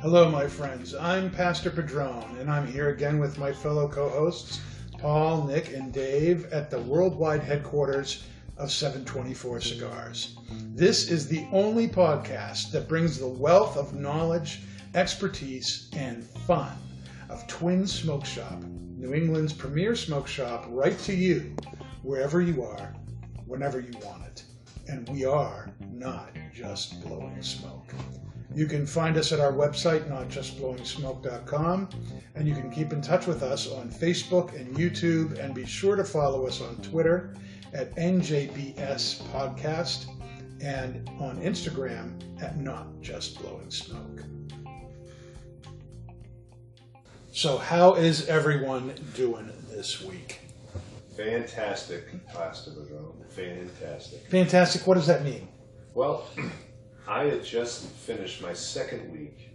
Hello, 0.00 0.28
my 0.30 0.48
friends. 0.48 0.96
I'm 0.96 1.30
Pastor 1.30 1.70
Padron, 1.70 2.36
and 2.40 2.50
I'm 2.50 2.66
here 2.66 2.88
again 2.88 3.20
with 3.20 3.38
my 3.38 3.52
fellow 3.52 3.86
co 3.86 4.08
hosts, 4.08 4.60
Paul, 4.98 5.46
Nick, 5.46 5.72
and 5.72 5.92
Dave, 5.92 6.46
at 6.46 6.72
the 6.72 6.80
worldwide 6.80 7.44
headquarters 7.44 8.24
of 8.56 8.72
724 8.72 9.60
Cigars. 9.60 10.36
This 10.74 11.08
is 11.08 11.28
the 11.28 11.46
only 11.52 11.86
podcast 11.86 12.72
that 12.72 12.88
brings 12.88 13.16
the 13.16 13.28
wealth 13.28 13.76
of 13.76 13.94
knowledge, 13.94 14.62
expertise, 14.96 15.88
and 15.92 16.24
fun 16.24 16.76
of 17.28 17.46
Twin 17.46 17.86
Smoke 17.86 18.24
Shop, 18.24 18.60
New 18.96 19.12
England's 19.12 19.52
premier 19.52 19.94
smoke 19.94 20.26
shop, 20.26 20.64
right 20.68 20.98
to 21.00 21.14
you, 21.14 21.54
wherever 22.02 22.40
you 22.40 22.62
are, 22.62 22.94
whenever 23.44 23.78
you 23.78 23.92
want 24.02 24.24
it. 24.24 24.42
And 24.88 25.06
we 25.10 25.26
are 25.26 25.70
not 25.92 26.30
just 26.54 27.06
blowing 27.06 27.42
smoke. 27.42 27.92
You 28.54 28.66
can 28.66 28.86
find 28.86 29.18
us 29.18 29.32
at 29.32 29.40
our 29.40 29.52
website, 29.52 30.08
notjustblowingsmoke.com, 30.08 31.90
and 32.36 32.48
you 32.48 32.54
can 32.54 32.70
keep 32.70 32.94
in 32.94 33.02
touch 33.02 33.26
with 33.26 33.42
us 33.42 33.70
on 33.70 33.90
Facebook 33.90 34.58
and 34.58 34.74
YouTube, 34.74 35.38
and 35.38 35.54
be 35.54 35.66
sure 35.66 35.94
to 35.96 36.04
follow 36.04 36.46
us 36.46 36.62
on 36.62 36.76
Twitter 36.76 37.34
at 37.74 37.94
NJBS 37.96 39.22
Podcast 39.24 40.06
and 40.62 41.06
on 41.20 41.36
Instagram 41.42 42.18
at 42.42 42.56
Not 42.56 43.02
Just 43.02 43.42
Blowing 43.42 43.70
Smoke. 43.70 44.22
So, 47.36 47.58
how 47.58 47.96
is 47.96 48.28
everyone 48.30 48.94
doing 49.14 49.52
this 49.70 50.02
week? 50.02 50.40
Fantastic, 51.18 52.04
Pastor 52.28 52.70
Padron. 52.70 53.12
Fantastic. 53.28 54.26
Fantastic. 54.28 54.86
What 54.86 54.94
does 54.94 55.06
that 55.08 55.22
mean? 55.22 55.46
Well, 55.92 56.26
I 57.06 57.24
had 57.24 57.44
just 57.44 57.88
finished 57.88 58.40
my 58.40 58.54
second 58.54 59.12
week 59.12 59.50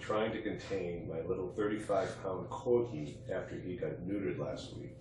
trying 0.00 0.32
to 0.32 0.40
contain 0.40 1.06
my 1.10 1.20
little 1.28 1.52
35 1.58 2.22
pound 2.22 2.48
corgi 2.48 3.16
after 3.30 3.54
he 3.60 3.76
got 3.76 3.90
neutered 4.08 4.38
last 4.38 4.74
week. 4.78 4.94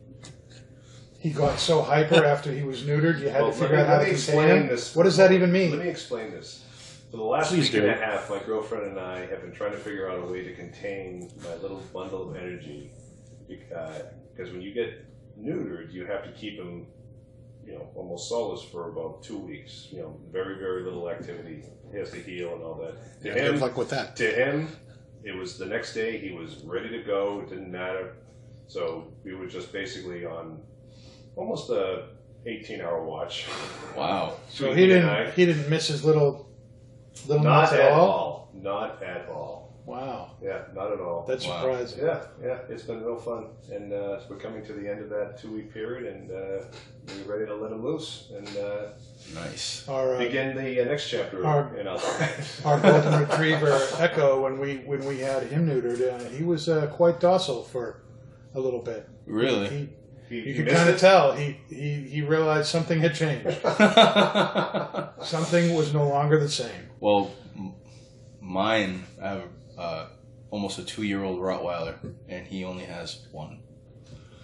He 1.17 1.29
got 1.29 1.57
so 1.57 1.81
hyper 1.81 2.25
after 2.25 2.51
he 2.51 2.63
was 2.63 2.81
neutered, 2.81 3.21
you 3.21 3.29
had 3.29 3.43
Well, 3.43 3.53
to 3.53 3.57
figure 3.57 3.77
me- 3.77 3.81
out 3.83 3.87
how 3.87 3.93
to 3.99 4.03
contain 4.03 4.13
explain 4.13 4.47
him. 4.63 4.67
this. 4.67 4.93
What 4.93 5.03
does 5.03 5.15
that 5.15 5.31
even 5.31 5.53
mean? 5.53 5.71
Let 5.71 5.79
me 5.85 5.87
explain 5.89 6.31
this. 6.31 6.64
For 7.15 7.19
the 7.19 7.27
last 7.27 7.47
Please 7.47 7.71
week 7.71 7.71
do. 7.71 7.87
and 7.87 7.91
a 7.91 8.05
half, 8.05 8.29
my 8.29 8.39
girlfriend 8.39 8.87
and 8.87 8.99
I 8.99 9.25
have 9.27 9.39
been 9.39 9.53
trying 9.53 9.71
to 9.71 9.77
figure 9.77 10.11
out 10.11 10.21
a 10.21 10.29
way 10.29 10.43
to 10.43 10.53
contain 10.53 11.31
my 11.41 11.55
little 11.55 11.81
bundle 11.93 12.29
of 12.29 12.35
energy. 12.35 12.91
Because 13.47 14.49
uh, 14.49 14.51
when 14.51 14.61
you 14.61 14.73
get 14.73 15.05
neutered, 15.39 15.93
you 15.93 16.05
have 16.07 16.25
to 16.25 16.31
keep 16.33 16.59
him, 16.59 16.87
you 17.65 17.71
know, 17.71 17.87
almost 17.95 18.27
soulless 18.27 18.63
for 18.63 18.89
about 18.89 19.23
two 19.23 19.37
weeks. 19.37 19.87
You 19.91 19.99
know, 19.99 20.19
very, 20.29 20.59
very 20.59 20.83
little 20.83 21.09
activity. 21.09 21.63
He 21.89 21.97
has 21.97 22.11
to 22.11 22.17
heal 22.17 22.53
and 22.53 22.61
all 22.61 22.75
that. 22.83 23.23
To 23.23 23.29
him, 23.31 23.53
Good 23.53 23.61
luck 23.61 23.77
with 23.77 23.91
that. 23.91 24.17
to 24.17 24.29
him, 24.29 24.67
it 25.23 25.37
was 25.37 25.57
the 25.57 25.67
next 25.67 25.93
day. 25.93 26.17
He 26.17 26.33
was 26.33 26.57
ready 26.65 26.89
to 26.89 27.01
go. 27.01 27.39
It 27.39 27.49
didn't 27.49 27.71
matter. 27.71 28.17
So 28.67 29.13
we 29.23 29.35
were 29.35 29.47
just 29.47 29.71
basically 29.71 30.25
on 30.25 30.59
almost 31.37 31.69
a 31.69 32.09
18-hour 32.45 33.05
watch. 33.05 33.45
Wow. 33.95 34.35
So 34.49 34.73
he 34.73 34.83
and 34.83 34.91
didn't 34.91 35.33
he 35.33 35.45
didn't 35.45 35.69
miss 35.69 35.87
his 35.87 36.03
little 36.03 36.44
little 37.27 37.43
Not 37.43 37.61
nuts 37.61 37.73
at 37.73 37.79
at 37.81 37.91
all. 37.91 38.09
all. 38.09 38.49
Not 38.53 39.03
at 39.03 39.27
all. 39.29 39.63
Wow, 39.85 40.31
Yeah, 40.41 40.63
not 40.73 40.91
at 40.91 40.99
all. 40.99 41.25
that's 41.27 41.45
Wow. 41.47 41.61
surprising. 41.61 42.03
yeah, 42.05 42.19
yeah. 42.43 42.57
It's 42.69 42.81
been 42.81 43.03
real 43.03 43.17
fun, 43.17 43.49
and 43.71 43.93
uh, 43.93 44.19
we're 44.27 44.37
coming 44.37 44.65
to 44.65 44.73
the 44.73 44.89
end 44.89 44.99
of 45.01 45.09
that 45.11 45.37
two-week 45.39 45.71
period, 45.71 46.11
and 46.11 46.31
uh, 46.31 46.63
we're 47.07 47.31
ready 47.31 47.45
to 47.45 47.53
let 47.53 47.71
him 47.71 47.83
loose 47.83 48.31
and 48.35 48.47
uh, 48.57 48.87
Nice. 49.35 49.87
Our 49.87 50.15
uh, 50.15 50.17
begin 50.17 50.55
the 50.57 50.81
uh, 50.81 50.85
next 50.85 51.07
chapter 51.09 51.45
Our- 51.45 51.75
in 51.77 51.87
our 51.87 51.97
lives. 51.97 52.61
our 52.65 52.79
golden 52.79 53.19
retriever 53.27 53.79
Echo, 53.99 54.41
when 54.41 54.57
we 54.59 54.77
when 54.87 55.05
we 55.05 55.19
had 55.19 55.43
him 55.43 55.67
neutered, 55.69 56.01
uh, 56.01 56.29
he 56.31 56.43
was 56.43 56.67
uh, 56.67 56.87
quite 56.87 57.19
docile 57.19 57.61
for 57.61 58.01
a 58.55 58.59
little 58.59 58.81
bit. 58.81 59.07
Really? 59.27 59.67
He, 59.69 59.89
He- 60.29 60.39
you 60.41 60.55
could 60.55 60.67
kind 60.73 60.89
of 60.89 60.99
tell 60.99 61.33
he, 61.33 61.57
he 61.69 62.01
he 62.09 62.21
realized 62.21 62.67
something 62.67 62.99
had 62.99 63.13
changed. 63.13 63.45
something 65.21 65.73
was 65.75 65.93
no 65.93 66.07
longer 66.07 66.39
the 66.39 66.49
same. 66.49 66.89
well, 66.99 67.31
m- 67.55 67.73
mine, 68.41 69.03
I 69.21 69.27
have 69.29 69.43
uh, 69.77 70.05
almost 70.51 70.79
a 70.79 70.83
two 70.83 71.03
year 71.03 71.23
old 71.23 71.39
Rottweiler, 71.39 71.95
and 72.27 72.47
he 72.47 72.63
only 72.63 72.85
has 72.85 73.27
one. 73.31 73.59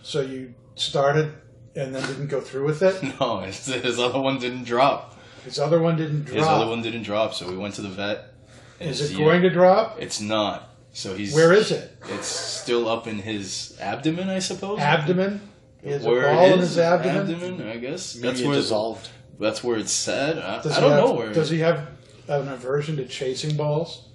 So 0.04 0.22
you 0.22 0.54
started 0.76 1.34
and 1.76 1.94
then 1.96 2.06
didn't 2.08 2.28
go 2.28 2.42
through 2.42 2.66
with 2.66 2.82
it. 2.82 3.02
No, 3.20 3.40
his, 3.40 3.66
his 3.66 4.00
other 4.00 4.20
one 4.20 4.40
didn't 4.40 4.64
drop. 4.66 5.18
His 5.46 5.58
other 5.60 5.80
one 5.82 5.96
didn't 5.98 6.24
drop. 6.26 6.36
His 6.38 6.48
other 6.48 6.68
one 6.68 6.82
didn't 6.82 7.04
drop, 7.04 7.34
so 7.34 7.50
we 7.50 7.58
went 7.58 7.76
to 7.76 7.82
the 7.82 7.90
vet. 7.90 8.34
Is 8.80 9.12
it 9.12 9.18
going 9.18 9.42
to 9.44 9.50
drop? 9.50 9.98
It's 10.00 10.20
not. 10.20 10.70
So 10.94 11.16
he's. 11.16 11.34
Where 11.34 11.54
is 11.54 11.72
it? 11.72 11.98
It's 12.10 12.28
still 12.28 12.88
up 12.90 13.08
in 13.08 13.20
his 13.20 13.78
abdomen, 13.80 14.28
I 14.30 14.40
suppose. 14.40 14.80
Abdomen. 14.80 15.40
He 15.84 15.90
has 15.92 16.06
a 16.06 16.10
Where 16.10 16.32
it 16.32 16.36
ball 16.36 16.54
in 16.54 16.60
his 16.60 16.78
abdomen. 16.78 17.68
I 17.68 17.78
guess. 17.78 18.16
Maybe 18.16 18.28
that's 18.28 18.42
it 18.42 18.48
where 18.48 18.56
dissolved. 18.56 19.10
That's 19.40 19.64
where 19.64 19.78
it's 19.78 19.92
said. 19.92 20.38
I, 20.38 20.62
Does 20.62 20.74
I 20.74 20.76
he 20.76 20.82
don't 20.82 20.92
have, 20.92 21.04
know 21.04 21.14
where. 21.14 21.34
Does 21.34 21.50
he 21.50 21.60
have 21.60 21.88
an 22.28 22.48
aversion 22.50 22.98
to 22.98 23.08
chasing 23.08 23.58
balls? 23.58 24.08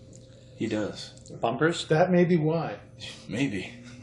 He 0.56 0.66
does. 0.66 1.10
Bumpers? 1.41 1.87
That 1.88 2.10
may 2.10 2.25
be 2.25 2.37
why. 2.37 2.76
Maybe. 3.28 3.75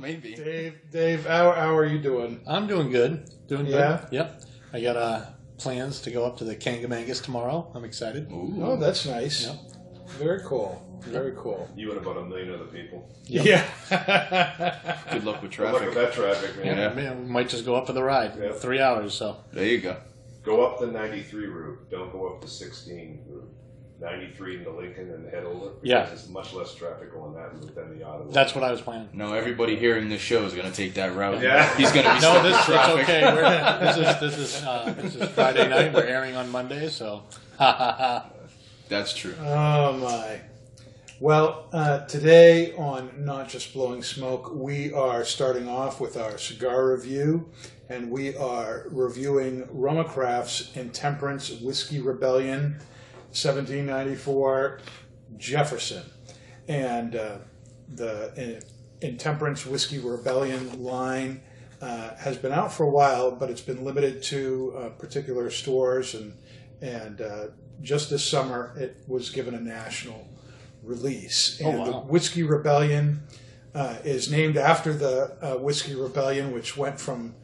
Maybe. 0.00 0.34
Dave, 0.34 0.74
Dave, 0.90 1.26
how, 1.26 1.52
how 1.52 1.76
are 1.76 1.84
you 1.84 1.98
doing? 1.98 2.40
I'm 2.46 2.66
doing 2.66 2.90
good. 2.90 3.28
Doing 3.48 3.66
good. 3.66 3.74
Yeah? 3.74 4.06
Yep. 4.10 4.42
I 4.72 4.80
got 4.80 4.96
uh, 4.96 5.26
plans 5.58 6.00
to 6.02 6.10
go 6.10 6.24
up 6.24 6.38
to 6.38 6.44
the 6.44 6.56
Kancamagus 6.56 7.22
tomorrow. 7.22 7.70
I'm 7.74 7.84
excited. 7.84 8.30
Ooh. 8.30 8.54
Oh, 8.62 8.76
that's 8.76 9.04
nice. 9.06 9.46
Yep. 9.46 9.56
Very 10.18 10.40
cool. 10.44 10.82
Very 11.02 11.32
cool. 11.36 11.68
You 11.76 11.90
and 11.92 12.00
about 12.00 12.16
a 12.16 12.24
million 12.24 12.52
other 12.54 12.64
people. 12.64 13.08
Yeah. 13.24 13.64
Good 15.12 15.24
luck 15.24 15.42
with 15.42 15.52
Good 15.56 15.72
luck 15.72 15.80
with 15.84 15.92
traffic. 15.92 15.94
that 15.94 16.12
traffic, 16.12 16.56
man. 16.64 16.76
Yeah. 16.76 16.92
Man, 16.94 17.24
we 17.24 17.30
might 17.30 17.48
just 17.48 17.64
go 17.64 17.74
up 17.76 17.86
for 17.86 17.92
the 17.92 18.02
ride. 18.02 18.32
Yeah. 18.40 18.52
Three 18.52 18.80
hours, 18.80 19.14
so. 19.14 19.36
There 19.52 19.64
you 19.66 19.80
go. 19.80 19.96
Go 20.42 20.64
up 20.66 20.80
the 20.80 20.86
93 20.86 21.46
route. 21.46 21.90
Don't 21.90 22.10
go 22.12 22.28
up 22.28 22.40
the 22.40 22.48
16 22.48 23.24
route. 23.28 23.52
93 23.98 24.58
into 24.58 24.70
Lincoln 24.72 25.10
and 25.10 25.26
head 25.32 25.44
over. 25.44 25.70
because 25.70 25.80
Yeah. 25.82 26.04
There's 26.04 26.28
much 26.28 26.52
less 26.52 26.74
traffic 26.74 27.08
on 27.16 27.34
that 27.34 27.54
route 27.54 27.74
than 27.74 27.98
the 27.98 28.04
Ottawa. 28.04 28.30
That's 28.30 28.54
what 28.54 28.62
I 28.62 28.70
was 28.70 28.80
planning. 28.82 29.08
No, 29.14 29.32
everybody 29.32 29.76
hearing 29.76 30.08
this 30.10 30.20
show 30.20 30.44
is 30.44 30.52
going 30.54 30.68
to 30.70 30.74
take 30.76 30.94
that 30.94 31.14
route. 31.14 31.42
Yeah. 31.42 31.74
He's 31.76 31.92
going 31.92 32.04
to 32.04 32.14
be 32.14 32.20
No, 32.20 32.32
stuck 32.32 32.42
this 32.42 32.52
in 32.52 32.58
it's 32.58 32.64
traffic. 32.66 33.02
okay. 33.04 33.22
We're, 33.32 33.80
this 33.86 33.96
is 33.96 34.20
this 34.20 34.38
is 34.38 34.62
uh, 34.66 34.94
this 34.98 35.14
is 35.16 35.28
Friday 35.30 35.68
night. 35.68 35.92
We're 35.94 36.04
airing 36.04 36.36
on 36.36 36.50
Monday, 36.50 36.88
so 36.90 37.22
ha 37.58 37.72
ha 37.72 37.96
ha. 37.98 38.30
That's 38.88 39.14
true. 39.14 39.34
oh, 39.40 39.96
my. 39.98 40.40
Well, 41.18 41.68
uh, 41.72 42.06
today 42.06 42.72
on 42.74 43.24
Not 43.24 43.48
Just 43.48 43.72
Blowing 43.72 44.02
Smoke, 44.02 44.54
we 44.54 44.92
are 44.92 45.24
starting 45.24 45.66
off 45.66 45.98
with 45.98 46.16
our 46.16 46.38
cigar 46.38 46.92
review, 46.92 47.50
and 47.88 48.10
we 48.10 48.36
are 48.36 48.86
reviewing 48.90 49.62
RoMa 49.64 50.06
Craft's 50.06 50.76
Intemperance 50.76 51.50
Whiskey 51.50 52.00
Rebellion 52.00 52.78
1794 53.32 54.80
Jefferson. 55.36 56.02
And 56.68 57.16
uh, 57.16 57.38
the 57.88 58.60
uh, 58.60 58.60
Intemperance 59.00 59.66
Whiskey 59.66 59.98
Rebellion 59.98 60.82
line 60.82 61.40
uh, 61.80 62.14
has 62.16 62.36
been 62.36 62.52
out 62.52 62.72
for 62.72 62.84
a 62.84 62.90
while, 62.90 63.30
but 63.30 63.50
it's 63.50 63.60
been 63.60 63.84
limited 63.84 64.22
to 64.24 64.74
uh, 64.76 64.88
particular 64.90 65.50
stores. 65.50 66.14
And, 66.14 66.34
and 66.82 67.20
uh, 67.20 67.46
just 67.82 68.10
this 68.10 68.24
summer, 68.24 68.74
it 68.76 68.96
was 69.06 69.30
given 69.30 69.54
a 69.54 69.60
national 69.60 70.26
release. 70.82 71.60
Oh, 71.64 71.70
And 71.70 71.86
the. 71.86 71.92
Whiskey 72.00 72.42
Rebellion 72.42 73.22
uh, 73.74 73.96
is 74.04 74.30
named 74.30 74.56
after 74.56 74.92
the 74.92 75.36
uh, 75.42 75.58
Whiskey 75.58 75.94
Rebellion, 75.94 76.52
which 76.52 76.76
went 76.76 76.98
from 76.98 77.34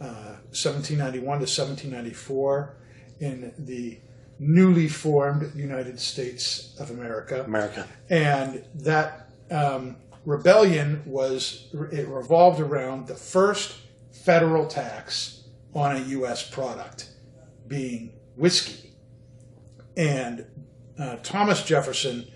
uh, 0.00 0.38
1791 0.50 1.22
to 1.22 1.28
1794 1.42 2.76
in 3.20 3.52
the 3.58 3.98
newly 4.38 4.88
formed 4.88 5.54
United 5.54 6.00
States 6.00 6.74
of 6.80 6.90
America. 6.90 7.44
America. 7.44 7.86
And 8.10 8.64
that 8.74 9.28
um, 9.50 9.96
rebellion 10.24 11.02
was, 11.06 11.68
it 11.92 12.08
revolved 12.08 12.60
around 12.60 13.06
the 13.06 13.14
first 13.14 13.76
federal 14.10 14.66
tax 14.66 15.44
on 15.74 15.96
a 15.96 16.00
U.S. 16.00 16.48
product 16.48 17.10
being 17.68 18.12
whiskey. 18.36 18.81
And 19.96 20.46
uh, 20.98 21.16
Thomas 21.22 21.62
Jefferson 21.64 22.26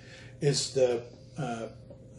is 0.40 0.74
the 0.74 1.02
uh, 1.38 1.68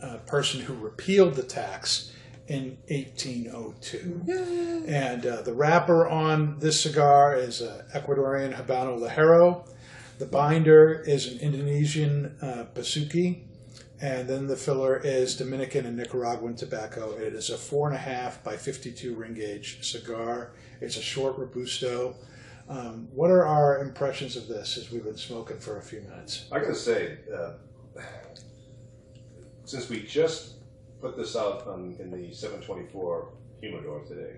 uh, 0.02 0.18
person 0.20 0.62
who 0.62 0.74
repealed 0.76 1.36
the 1.36 1.44
tax 1.44 2.14
in 2.48 2.78
1802. 2.88 4.86
And 4.88 5.26
uh, 5.26 5.42
the 5.42 5.54
wrapper 5.54 6.08
on 6.08 6.60
this 6.60 6.82
cigar 6.82 7.36
is 7.36 7.62
an 7.62 7.82
Ecuadorian 7.94 8.54
Habano 8.54 9.00
Ligero. 9.00 9.68
The 10.20 10.26
binder 10.26 11.04
is 11.06 11.28
an 11.28 11.40
Indonesian 11.40 12.38
uh, 12.42 12.66
Besuki. 12.74 13.44
and 14.00 14.28
then 14.28 14.48
the 14.48 14.56
filler 14.56 14.98
is 15.04 15.36
Dominican 15.36 15.86
and 15.86 15.98
Nicaraguan 15.98 16.56
tobacco. 16.56 17.12
It 17.18 17.34
is 17.34 17.50
a 17.50 17.58
four 17.58 17.88
and 17.88 17.96
a 17.96 18.00
half 18.00 18.44
by 18.44 18.56
52 18.56 19.16
ring 19.16 19.34
gauge 19.34 19.84
cigar. 19.84 20.52
It's 20.80 20.98
a 20.98 21.02
short 21.02 21.38
Robusto. 21.38 22.16
Um, 22.70 23.08
what 23.14 23.32
are 23.32 23.46
our 23.46 23.80
impressions 23.82 24.36
of 24.36 24.48
this 24.48 24.78
as 24.78 24.92
we've 24.92 25.04
been 25.04 25.18
smoking 25.18 25.58
for 25.60 25.78
a 25.78 25.82
few 25.82 26.02
minutes? 26.02 26.48
I 26.52 26.60
gotta 26.60 26.76
say, 26.76 27.18
uh, 27.34 27.54
since 29.66 29.90
we 29.90 30.04
just 30.04 30.56
put 31.02 31.16
this 31.18 31.36
out 31.36 31.66
on, 31.68 31.96
in 32.00 32.12
the 32.12 32.34
724 32.34 33.30
humidor 33.62 34.04
today, 34.06 34.38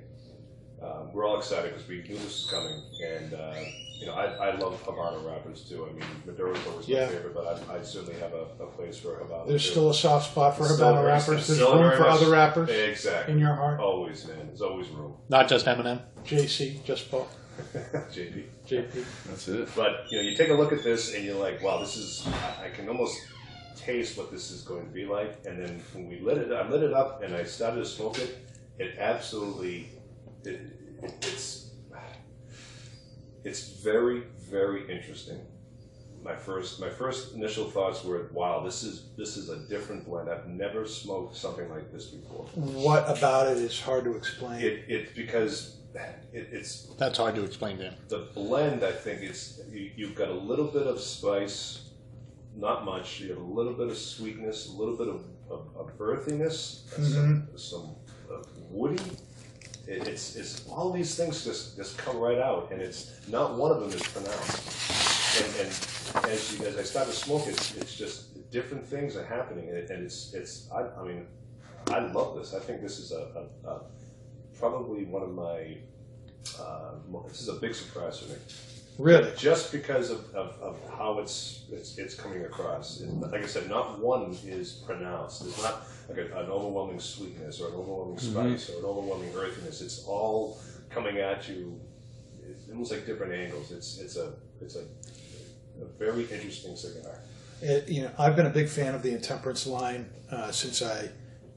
um, 0.82 1.12
we're 1.12 1.26
all 1.28 1.38
excited 1.38 1.72
because 1.74 1.88
we 1.88 1.98
knew 2.04 2.16
this 2.16 2.24
was 2.24 2.48
coming, 2.52 2.82
and 3.06 3.34
uh, 3.34 3.54
you 4.00 4.06
know, 4.06 4.14
I, 4.14 4.26
I 4.52 4.56
love 4.58 4.82
Havana 4.84 5.20
wrappers 5.28 5.68
too. 5.68 5.86
I 5.90 5.92
mean, 5.94 6.06
Maduro's 6.26 6.58
always 6.68 6.88
Yeah. 6.88 7.06
my 7.08 7.12
favorite, 7.12 7.34
but 7.34 7.70
I, 7.70 7.78
I 7.78 7.82
certainly 7.82 8.18
have 8.22 8.34
a, 8.34 8.46
a 8.64 8.68
place 8.68 8.98
for 8.98 9.16
Havana. 9.18 9.46
There's 9.48 9.66
too. 9.66 9.72
still 9.72 9.90
a 9.90 9.94
soft 9.94 10.32
spot 10.32 10.56
for 10.56 10.64
It's 10.66 10.76
still 10.76 10.94
Habano 10.94 11.06
wrappers. 11.06 11.48
There's 11.48 11.58
still 11.60 11.82
room 11.82 11.92
for 11.98 12.04
much- 12.04 12.22
other 12.22 12.32
wrappers 12.32 12.70
exactly 12.70 13.34
in 13.34 13.40
your 13.40 13.56
heart. 13.56 13.80
Always, 13.82 14.26
man. 14.28 14.48
There's 14.48 14.62
always 14.62 14.88
room. 14.90 15.16
Not 15.28 15.50
just 15.50 15.66
Eminem. 15.66 16.00
JC, 16.26 16.82
just 16.86 17.10
Paul. 17.12 17.28
JP. 18.12 18.44
JP. 18.68 19.06
That's 19.28 19.48
it. 19.48 19.70
But 19.76 20.06
you 20.10 20.18
know, 20.18 20.24
you 20.24 20.36
take 20.36 20.50
a 20.50 20.54
look 20.54 20.72
at 20.72 20.84
this 20.84 21.14
and 21.14 21.24
you're 21.24 21.40
like, 21.40 21.62
wow, 21.62 21.80
this 21.80 21.98
is. 21.98 22.28
I, 22.28 22.66
I 22.66 22.70
can 22.70 22.88
almost 22.88 23.20
taste 23.76 24.18
what 24.18 24.32
this 24.32 24.52
is 24.52 24.62
going 24.62 24.86
to 24.86 24.92
be 24.92 25.06
like. 25.06 25.46
And 25.46 25.62
then 25.62 25.82
when 25.94 26.10
we 26.10 26.20
lit 26.20 26.38
it, 26.38 26.52
I 26.52 26.68
lit 26.70 26.84
it 26.84 26.94
up 26.94 27.24
and 27.24 27.36
I 27.36 27.44
started 27.44 27.80
to 27.80 27.86
smoke 27.86 28.20
it. 28.20 28.38
It 28.78 28.98
absolutely, 28.98 29.90
it, 30.44 30.62
it, 31.02 31.14
it's, 31.22 31.72
it's 33.44 33.70
very, 33.70 34.24
very 34.50 34.90
interesting. 34.92 35.40
My 36.24 36.36
first, 36.36 36.80
my 36.82 36.90
first 36.90 37.34
initial 37.34 37.70
thoughts 37.70 38.04
were, 38.04 38.30
wow, 38.34 38.62
this 38.64 38.84
is 38.84 39.06
this 39.18 39.38
is 39.38 39.50
a 39.50 39.58
different 39.70 40.06
blend. 40.06 40.30
I've 40.30 40.48
never 40.48 40.86
smoked 40.86 41.36
something 41.36 41.70
like 41.70 41.92
this 41.94 42.08
before. 42.08 42.46
What 42.56 43.10
about 43.10 43.48
it 43.48 43.58
is 43.58 43.80
hard 43.80 44.04
to 44.04 44.16
explain. 44.16 44.62
It, 44.62 44.84
it 44.90 45.16
because 45.16 45.78
it, 46.34 46.50
it's 46.52 46.88
That's 46.98 47.18
hard 47.18 47.36
to 47.36 47.44
explain 47.44 47.78
to 47.78 47.84
him. 47.86 47.94
the 48.10 48.28
blend, 48.34 48.84
I 48.84 48.92
think 48.92 49.22
it's 49.22 49.62
you, 49.72 49.92
you've 49.96 50.16
got 50.16 50.30
a 50.30 50.34
little 50.34 50.68
bit 50.68 50.88
of 50.88 51.00
spice, 51.00 51.90
not 52.56 52.86
much. 52.86 53.22
You 53.22 53.30
have 53.30 53.38
a 53.38 53.42
little 53.42 53.74
bit 53.74 53.88
of 53.88 53.98
sweetness, 53.98 54.70
a 54.70 54.72
little 54.74 54.98
bit 54.98 55.08
of, 55.08 55.24
of, 55.50 55.68
of 55.76 55.92
earthiness, 56.00 56.84
some, 56.96 57.48
some 57.56 57.96
uh, 58.32 58.44
woody. 58.70 59.02
It, 59.88 60.08
it's 60.08 60.36
it's 60.36 60.68
all 60.68 60.92
these 60.92 61.16
things 61.16 61.44
just 61.44 61.76
just 61.78 61.98
come 61.98 62.18
right 62.18 62.38
out, 62.38 62.72
and 62.72 62.82
it's 62.82 63.12
not 63.28 63.56
one 63.58 63.72
of 63.72 63.80
them 63.80 63.90
is 63.90 64.04
pronounced. 64.04 64.99
And, 65.38 65.56
and 65.62 66.26
as 66.32 66.58
you, 66.60 66.66
as 66.66 66.78
I 66.78 66.84
start 66.84 67.08
to 67.08 67.14
smoke 67.14 67.48
it, 67.48 67.74
it's 67.78 67.96
just 67.96 68.50
different 68.52 68.86
things 68.86 69.16
are 69.16 69.26
happening, 69.26 69.70
and, 69.70 69.78
it, 69.78 69.90
and 69.90 70.04
it's 70.04 70.34
it's 70.34 70.70
I, 70.72 70.88
I 71.00 71.04
mean 71.04 71.28
I 71.88 72.00
love 72.00 72.36
this. 72.36 72.54
I 72.54 72.60
think 72.60 72.82
this 72.82 73.00
is 73.00 73.12
a, 73.12 73.48
a, 73.66 73.70
a 73.70 73.82
probably 74.58 75.06
one 75.06 75.24
of 75.24 75.34
my 75.34 75.78
uh, 76.60 76.92
this 77.28 77.42
is 77.42 77.50
a 77.50 77.54
big 77.54 77.76
surprise 77.76 78.20
for 78.20 78.30
me. 78.32 78.38
really? 78.98 79.32
Just 79.38 79.72
because 79.72 80.10
of, 80.10 80.34
of, 80.36 80.56
of 80.62 80.78
how 80.98 81.20
it's, 81.20 81.66
it's 81.72 81.98
it's 81.98 82.16
coming 82.16 82.44
across. 82.46 83.02
And 83.02 83.22
like 83.22 83.44
I 83.44 83.48
said, 83.48 83.70
not 83.70 84.00
one 84.00 84.36
is 84.46 84.74
pronounced. 84.86 85.44
There's 85.44 85.62
not 85.64 85.84
like 86.10 86.18
a, 86.18 86.26
an 86.40 86.50
overwhelming 86.50 87.00
sweetness 87.00 87.62
or 87.62 87.70
an 87.70 87.76
overwhelming 87.76 88.20
spice 88.20 88.70
or 88.70 88.80
an 88.80 88.86
overwhelming 88.86 89.32
earthiness. 89.36 89.82
It's 89.82 90.06
all 90.06 90.60
coming 90.90 91.18
at 91.20 91.48
you. 91.48 91.80
It's 92.50 92.70
almost 92.70 92.92
like 92.92 93.06
different 93.06 93.34
angles. 93.34 93.72
It's 93.72 94.00
it's 94.00 94.18
a 94.18 94.34
it's 94.62 94.76
a, 94.76 94.84
a 95.82 95.86
very 95.98 96.24
interesting 96.24 96.76
cigar. 96.76 97.20
It, 97.62 97.90
you 97.90 98.04
know, 98.04 98.12
I've 98.18 98.36
been 98.36 98.46
a 98.46 98.52
big 98.52 98.70
fan 98.70 98.96
of 98.96 99.04
the 99.04 99.12
intemperance 99.12 99.68
line 99.68 100.10
uh, 100.32 100.52
since 100.52 100.82
I 100.82 101.10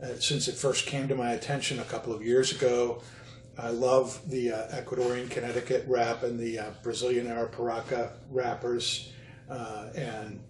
uh, 0.03 0.19
since 0.19 0.49
it 0.49 0.57
first 0.57 0.87
came 0.87 1.07
to 1.09 1.15
my 1.15 1.33
attention 1.33 1.79
a 1.79 1.85
couple 1.85 2.13
of 2.13 2.23
years 2.23 2.51
ago. 2.53 3.03
I 3.57 3.71
love 3.71 4.21
the 4.29 4.53
uh, 4.53 4.83
Ecuadorian 4.83 5.31
Connecticut 5.31 5.85
wrap 5.87 6.23
and 6.23 6.39
the 6.39 6.59
uh, 6.59 6.71
Brazilian 6.83 7.27
Arapiraca 7.27 8.13
wrappers, 8.31 9.13
uh, 9.49 9.91
and 9.95 10.43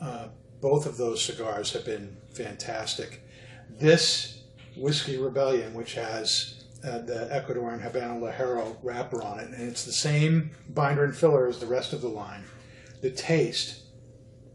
uh, 0.00 0.28
both 0.60 0.86
of 0.86 0.96
those 0.98 1.24
cigars 1.24 1.72
have 1.72 1.84
been 1.84 2.16
fantastic. 2.30 3.22
This 3.70 4.42
Whiskey 4.76 5.16
Rebellion, 5.16 5.74
which 5.74 5.94
has 5.94 6.64
uh, 6.84 6.98
the 6.98 7.28
Ecuadorian 7.32 7.82
Habano 7.82 8.20
Ligero 8.20 8.76
wrapper 8.82 9.22
on 9.22 9.40
it, 9.40 9.48
and 9.48 9.68
it's 9.68 9.84
the 9.84 9.92
same 9.92 10.50
binder 10.68 11.04
and 11.04 11.16
filler 11.16 11.48
as 11.48 11.58
the 11.58 11.66
rest 11.66 11.92
of 11.92 12.02
the 12.02 12.08
line. 12.08 12.44
The 13.00 13.10
taste 13.10 13.82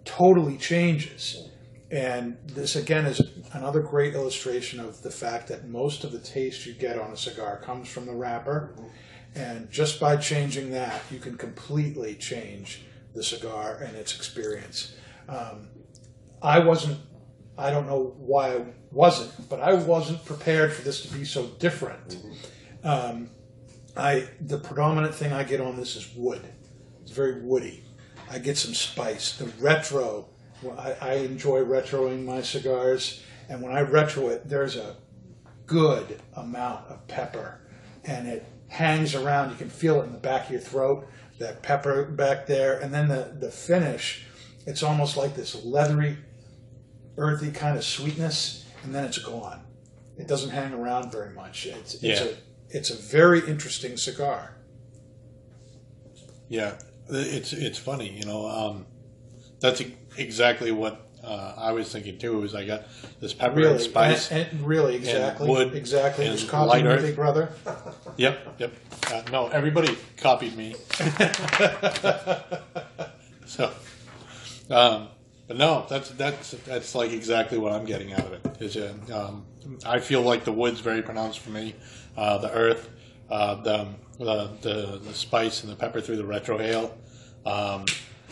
totally 0.06 0.58
changes. 0.58 1.48
And 1.90 2.38
this 2.46 2.76
again 2.76 3.06
is 3.06 3.22
another 3.54 3.82
great 3.82 4.14
illustration 4.14 4.80
of 4.80 5.02
the 5.02 5.12
fact 5.12 5.48
that 5.50 5.68
most 5.68 6.04
of 6.04 6.12
the 6.12 6.20
taste 6.20 6.66
you 6.66 6.74
get 6.74 6.98
on 6.98 7.12
a 7.12 7.18
cigar 7.18 7.58
comes 7.58 7.90
from 7.90 8.06
the 8.06 8.14
wrapper. 8.14 8.76
And 9.36 9.70
just 9.70 10.00
by 10.00 10.18
changing 10.18 10.72
that, 10.72 11.02
you 11.12 11.20
can 11.20 11.38
completely 11.38 12.16
change 12.16 12.84
the 13.14 13.24
cigar 13.24 13.78
and 13.84 13.96
its 13.96 14.16
experience. 14.16 14.96
Um, 15.28 15.68
I 16.42 16.60
wasn't, 16.60 17.00
I 17.58 17.72
don't 17.72 17.88
know 17.88 18.16
why 18.18 18.56
I 18.56 18.66
wasn't, 18.92 19.50
but 19.50 19.60
I 19.60 19.74
wasn't 19.74 20.24
prepared 20.26 20.74
for 20.74 20.82
this 20.82 21.02
to 21.04 21.14
be 21.14 21.26
so 21.26 21.48
different. 21.60 22.18
Um, 22.84 23.30
I 23.96 24.28
the 24.40 24.58
predominant 24.58 25.14
thing 25.14 25.34
I 25.34 25.44
get 25.44 25.62
on 25.62 25.76
this 25.76 25.96
is 25.96 26.10
wood. 26.16 26.42
It's 27.02 27.12
very 27.12 27.42
woody. 27.42 27.84
I 28.32 28.40
get 28.40 28.58
some 28.58 28.74
spice. 28.74 29.36
The 29.38 29.46
retro, 29.60 30.28
well, 30.62 30.80
I, 30.80 30.96
I 31.02 31.14
enjoy 31.16 31.60
retroing 31.64 32.24
my 32.24 32.42
cigars, 32.42 33.22
and 33.50 33.62
when 33.62 33.74
I 33.74 33.82
retro 33.82 34.30
it, 34.30 34.48
there's 34.48 34.78
a 34.78 34.96
good 35.66 36.22
amount 36.34 36.88
of 36.88 37.06
pepper, 37.08 37.60
and 38.06 38.28
it 38.28 38.46
hangs 38.70 39.14
around. 39.16 39.50
You 39.50 39.58
can 39.58 39.70
feel 39.70 40.02
it 40.02 40.06
in 40.06 40.14
the 40.14 40.18
back 40.18 40.46
of 40.46 40.52
your 40.52 40.62
throat, 40.62 41.08
that 41.40 41.62
pepper 41.62 42.06
back 42.06 42.48
there, 42.48 42.80
and 42.80 42.94
then 42.94 43.08
the 43.10 43.36
the 43.38 43.52
finish. 43.52 44.26
It's 44.66 44.84
almost 44.84 45.18
like 45.18 45.36
this 45.36 45.66
leathery, 45.66 46.18
earthy 47.18 47.52
kind 47.52 47.78
of 47.78 47.84
sweetness, 47.84 48.66
and 48.84 48.94
then 48.96 49.04
it's 49.04 49.18
gone. 49.18 49.62
It 50.18 50.28
doesn't 50.28 50.52
hang 50.52 50.72
around 50.74 51.12
very 51.12 51.34
much. 51.34 51.66
It's, 51.66 51.96
it's 51.96 52.04
Yeah. 52.04 52.24
a 52.28 52.34
it's 52.70 52.90
a 52.92 52.96
very 52.96 53.40
interesting 53.46 53.98
cigar. 53.98 54.56
Yeah, 56.48 56.76
it's 57.12 57.54
it's 57.54 57.78
funny, 57.78 58.10
you 58.18 58.26
know. 58.26 58.48
Um, 58.48 58.86
that's 59.60 59.82
exactly 60.18 60.72
what 60.72 61.08
uh, 61.24 61.54
I 61.58 61.72
was 61.72 61.92
thinking 61.92 62.18
too. 62.18 62.40
Was 62.40 62.56
I 62.56 62.66
got 62.66 62.84
this 63.20 63.34
pepper 63.34 63.56
Really, 63.56 63.72
and 63.74 63.82
spice? 63.82 64.32
and, 64.32 64.48
and 64.52 64.66
really, 64.66 64.96
exactly, 64.96 65.50
wood 65.50 65.76
exactly. 65.76 66.26
and 66.28 66.38
Just 66.38 66.52
light 66.52 66.86
earth. 66.86 67.02
big 67.04 67.16
brother. 67.16 67.50
Yep, 68.18 68.56
yep. 68.60 68.74
Uh, 69.12 69.22
no, 69.32 69.48
everybody 69.48 69.98
copied 70.18 70.56
me. 70.56 70.76
so, 73.46 73.72
um, 74.70 75.08
but 75.48 75.58
no, 75.58 75.86
that's 75.90 76.10
that's 76.12 76.52
that's 76.52 76.94
like 76.94 77.12
exactly 77.12 77.58
what 77.58 77.72
I'm 77.72 77.86
getting 77.86 78.14
out 78.14 78.20
of 78.26 78.34
it. 78.34 78.46
Is 78.62 78.78
uh, 78.78 78.94
um, 79.14 79.46
I 79.86 80.00
feel 80.00 80.22
like 80.22 80.44
the 80.44 80.52
wood's 80.52 80.82
very 80.82 81.02
pronounced 81.02 81.40
for 81.40 81.52
me, 81.52 81.74
uh, 82.18 82.38
the 82.40 82.52
earth, 82.52 82.90
uh, 83.30 83.56
the, 83.56 83.88
the 84.26 84.50
the 84.62 85.00
the 85.04 85.14
spice 85.14 85.64
and 85.64 85.72
the 85.72 85.76
pepper 85.76 86.02
through 86.02 86.18
the 86.18 86.24
retrohale. 86.24 86.92
Um, 87.46 87.86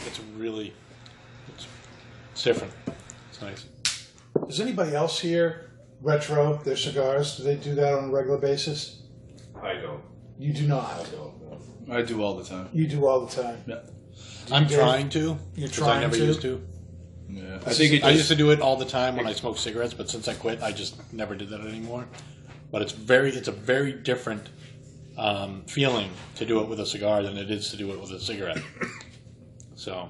it's 0.05 0.19
really 0.37 0.73
it's, 1.47 1.67
it's 2.31 2.43
different. 2.43 2.73
It's 3.29 3.41
nice. 3.41 3.65
Does 4.47 4.59
anybody 4.59 4.95
else 4.95 5.19
here 5.19 5.71
retro 6.01 6.57
their 6.63 6.77
cigars? 6.77 7.37
Do 7.37 7.43
they 7.43 7.55
do 7.55 7.75
that 7.75 7.93
on 7.93 8.05
a 8.05 8.09
regular 8.11 8.37
basis? 8.37 9.01
I 9.61 9.73
don't. 9.73 10.01
You 10.37 10.53
do 10.53 10.67
not. 10.67 10.85
I 10.91 11.03
don't 11.11 11.41
know. 11.89 11.95
I 11.95 12.01
do 12.03 12.23
all 12.23 12.35
the 12.35 12.45
time. 12.45 12.69
You 12.71 12.87
do 12.87 13.07
all 13.07 13.25
the 13.25 13.41
time. 13.41 13.63
Yeah. 13.65 13.79
I'm 14.51 14.67
Dave? 14.67 14.77
trying 14.77 15.09
to. 15.09 15.37
You're 15.55 15.67
'cause 15.67 15.77
trying 15.77 15.97
I 15.97 16.01
never 16.01 16.15
to? 16.15 16.25
used 16.25 16.41
to. 16.43 16.61
Yeah. 17.29 17.59
I 17.65 17.73
think 17.73 17.93
it 17.93 18.03
I 18.03 18.11
used 18.11 18.27
to 18.29 18.35
do 18.35 18.51
it 18.51 18.61
all 18.61 18.75
the 18.75 18.85
time 18.85 19.15
when 19.15 19.27
I 19.27 19.33
smoked 19.33 19.59
cigarettes, 19.59 19.93
but 19.93 20.09
since 20.09 20.27
I 20.27 20.33
quit, 20.33 20.61
I 20.63 20.71
just 20.71 20.95
never 21.13 21.35
did 21.35 21.49
that 21.49 21.61
anymore. 21.61 22.07
But 22.71 22.81
it's 22.81 22.91
very, 22.91 23.31
it's 23.31 23.47
a 23.47 23.51
very 23.51 23.93
different 23.93 24.49
um, 25.19 25.63
feeling 25.67 26.09
to 26.35 26.45
do 26.45 26.61
it 26.61 26.69
with 26.69 26.79
a 26.79 26.85
cigar 26.85 27.21
than 27.21 27.37
it 27.37 27.51
is 27.51 27.69
to 27.71 27.77
do 27.77 27.91
it 27.91 27.99
with 27.99 28.11
a 28.11 28.19
cigarette. 28.19 28.61
So, 29.75 30.09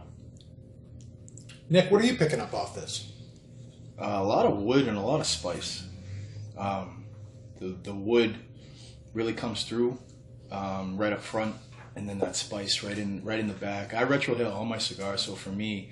Nick, 1.70 1.92
what 1.92 2.02
are 2.02 2.06
you 2.06 2.16
picking 2.16 2.40
up 2.40 2.54
off 2.54 2.76
this? 2.76 3.12
Uh, 4.00 4.20
a 4.20 4.24
lot 4.24 4.46
of 4.46 4.58
wood 4.58 4.88
and 4.88 4.98
a 4.98 5.02
lot 5.02 5.20
of 5.20 5.26
spice. 5.26 5.84
Um, 6.58 7.06
the 7.60 7.76
the 7.84 7.94
wood 7.94 8.36
really 9.14 9.34
comes 9.34 9.64
through 9.64 9.98
um, 10.52 10.98
right 10.98 11.12
up 11.12 11.22
front, 11.22 11.56
and 11.96 12.08
then 12.08 12.20
that 12.20 12.36
spice 12.36 12.84
right 12.84 12.98
in 12.98 13.24
right 13.24 13.40
in 13.40 13.48
the 13.48 13.54
back. 13.54 13.94
I 13.94 14.06
retrohale 14.06 14.54
all 14.54 14.66
my 14.66 14.78
cigars, 14.78 15.22
so 15.22 15.34
for 15.34 15.50
me, 15.50 15.92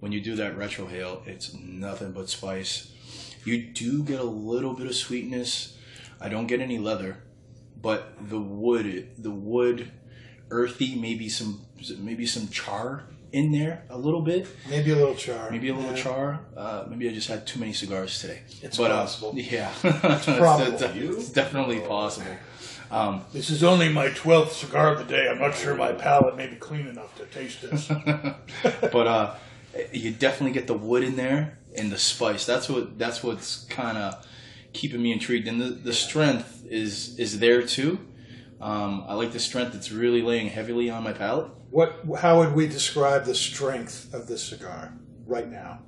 when 0.00 0.10
you 0.10 0.20
do 0.20 0.34
that 0.36 0.56
retrohale, 0.56 1.26
it's 1.26 1.54
nothing 1.54 2.12
but 2.12 2.28
spice. 2.28 2.92
You 3.44 3.62
do 3.62 4.02
get 4.02 4.18
a 4.20 4.24
little 4.24 4.74
bit 4.74 4.86
of 4.86 4.94
sweetness. 4.94 5.76
I 6.20 6.28
don't 6.28 6.48
get 6.48 6.60
any 6.60 6.78
leather, 6.78 7.18
but 7.80 8.12
the 8.28 8.40
wood, 8.40 9.08
the 9.18 9.30
wood, 9.30 9.90
earthy, 10.50 10.96
maybe 10.96 11.28
some 11.28 11.62
maybe 11.98 12.26
some 12.26 12.48
char 12.48 13.04
in 13.32 13.52
there 13.52 13.84
a 13.90 13.98
little 13.98 14.22
bit. 14.22 14.46
Maybe 14.68 14.90
a 14.90 14.96
little 14.96 15.14
char. 15.14 15.50
Maybe 15.50 15.68
a 15.68 15.74
little 15.74 15.90
Yeah. 15.96 16.02
char. 16.02 16.40
Uh, 16.56 16.84
maybe 16.88 17.08
I 17.08 17.12
just 17.12 17.28
had 17.28 17.46
too 17.46 17.60
many 17.60 17.72
cigars 17.74 18.18
today. 18.20 18.40
It's 18.62 18.78
but, 18.78 18.90
uh, 18.90 19.00
possible. 19.02 19.32
yeah, 19.36 19.70
probable. 19.80 20.72
it's, 20.74 20.82
it's 20.82 21.28
definitely 21.28 21.80
possible. 21.80 22.32
Um, 22.90 23.24
This 23.34 23.50
is 23.50 23.62
only 23.62 23.90
my 23.90 24.08
12th 24.08 24.52
cigar 24.52 24.92
of 24.92 24.98
the 24.98 25.04
day. 25.04 25.28
I'm 25.28 25.38
not 25.38 25.54
sure 25.54 25.74
my 25.74 25.92
palate 25.92 26.36
may 26.36 26.46
be 26.46 26.56
clean 26.56 26.86
enough 26.86 27.14
to 27.18 27.26
taste 27.26 27.60
this. 27.60 27.86
but 28.92 29.06
uh, 29.06 29.34
you 29.92 30.10
definitely 30.10 30.52
get 30.54 30.66
the 30.66 30.74
wood 30.74 31.02
in 31.04 31.16
there 31.16 31.58
and 31.76 31.92
the 31.92 31.98
spice. 31.98 32.46
That's 32.46 32.68
what 32.70 32.98
that's 32.98 33.22
what's 33.22 33.64
kind 33.66 33.98
of 33.98 34.26
keeping 34.72 35.02
me 35.02 35.12
intrigued. 35.12 35.48
And 35.48 35.60
the, 35.60 35.70
the 35.70 35.92
strength 35.92 36.64
is 36.68 37.18
is 37.18 37.38
there 37.38 37.62
too. 37.62 37.98
Um, 38.60 39.04
I 39.06 39.14
like 39.14 39.32
the 39.32 39.38
strength. 39.38 39.74
It's 39.74 39.92
really 39.92 40.22
laying 40.22 40.48
heavily 40.48 40.90
on 40.90 41.04
my 41.04 41.12
palate. 41.12 41.50
What? 41.70 42.04
How 42.18 42.38
would 42.38 42.54
we 42.54 42.66
describe 42.66 43.24
the 43.24 43.34
strength 43.34 44.12
of 44.12 44.26
this 44.26 44.42
cigar 44.42 44.92
right 45.26 45.48
now? 45.48 45.80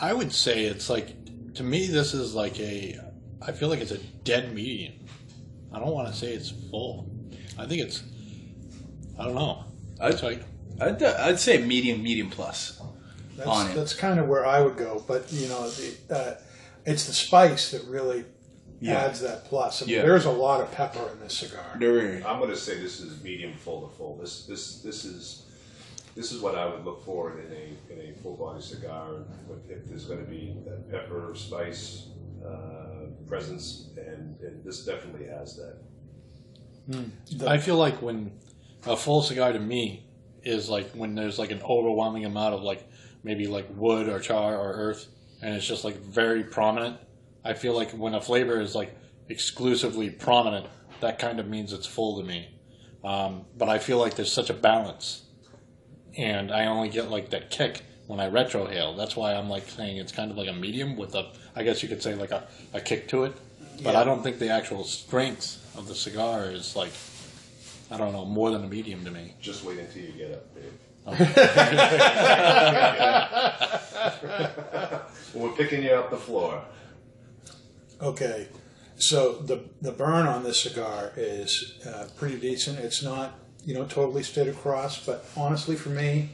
I 0.00 0.12
would 0.12 0.32
say 0.32 0.64
it's 0.64 0.90
like 0.90 1.54
to 1.54 1.62
me 1.62 1.86
this 1.86 2.14
is 2.14 2.34
like 2.34 2.58
a 2.60 2.98
I 3.42 3.52
feel 3.52 3.68
like 3.68 3.80
it's 3.80 3.92
a 3.92 3.98
dead 3.98 4.54
medium. 4.54 4.94
I 5.72 5.78
don't 5.78 5.92
want 5.92 6.08
to 6.08 6.14
say 6.14 6.32
it's 6.32 6.50
full. 6.70 7.10
I 7.58 7.66
think 7.66 7.82
it's 7.82 8.02
I 9.18 9.24
don't 9.24 9.34
know. 9.34 9.64
It's 10.00 10.22
like 10.22 10.42
I'd, 10.80 11.02
I'd 11.02 11.38
say 11.38 11.58
medium, 11.64 12.02
medium 12.02 12.30
plus. 12.30 12.80
That's, 13.36 13.48
On 13.48 13.70
it. 13.70 13.74
that's 13.74 13.94
kind 13.94 14.20
of 14.20 14.28
where 14.28 14.46
I 14.46 14.60
would 14.60 14.76
go, 14.76 15.04
but 15.08 15.32
you 15.32 15.48
know, 15.48 15.68
the, 15.68 16.14
uh, 16.14 16.34
it's 16.84 17.06
the 17.06 17.12
spice 17.12 17.70
that 17.70 17.84
really 17.84 18.24
Yeah. 18.80 18.98
adds 19.04 19.20
that 19.20 19.44
plus. 19.46 19.82
I 19.82 19.86
mean, 19.86 19.94
Yeah. 19.96 20.02
there's 20.02 20.24
a 20.26 20.30
lot 20.30 20.60
of 20.60 20.70
pepper 20.72 21.08
in 21.12 21.20
this 21.20 21.34
cigar. 21.38 21.64
I'm 22.26 22.38
going 22.38 22.50
to 22.50 22.56
say 22.56 22.78
this 22.80 23.00
is 23.00 23.22
medium 23.22 23.54
full 23.54 23.88
to 23.88 23.94
full. 23.96 24.16
This 24.16 24.46
this 24.46 24.80
this 24.82 25.04
is 25.04 25.46
this 26.14 26.30
is 26.32 26.40
what 26.40 26.54
I 26.54 26.66
would 26.66 26.84
look 26.84 27.04
for 27.04 27.38
in 27.40 27.50
a 27.52 27.92
in 27.92 28.10
a 28.10 28.14
full 28.18 28.36
body 28.36 28.60
cigar. 28.62 29.24
If 29.68 29.86
there's 29.86 30.04
going 30.04 30.24
to 30.24 30.30
be 30.30 30.54
that 30.66 30.90
pepper, 30.90 31.32
spice, 31.34 32.08
uh, 32.46 33.06
presence, 33.26 33.88
and, 33.96 34.38
and 34.40 34.62
this 34.64 34.84
definitely 34.84 35.26
has 35.26 35.56
that. 35.56 35.76
I 37.46 37.58
feel 37.58 37.76
like 37.76 38.02
when 38.02 38.32
a 38.86 38.96
full 38.96 39.22
cigar 39.22 39.52
to 39.52 39.58
me 39.58 40.06
is 40.42 40.68
like 40.68 40.90
when 40.90 41.14
there's 41.14 41.38
like 41.38 41.50
an 41.50 41.62
overwhelming 41.62 42.26
amount 42.26 42.54
of 42.54 42.62
like 42.62 42.86
maybe 43.22 43.46
like 43.46 43.66
wood 43.74 44.08
or 44.08 44.20
char 44.20 44.56
or 44.58 44.72
earth 44.74 45.08
and 45.44 45.54
it's 45.54 45.66
just 45.66 45.84
like 45.84 45.96
very 45.98 46.42
prominent. 46.42 46.96
I 47.44 47.52
feel 47.52 47.74
like 47.74 47.90
when 47.90 48.14
a 48.14 48.20
flavor 48.20 48.60
is 48.60 48.74
like 48.74 48.96
exclusively 49.28 50.08
prominent, 50.08 50.66
that 51.00 51.18
kind 51.18 51.38
of 51.38 51.46
means 51.46 51.72
it's 51.74 51.86
full 51.86 52.18
to 52.18 52.26
me. 52.26 52.48
Um, 53.04 53.44
but 53.58 53.68
I 53.68 53.78
feel 53.78 53.98
like 53.98 54.14
there's 54.14 54.32
such 54.32 54.48
a 54.48 54.54
balance, 54.54 55.22
and 56.16 56.50
I 56.50 56.64
only 56.66 56.88
get 56.88 57.10
like 57.10 57.28
that 57.30 57.50
kick 57.50 57.82
when 58.06 58.20
I 58.20 58.30
retrohale. 58.30 58.96
That's 58.96 59.14
why 59.16 59.34
I'm 59.34 59.50
like 59.50 59.68
saying 59.68 59.98
it's 59.98 60.12
kind 60.12 60.30
of 60.30 60.38
like 60.38 60.48
a 60.48 60.52
medium 60.54 60.96
with 60.96 61.14
a, 61.14 61.30
I 61.54 61.62
guess 61.62 61.82
you 61.82 61.90
could 61.90 62.02
say 62.02 62.14
like 62.14 62.30
a, 62.30 62.48
a 62.72 62.80
kick 62.80 63.06
to 63.08 63.24
it. 63.24 63.34
But 63.82 63.92
Yeah. 63.92 64.00
I 64.00 64.04
don't 64.04 64.22
think 64.22 64.38
the 64.38 64.48
actual 64.48 64.84
strength 64.84 65.60
of 65.76 65.88
the 65.88 65.94
cigar 65.94 66.44
is 66.50 66.74
like, 66.74 66.92
I 67.90 67.98
don't 67.98 68.12
know, 68.12 68.24
more 68.24 68.50
than 68.50 68.64
a 68.64 68.68
medium 68.68 69.04
to 69.04 69.10
me. 69.10 69.34
Just 69.42 69.62
wait 69.64 69.78
until 69.78 70.02
you 70.02 70.12
get 70.12 70.32
up, 70.32 70.54
Dave. 70.54 70.72
We're 75.34 75.52
picking 75.54 75.82
you 75.82 75.90
up 75.90 76.10
the 76.10 76.16
floor. 76.16 76.64
Okay, 78.00 78.48
so 78.96 79.34
the 79.34 79.68
the 79.82 79.92
burn 79.92 80.26
on 80.26 80.44
this 80.44 80.62
cigar 80.62 81.12
is 81.16 81.78
uh, 81.86 82.06
pretty 82.16 82.38
decent. 82.38 82.78
It's 82.78 83.02
not 83.02 83.34
you 83.66 83.74
know 83.74 83.84
totally 83.84 84.22
straight 84.22 84.48
across, 84.48 85.04
but 85.04 85.26
honestly, 85.36 85.76
for 85.76 85.90
me, 85.90 86.30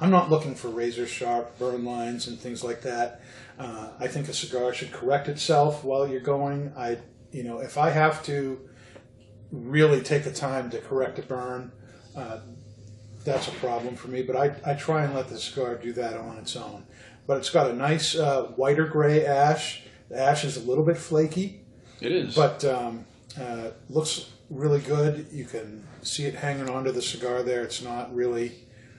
I'm 0.00 0.10
not 0.10 0.30
looking 0.30 0.54
for 0.54 0.68
razor 0.68 1.06
sharp 1.06 1.58
burn 1.58 1.84
lines 1.84 2.26
and 2.26 2.38
things 2.38 2.64
like 2.64 2.80
that. 2.80 3.20
Uh, 3.58 3.90
I 4.00 4.08
think 4.08 4.28
a 4.28 4.32
cigar 4.32 4.72
should 4.72 4.90
correct 4.90 5.28
itself 5.28 5.84
while 5.84 6.08
you're 6.08 6.20
going. 6.20 6.72
I 6.78 6.96
you 7.30 7.44
know 7.44 7.58
if 7.58 7.76
I 7.76 7.90
have 7.90 8.24
to 8.24 8.58
really 9.52 10.00
take 10.00 10.24
the 10.24 10.32
time 10.32 10.70
to 10.70 10.78
correct 10.78 11.18
a 11.18 11.22
burn. 11.22 11.72
Uh, 12.16 12.38
that's 13.24 13.48
a 13.48 13.52
problem 13.52 13.96
for 13.96 14.08
me, 14.08 14.22
but 14.22 14.36
I, 14.36 14.54
I 14.64 14.74
try 14.74 15.04
and 15.04 15.14
let 15.14 15.28
the 15.28 15.38
cigar 15.38 15.76
do 15.76 15.92
that 15.94 16.16
on 16.16 16.36
its 16.38 16.56
own. 16.56 16.84
But 17.26 17.38
it's 17.38 17.50
got 17.50 17.70
a 17.70 17.74
nice 17.74 18.14
uh, 18.14 18.44
whiter 18.56 18.86
gray 18.86 19.24
ash. 19.24 19.82
The 20.10 20.18
ash 20.20 20.44
is 20.44 20.56
a 20.56 20.60
little 20.60 20.84
bit 20.84 20.98
flaky, 20.98 21.62
It 22.00 22.12
is. 22.12 22.34
but 22.34 22.64
um, 22.64 23.06
uh, 23.40 23.70
looks 23.88 24.30
really 24.50 24.80
good. 24.80 25.26
You 25.32 25.46
can 25.46 25.86
see 26.02 26.24
it 26.26 26.34
hanging 26.34 26.68
onto 26.68 26.92
the 26.92 27.00
cigar 27.02 27.42
there. 27.42 27.62
It's 27.62 27.82
not 27.82 28.14
really 28.14 28.52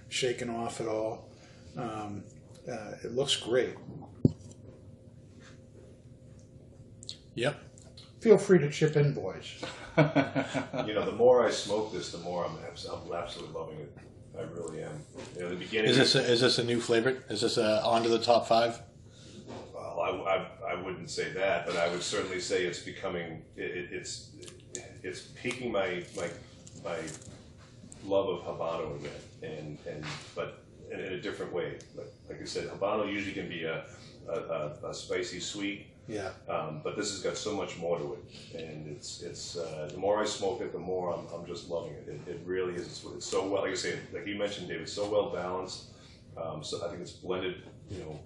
shaken 0.09 0.49
off 0.49 0.81
at 0.81 0.87
all. 0.87 1.29
Um, 1.77 2.23
uh, 2.69 2.93
it 3.03 3.13
looks 3.13 3.35
great. 3.35 3.75
Yep. 7.35 7.59
Feel 8.21 8.37
free 8.37 8.59
to 8.59 8.69
chip 8.71 8.95
in, 8.95 9.13
boys. 9.13 9.63
You 9.97 10.93
know, 10.93 11.05
the 11.05 11.13
more 11.15 11.45
I 11.47 11.49
smoke 11.51 11.93
this, 11.93 12.11
the 12.11 12.17
more 12.17 12.45
I'm, 12.45 12.57
I'm 12.57 13.13
absolutely 13.13 13.53
loving 13.57 13.77
it. 13.79 13.97
I 14.37 14.41
really 14.41 14.83
am. 14.83 15.01
You 15.35 15.41
know, 15.41 15.49
the 15.49 15.55
beginning. 15.55 15.91
Is 15.91 15.97
this 15.97 16.15
a, 16.15 16.19
is 16.19 16.41
this 16.41 16.59
a 16.59 16.63
new 16.63 16.79
flavor? 16.79 17.23
Is 17.29 17.41
this 17.41 17.57
a 17.57 17.83
onto 17.83 18.09
the 18.09 18.19
top 18.19 18.47
five? 18.47 18.81
Well, 19.73 20.01
I, 20.01 20.09
I, 20.09 20.73
I 20.73 20.81
wouldn't 20.81 21.09
say 21.09 21.31
that, 21.33 21.65
but 21.65 21.77
I 21.77 21.89
would 21.89 22.03
certainly 22.03 22.39
say 22.39 22.65
it's 22.65 22.79
becoming 22.79 23.43
it, 23.55 23.63
it, 23.63 23.89
it's 23.91 24.31
it's 25.03 25.21
piquing 25.41 25.71
my 25.71 26.03
my 26.17 26.27
my 26.83 26.97
love 28.05 28.27
of 28.29 28.43
habano 28.43 28.95
again, 28.99 29.11
and 29.43 29.77
and 29.87 30.03
but 30.35 30.63
in, 30.91 30.99
in 30.99 31.13
a 31.13 31.21
different 31.21 31.53
way. 31.53 31.77
Like, 31.95 32.11
like 32.29 32.41
I 32.41 32.45
said, 32.45 32.67
habano 32.69 33.11
usually 33.11 33.33
can 33.33 33.47
be 33.49 33.63
a 33.63 33.85
a, 34.27 34.31
a, 34.31 34.89
a 34.89 34.93
spicy 34.93 35.39
sweet, 35.39 35.87
Yeah. 36.07 36.29
um, 36.47 36.81
but 36.83 36.95
this 36.95 37.11
has 37.11 37.21
got 37.21 37.35
so 37.35 37.55
much 37.55 37.77
more 37.79 37.97
to 37.97 38.13
it, 38.13 38.61
and 38.61 38.87
it's 38.87 39.23
it's 39.23 39.57
uh, 39.57 39.89
the 39.91 39.97
more 39.97 40.21
I 40.21 40.25
smoke 40.25 40.61
it, 40.61 40.71
the 40.71 40.79
more 40.79 41.13
I'm, 41.13 41.25
I'm 41.33 41.47
just 41.47 41.69
loving 41.69 41.93
it. 41.93 42.07
It, 42.07 42.31
it 42.31 42.41
really 42.45 42.75
is. 42.75 42.83
It's, 42.85 43.03
it's 43.15 43.25
so 43.25 43.47
well, 43.47 43.63
like 43.63 43.71
I 43.71 43.75
say, 43.75 43.97
like 44.13 44.27
you 44.27 44.35
mentioned, 44.35 44.67
David, 44.67 44.87
so 44.87 45.09
well 45.09 45.31
balanced. 45.31 45.85
Um, 46.37 46.63
so 46.63 46.85
I 46.85 46.89
think 46.89 47.01
it's 47.01 47.11
blended, 47.13 47.63
you 47.89 47.99
know, 47.99 48.19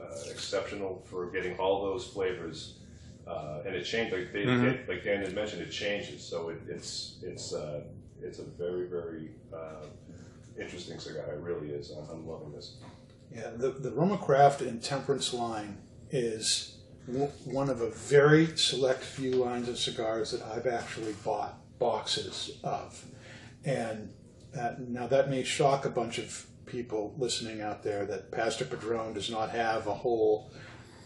uh, 0.00 0.30
exceptional 0.30 1.02
for 1.06 1.26
getting 1.30 1.56
all 1.58 1.82
those 1.82 2.06
flavors. 2.06 2.78
Uh, 3.26 3.60
and 3.66 3.74
it 3.74 3.84
changed, 3.84 4.14
like 4.14 4.32
they, 4.32 4.46
like 4.46 5.04
Dan 5.04 5.20
had 5.20 5.34
mentioned, 5.34 5.60
it 5.60 5.70
changes. 5.70 6.22
So 6.22 6.48
it, 6.48 6.60
it's 6.66 7.18
it's 7.22 7.52
uh, 7.52 7.82
it's 8.22 8.38
a 8.38 8.44
very 8.44 8.86
very 8.86 9.32
uh, 9.52 9.84
interesting 10.58 10.98
cigar. 10.98 11.34
It 11.34 11.40
really 11.40 11.70
is. 11.70 11.90
I'm, 11.90 12.08
I'm 12.10 12.26
loving 12.26 12.52
this. 12.52 12.76
Yeah, 13.30 13.50
the, 13.54 13.70
the 13.70 13.90
RoMa 13.90 14.18
Craft 14.24 14.62
Intemperance 14.62 15.34
line 15.34 15.76
is 16.10 16.77
one 17.44 17.70
of 17.70 17.80
a 17.80 17.90
very 17.90 18.46
select 18.56 19.02
few 19.02 19.32
lines 19.32 19.68
of 19.68 19.78
cigars 19.78 20.30
that 20.32 20.42
I've 20.42 20.66
actually 20.66 21.14
bought 21.24 21.58
boxes 21.78 22.58
of. 22.62 23.04
And 23.64 24.12
uh, 24.58 24.72
now 24.78 25.06
that 25.06 25.30
may 25.30 25.42
shock 25.42 25.84
a 25.84 25.90
bunch 25.90 26.18
of 26.18 26.46
people 26.66 27.14
listening 27.18 27.60
out 27.62 27.82
there 27.82 28.04
that 28.06 28.30
Pastor 28.30 28.64
Padron 28.64 29.14
does 29.14 29.30
not 29.30 29.50
have 29.50 29.86
a 29.86 29.94
whole, 29.94 30.50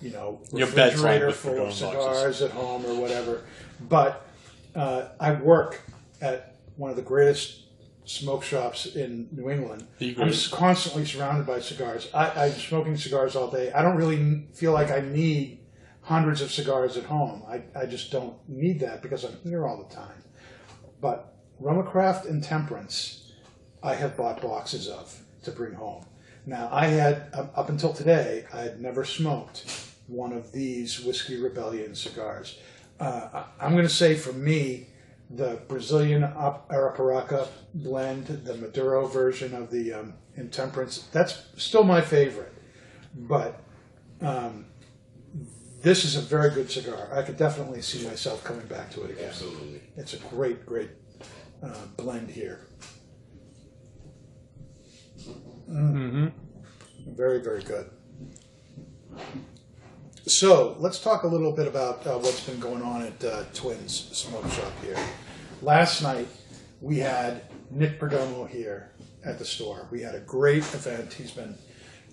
you 0.00 0.10
know, 0.10 0.40
Your 0.52 0.66
bed's 0.70 1.02
lined 1.02 1.22
refrigerator 1.22 1.32
full 1.32 1.50
Padron 1.52 1.68
of 1.68 1.80
boxes. 1.80 2.16
cigars 2.18 2.42
at 2.42 2.50
home 2.50 2.84
or 2.84 3.00
whatever. 3.00 3.44
But 3.88 4.26
uh, 4.74 5.08
I 5.20 5.32
work 5.32 5.82
at 6.20 6.56
one 6.76 6.90
of 6.90 6.96
the 6.96 7.02
greatest 7.02 7.60
smoke 8.04 8.42
shops 8.42 8.86
in 8.96 9.28
New 9.30 9.48
England. 9.50 9.86
I'm 10.00 10.14
just 10.28 10.50
constantly 10.50 11.04
surrounded 11.04 11.46
by 11.46 11.60
cigars. 11.60 12.08
I, 12.12 12.46
I'm 12.46 12.52
smoking 12.52 12.96
cigars 12.96 13.36
all 13.36 13.48
day. 13.50 13.70
I 13.72 13.82
don't 13.82 13.96
really 13.96 14.46
feel 14.54 14.72
like 14.72 14.90
I 14.90 15.00
need 15.00 15.58
hundreds 16.02 16.40
of 16.42 16.50
cigars 16.50 16.96
at 16.96 17.04
home. 17.04 17.42
I, 17.48 17.62
I 17.78 17.86
just 17.86 18.10
don't 18.10 18.36
need 18.48 18.80
that 18.80 19.02
because 19.02 19.24
I'm 19.24 19.38
here 19.42 19.66
all 19.66 19.82
the 19.82 19.94
time. 19.94 20.24
But 21.00 21.34
RoMa 21.60 21.88
Craft 21.90 22.26
Intemperance, 22.26 23.32
I 23.82 23.94
have 23.94 24.16
bought 24.16 24.42
boxes 24.42 24.88
of 24.88 25.22
to 25.44 25.50
bring 25.50 25.74
home. 25.74 26.04
Now, 26.44 26.68
I 26.72 26.86
had, 26.86 27.28
up 27.32 27.56
up 27.56 27.68
until 27.68 27.92
today, 27.92 28.46
I 28.52 28.60
had 28.60 28.80
never 28.80 29.04
smoked 29.04 29.92
one 30.08 30.32
of 30.32 30.52
these 30.52 31.00
Whiskey 31.00 31.40
Rebellion 31.40 31.94
cigars. 31.94 32.58
Uh, 32.98 33.44
I'm 33.60 33.72
going 33.72 33.86
to 33.86 33.92
say 33.92 34.16
for 34.16 34.32
me, 34.32 34.88
the 35.30 35.60
Brazilian 35.68 36.22
Arapiraca 36.22 37.48
blend, 37.74 38.26
the 38.26 38.54
Maduro 38.54 39.06
version 39.06 39.54
of 39.54 39.70
the 39.70 39.92
um, 39.92 40.14
Intemperance, 40.34 41.08
that's 41.12 41.42
still 41.56 41.84
my 41.84 42.00
favorite. 42.00 42.52
But 43.14 43.60
um, 44.20 44.66
this 45.82 46.04
is 46.04 46.16
a 46.16 46.20
very 46.20 46.50
good 46.50 46.70
cigar. 46.70 47.08
I 47.12 47.22
could 47.22 47.36
definitely 47.36 47.82
see 47.82 48.06
myself 48.06 48.42
coming 48.44 48.66
back 48.66 48.90
to 48.92 49.04
it 49.04 49.10
again. 49.10 49.28
Absolutely. 49.28 49.80
It's 49.96 50.14
a 50.14 50.18
great, 50.18 50.64
great 50.64 50.90
uh, 51.62 51.86
blend 51.96 52.30
here. 52.30 52.66
Mm-hmm. 55.70 56.28
Very, 57.14 57.42
very 57.42 57.62
good. 57.62 57.90
So 60.26 60.76
let's 60.78 61.00
talk 61.00 61.24
a 61.24 61.26
little 61.26 61.52
bit 61.52 61.66
about 61.66 62.06
uh, 62.06 62.18
what's 62.18 62.46
been 62.46 62.60
going 62.60 62.82
on 62.82 63.02
at 63.02 63.24
uh, 63.24 63.44
Twins 63.52 64.08
Smoke 64.12 64.48
Shop 64.50 64.72
here. 64.82 64.96
Last 65.60 66.02
night 66.02 66.28
we 66.80 66.98
had 66.98 67.42
Nick 67.70 67.98
Perdomo 67.98 68.48
here, 68.48 68.92
at 69.24 69.38
the 69.38 69.44
store. 69.44 69.88
We 69.90 70.02
had 70.02 70.14
a 70.14 70.20
great 70.20 70.62
event. 70.74 71.12
He's 71.12 71.30
been 71.30 71.56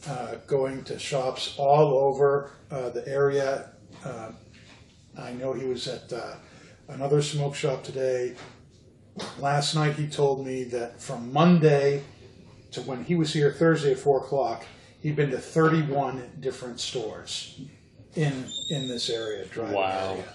uh, 0.08 0.36
going 0.48 0.84
to 0.86 0.98
shops 1.00 1.56
all 1.58 1.98
over 1.98 2.52
uh, 2.72 2.90
the 2.90 3.08
area. 3.08 3.72
Uh, 4.04 4.32
I 5.18 5.34
know 5.34 5.54
he 5.54 5.66
was 5.66 5.88
at 5.88 6.12
uh, 6.14 6.36
another 6.88 7.22
smoke 7.22 7.56
shop 7.56 7.84
today. 7.84 8.36
Last 9.40 9.76
night 9.76 9.96
he 9.96 10.08
told 10.08 10.46
me 10.46 10.64
that 10.66 11.02
from 11.02 11.34
Monday 11.34 12.04
to 12.72 12.82
when 12.82 13.04
he 13.04 13.16
was 13.16 13.34
here 13.34 13.52
Thursday 13.52 13.92
at 13.92 14.00
four 14.00 14.20
o'clock, 14.20 14.64
he'd 15.02 15.16
been 15.16 15.32
to 15.32 15.40
31 15.40 16.32
different 16.40 16.80
stores 16.80 17.60
in 18.16 18.46
in 18.70 18.88
this 18.88 19.10
area, 19.10 19.46
driving 19.46 19.76
Wow. 19.76 20.12
area. 20.14 20.34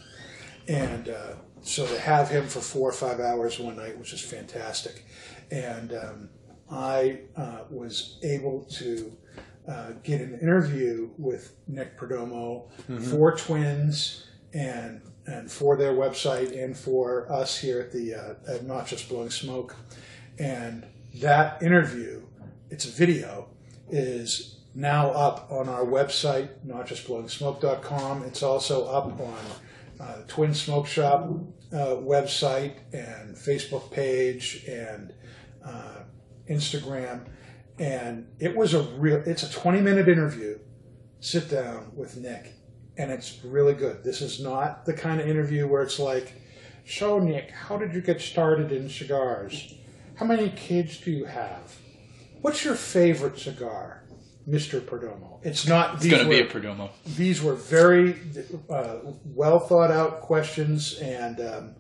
And 0.68 1.09
uh, 1.09 1.35
so 1.62 1.87
to 1.87 1.99
have 1.99 2.28
him 2.28 2.47
for 2.47 2.61
four 2.61 2.88
or 2.88 2.92
five 2.92 3.21
hours 3.21 3.59
one 3.59 3.76
night 3.76 3.99
was 3.99 4.11
just 4.11 4.25
fantastic. 4.25 5.04
And 5.50 5.92
um, 5.92 6.28
I 6.71 7.21
uh, 7.37 7.61
was 7.71 8.18
able 8.23 8.64
to 8.73 9.16
uh, 9.68 9.92
get 10.02 10.21
an 10.21 10.38
interview 10.40 11.11
with 11.18 11.54
Nick 11.66 11.99
Perdomo 11.99 12.71
for 13.11 13.37
Twins 13.37 14.26
and 14.52 15.00
and 15.26 15.50
for 15.50 15.76
their 15.76 15.92
website 15.92 16.62
and 16.62 16.76
for 16.76 17.30
us 17.33 17.59
here 17.59 17.80
at 17.80 17.92
the 17.92 18.14
uh, 18.14 18.35
at 18.47 18.64
Not 18.64 18.87
Just 18.87 19.09
Blowing 19.09 19.30
Smoke. 19.30 19.75
And 20.38 20.87
that 21.21 21.62
interview, 21.62 22.23
it's 22.71 22.85
a 22.85 22.90
video, 22.90 23.49
is 23.88 24.59
now 24.75 25.11
up 25.11 25.47
on 25.50 25.68
our 25.68 25.85
website, 25.85 26.49
notjustblowingsmoke.com. 26.66 28.25
It's 28.25 28.42
also 28.42 28.87
up 28.87 29.18
on 29.21 29.38
uh, 30.00 30.23
Twin 30.26 30.52
Smoke 30.52 30.87
Shop 30.87 31.30
uh, 31.73 31.97
website 31.97 32.75
and 32.92 33.37
Facebook 33.37 33.90
page 33.90 34.64
and 34.68 35.12
uh, 35.64 36.00
Instagram. 36.50 37.26
And 37.78 38.28
it 38.38 38.57
was 38.57 38.75
a 38.75 38.83
real, 38.83 39.23
it's 39.26 39.43
a 39.43 39.52
20 39.52 39.81
minute 39.81 40.09
interview, 40.09 40.59
sit 41.21 41.50
down 41.50 41.93
with 41.97 42.16
Nick, 42.16 42.52
and 42.97 43.11
it's 43.11 43.40
really 43.45 43.75
good. 43.75 44.04
This 44.04 44.21
is 44.21 44.40
not 44.40 44.87
the 44.87 44.93
kind 44.93 45.21
of 45.21 45.28
interview 45.28 45.66
where 45.66 45.83
it's 45.83 45.99
like, 45.99 46.35
so 46.87 47.19
Nick, 47.19 47.50
how 47.50 47.76
did 47.76 47.95
you 47.95 48.00
get 48.00 48.21
started 48.21 48.71
in 48.71 48.88
cigars? 48.88 49.75
How 50.16 50.26
many 50.26 50.50
kids 50.50 50.99
do 50.99 51.11
you 51.11 51.25
have? 51.25 51.76
What's 52.40 52.64
your 52.64 52.75
favorite 52.75 53.38
cigar, 53.38 54.04
Mr. 54.49 54.81
Perdomo? 54.81 55.40
It's 55.43 55.66
not. 55.66 55.97
It's 55.97 56.07
going 56.07 56.25
to 56.25 56.28
be 56.28 56.40
a 56.40 56.47
Perdomo. 56.47 56.90
these 57.16 57.43
were 57.43 57.54
very 57.54 58.16
uh, 58.71 58.99
well 59.25 59.59
thought 59.59 59.90
out 59.90 60.21
questions, 60.21 60.99
and 60.99 61.40
um, 61.40 61.75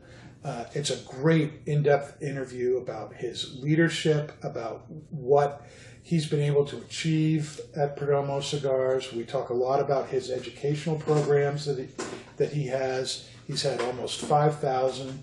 uh, 0.44 0.64
it's 0.74 0.90
a 0.90 0.96
great 0.96 1.52
in 1.66 1.82
depth 1.82 2.22
interview 2.22 2.76
about 2.76 3.14
his 3.14 3.58
leadership, 3.62 4.32
about 4.42 4.84
what 5.10 5.66
he's 6.02 6.26
been 6.26 6.42
able 6.42 6.66
to 6.66 6.76
achieve 6.76 7.60
at 7.74 7.96
Perdomo 7.96 8.42
Cigars. 8.42 9.10
We 9.12 9.24
talk 9.24 9.48
a 9.48 9.54
lot 9.54 9.80
about 9.80 10.08
his 10.08 10.30
educational 10.30 10.96
programs 10.96 11.64
that 11.64 11.78
he, 11.78 11.88
that 12.36 12.52
he 12.52 12.66
has. 12.66 13.28
He's 13.46 13.62
had 13.62 13.80
almost 13.80 14.20
5,000 14.20 15.22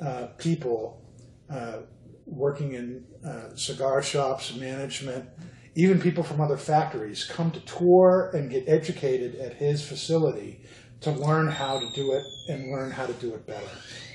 uh, 0.00 0.26
people 0.38 1.02
uh, 1.50 1.78
working 2.24 2.74
in 2.74 3.04
uh, 3.26 3.54
cigar 3.56 4.00
shops, 4.00 4.54
management, 4.54 5.28
even 5.74 6.00
people 6.00 6.22
from 6.22 6.40
other 6.40 6.56
factories 6.56 7.24
come 7.24 7.50
to 7.50 7.60
tour 7.60 8.30
and 8.32 8.48
get 8.48 8.68
educated 8.68 9.34
at 9.36 9.54
his 9.54 9.86
facility 9.86 10.60
to 11.00 11.10
learn 11.10 11.48
how 11.48 11.80
to 11.80 11.90
do 11.94 12.12
it 12.12 12.24
and 12.48 12.70
learn 12.70 12.92
how 12.92 13.06
to 13.06 13.12
do 13.14 13.34
it 13.34 13.44
better. 13.44 13.66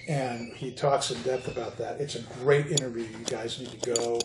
And 0.07 0.53
he 0.53 0.71
talks 0.71 1.11
in 1.11 1.21
depth 1.23 1.47
about 1.49 1.77
that. 1.77 1.99
It's 1.99 2.15
a 2.15 2.21
great 2.41 2.67
interview. 2.67 3.03
You 3.03 3.25
guys 3.25 3.59
need 3.59 3.81
to 3.81 3.93
go 3.93 4.19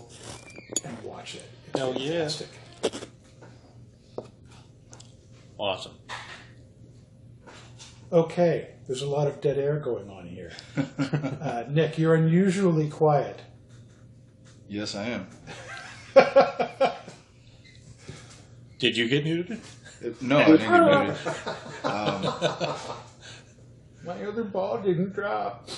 and 0.85 1.03
watch 1.03 1.35
it. 1.35 1.43
It's 1.69 1.79
Hell 1.79 1.95
yeah. 1.95 2.29
fantastic. 2.29 2.49
Awesome. 5.59 5.93
Okay, 8.12 8.69
there's 8.87 9.03
a 9.03 9.09
lot 9.09 9.27
of 9.27 9.41
dead 9.41 9.59
air 9.59 9.79
going 9.79 10.09
on 10.11 10.27
here. 10.27 10.53
Uh, 11.43 11.65
Nick, 11.69 11.99
you're 11.99 12.15
unusually 12.15 12.89
quiet. 12.89 13.41
yes, 14.69 14.95
I 14.95 15.06
am. 15.09 15.26
Did 18.78 18.97
you 18.97 19.09
get 19.09 19.25
muted? 19.25 19.61
No, 20.21 20.39
I 20.39 20.45
didn't 20.47 20.61
get 20.61 21.06
muted. 21.06 21.17
Um, 21.85 22.87
My 24.04 24.25
other 24.25 24.43
ball 24.43 24.78
didn't 24.78 25.12
drop. 25.12 25.69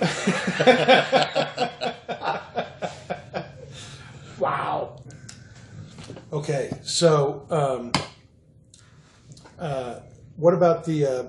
wow. 4.38 5.00
Okay, 6.32 6.70
so 6.82 7.46
um, 7.50 7.92
uh, 9.58 10.00
what 10.36 10.52
about 10.52 10.84
the 10.84 11.06
uh, 11.06 11.24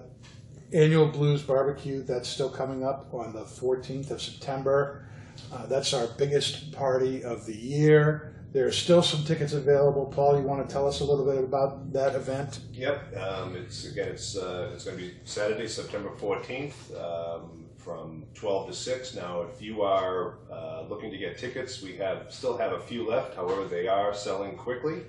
annual 0.73 1.07
Blues 1.07 1.41
Barbecue? 1.41 2.03
That's 2.03 2.27
still 2.27 2.49
coming 2.49 2.83
up 2.83 3.13
on 3.13 3.31
the 3.31 3.43
14th 3.43 4.11
of 4.11 4.21
September. 4.21 5.07
Uh, 5.53 5.65
that's 5.67 5.93
our 5.93 6.07
biggest 6.17 6.73
party 6.73 7.23
of 7.23 7.45
the 7.45 7.55
year. 7.55 8.37
There 8.57 8.65
are 8.65 8.71
still 8.71 9.03
some 9.03 9.23
tickets 9.23 9.53
available. 9.53 10.07
Paul, 10.07 10.41
you 10.41 10.47
want 10.47 10.67
to 10.67 10.73
tell 10.73 10.87
us 10.87 11.01
a 11.01 11.03
little 11.03 11.25
bit 11.25 11.37
about 11.43 11.93
that 11.93 12.15
event? 12.15 12.61
Yep, 12.73 13.15
um, 13.15 13.55
it's, 13.55 13.85
again, 13.85 14.07
it's, 14.07 14.35
uh, 14.35 14.71
it's 14.73 14.83
gonna 14.83 14.97
be 14.97 15.13
Saturday, 15.25 15.67
September 15.67 16.09
fourteenth, 16.17 16.75
um, 16.97 17.67
from 17.77 18.25
twelve 18.33 18.65
to 18.67 18.73
six. 18.73 19.13
Now, 19.13 19.43
if 19.43 19.61
you 19.61 19.83
are, 19.83 20.39
uh, 20.51 20.85
looking 20.89 21.11
to 21.11 21.17
get 21.19 21.37
tickets, 21.37 21.83
we 21.83 21.97
have, 21.97 22.33
still 22.33 22.57
have 22.57 22.71
a 22.71 22.79
few 22.79 23.07
left, 23.07 23.35
however, 23.35 23.65
they 23.65 23.87
are 23.87 24.11
selling 24.11 24.57
quickly. 24.57 25.03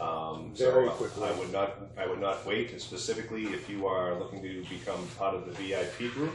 Um, 0.00 0.52
so 0.54 0.72
Very 0.72 0.88
quickly. 0.88 1.24
I 1.24 1.32
would 1.32 1.52
not, 1.52 1.76
I 1.98 2.06
would 2.06 2.22
not 2.22 2.46
wait, 2.46 2.70
and 2.70 2.80
specifically 2.80 3.44
if 3.48 3.68
you 3.68 3.86
are 3.86 4.18
looking 4.18 4.40
to 4.40 4.64
become 4.70 5.06
part 5.18 5.34
of 5.34 5.44
the 5.44 5.52
VIP 5.52 6.14
group. 6.14 6.32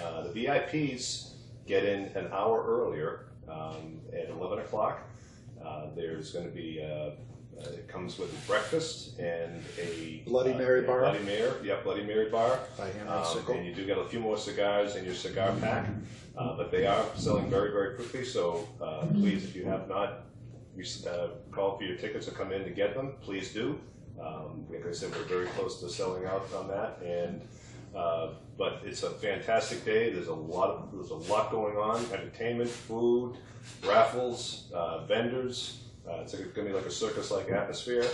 Uh, 0.00 0.28
the 0.28 0.44
VIPs 0.44 1.32
get 1.66 1.84
in 1.84 2.04
an 2.14 2.28
hour 2.30 2.64
earlier, 2.64 3.26
um, 3.48 3.98
at 4.12 4.30
eleven 4.30 4.60
o'clock. 4.60 5.00
Uh, 5.66 5.86
there's 5.96 6.30
gonna 6.32 6.48
be, 6.48 6.80
uh, 6.82 7.10
uh, 7.60 7.70
it 7.72 7.88
comes 7.88 8.18
with 8.18 8.30
breakfast 8.46 9.18
and 9.18 9.62
a 9.80 10.22
Bloody 10.26 10.52
uh, 10.52 10.58
Mary 10.58 10.80
a 10.84 10.86
bar? 10.86 11.00
Bloody 11.00 11.24
Mary, 11.24 11.50
yep, 11.64 11.82
Bloody 11.82 12.04
Mary 12.04 12.30
bar. 12.30 12.60
By 12.78 12.86
Hammer 12.90 13.00
and 13.00 13.08
Um, 13.10 13.24
Sickle. 13.24 13.54
and 13.56 13.66
you 13.66 13.74
do 13.74 13.84
get 13.84 13.98
a 13.98 14.04
few 14.04 14.20
more 14.20 14.36
cigars 14.36 14.94
in 14.96 15.04
your 15.04 15.14
cigar 15.14 15.52
pack, 15.60 15.88
uh, 16.36 16.56
but 16.56 16.70
they 16.70 16.86
are 16.86 17.04
selling 17.16 17.50
very, 17.50 17.72
very 17.72 17.96
quickly. 17.96 18.24
So 18.24 18.68
uh, 18.80 19.06
please, 19.06 19.44
if 19.44 19.56
you 19.56 19.64
have 19.64 19.88
not 19.88 20.26
uh, 21.08 21.28
called 21.50 21.78
for 21.78 21.84
your 21.84 21.96
tickets 21.96 22.28
or 22.28 22.32
come 22.32 22.52
in 22.52 22.62
to 22.64 22.70
get 22.70 22.94
them, 22.94 23.14
please 23.20 23.52
do. 23.52 23.80
Um, 24.22 24.66
like 24.70 24.86
I 24.86 24.92
said, 24.92 25.10
we're 25.12 25.24
very 25.24 25.46
close 25.46 25.80
to 25.80 25.88
selling 25.88 26.26
out 26.26 26.46
on 26.54 26.68
that, 26.68 27.00
and 27.02 27.42
uh, 27.94 28.28
but 28.58 28.82
it's 28.84 29.02
a 29.02 29.10
fantastic 29.10 29.84
day. 29.84 30.12
There's 30.12 30.28
a 30.28 30.34
lot 30.34 30.70
of 30.70 30.92
there's 30.92 31.10
a 31.10 31.32
lot 31.32 31.50
going 31.50 31.76
on: 31.76 32.04
entertainment, 32.12 32.70
food, 32.70 33.36
raffles, 33.86 34.70
uh, 34.74 35.04
vendors. 35.04 35.82
Uh, 36.08 36.20
it's 36.22 36.34
going 36.34 36.52
to 36.52 36.62
be 36.62 36.72
like 36.72 36.86
a 36.86 36.90
circus-like 36.90 37.50
atmosphere. 37.50 38.06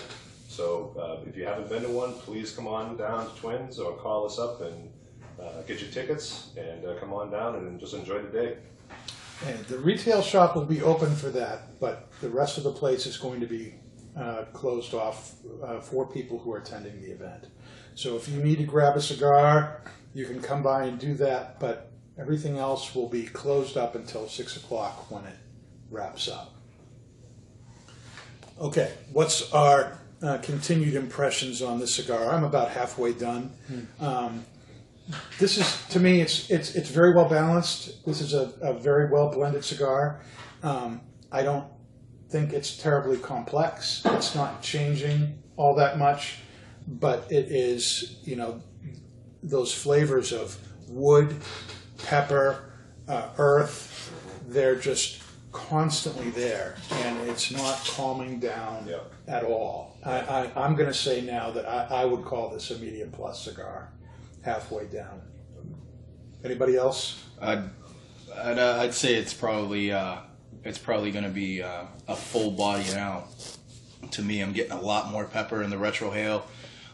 So 0.48 0.94
uh, 0.98 1.28
if 1.28 1.36
you 1.36 1.44
haven't 1.44 1.68
been 1.68 1.82
to 1.82 1.88
one, 1.88 2.12
please 2.14 2.52
come 2.52 2.66
on 2.66 2.96
down 2.96 3.28
to 3.28 3.40
Twins 3.40 3.78
or 3.78 3.96
call 3.96 4.24
us 4.24 4.38
up 4.38 4.62
and 4.62 4.90
uh, 5.40 5.62
get 5.66 5.80
your 5.80 5.90
tickets 5.90 6.52
and 6.56 6.84
uh, 6.84 6.94
come 7.00 7.12
on 7.12 7.30
down 7.30 7.56
and 7.56 7.78
just 7.78 7.94
enjoy 7.94 8.22
the 8.22 8.28
day. 8.28 8.56
And 9.46 9.58
the 9.66 9.78
retail 9.78 10.22
shop 10.22 10.54
will 10.54 10.64
be 10.64 10.82
open 10.82 11.14
for 11.16 11.30
that, 11.30 11.80
but 11.80 12.10
the 12.20 12.28
rest 12.28 12.58
of 12.58 12.64
the 12.64 12.72
place 12.72 13.06
is 13.06 13.16
going 13.16 13.40
to 13.40 13.46
be 13.46 13.74
uh, 14.16 14.44
closed 14.52 14.94
off 14.94 15.34
uh, 15.64 15.80
for 15.80 16.06
people 16.06 16.38
who 16.38 16.52
are 16.52 16.58
attending 16.58 17.00
the 17.00 17.10
event. 17.10 17.48
So 17.94 18.16
if 18.16 18.28
you 18.28 18.42
need 18.42 18.58
to 18.58 18.64
grab 18.64 18.96
a 18.96 19.00
cigar, 19.00 19.82
you 20.14 20.26
can 20.26 20.40
come 20.40 20.62
by 20.62 20.84
and 20.84 20.98
do 20.98 21.14
that, 21.14 21.58
but 21.58 21.92
everything 22.18 22.58
else 22.58 22.94
will 22.94 23.08
be 23.08 23.24
closed 23.24 23.76
up 23.76 23.94
until 23.94 24.28
six 24.28 24.56
o'clock 24.56 25.10
when 25.10 25.24
it 25.24 25.36
wraps 25.90 26.28
up. 26.28 26.54
Okay, 28.60 28.92
what's 29.12 29.52
our 29.52 29.98
uh, 30.22 30.38
continued 30.38 30.94
impressions 30.94 31.62
on 31.62 31.80
this 31.80 31.94
cigar? 31.94 32.30
I'm 32.30 32.44
about 32.44 32.70
halfway 32.70 33.12
done. 33.12 33.52
Um, 34.00 34.44
this 35.38 35.58
is 35.58 35.86
to 35.88 36.00
me 36.00 36.20
it's 36.20 36.50
it's 36.50 36.74
it's 36.74 36.88
very 36.88 37.14
well 37.14 37.28
balanced 37.28 38.04
this 38.06 38.20
is 38.20 38.34
a, 38.34 38.52
a 38.60 38.72
very 38.72 39.10
well 39.10 39.30
blended 39.30 39.64
cigar 39.64 40.20
um, 40.62 41.00
i 41.30 41.42
don't 41.42 41.66
think 42.28 42.52
it's 42.52 42.76
terribly 42.76 43.18
complex 43.18 44.02
it's 44.06 44.34
not 44.34 44.62
changing 44.62 45.36
all 45.56 45.74
that 45.74 45.98
much 45.98 46.38
but 46.86 47.30
it 47.30 47.46
is 47.50 48.16
you 48.24 48.36
know 48.36 48.60
those 49.42 49.74
flavors 49.74 50.32
of 50.32 50.56
wood 50.88 51.36
pepper 52.04 52.72
uh, 53.08 53.28
earth 53.38 54.12
they're 54.48 54.76
just 54.76 55.22
constantly 55.52 56.30
there 56.30 56.76
and 56.90 57.28
it's 57.28 57.50
not 57.50 57.76
calming 57.86 58.38
down 58.40 58.86
Yeah. 58.88 58.98
at 59.28 59.44
all 59.44 59.96
I, 60.04 60.20
I, 60.20 60.64
i'm 60.64 60.74
going 60.76 60.88
to 60.88 60.94
say 60.94 61.20
now 61.20 61.50
that 61.50 61.66
I, 61.68 62.02
I 62.02 62.04
would 62.04 62.24
call 62.24 62.50
this 62.50 62.70
a 62.70 62.78
medium 62.78 63.10
plus 63.10 63.44
cigar 63.44 63.90
halfway 64.42 64.86
down. 64.86 65.20
Anybody 66.44 66.76
else? 66.76 67.24
I'd 67.40 67.62
I'd, 68.36 68.58
uh, 68.58 68.78
I'd 68.80 68.94
say 68.94 69.14
it's 69.14 69.32
probably 69.34 69.92
uh, 69.92 70.16
it's 70.64 70.78
probably 70.78 71.12
going 71.12 71.24
to 71.24 71.30
be 71.30 71.62
uh, 71.62 71.84
a 72.08 72.16
full 72.16 72.50
body 72.50 72.84
now. 72.92 73.24
To 74.10 74.22
me, 74.22 74.40
I'm 74.40 74.52
getting 74.52 74.72
a 74.72 74.80
lot 74.80 75.10
more 75.12 75.24
pepper 75.26 75.62
in 75.62 75.70
the 75.70 75.76
retrohale, 75.76 76.42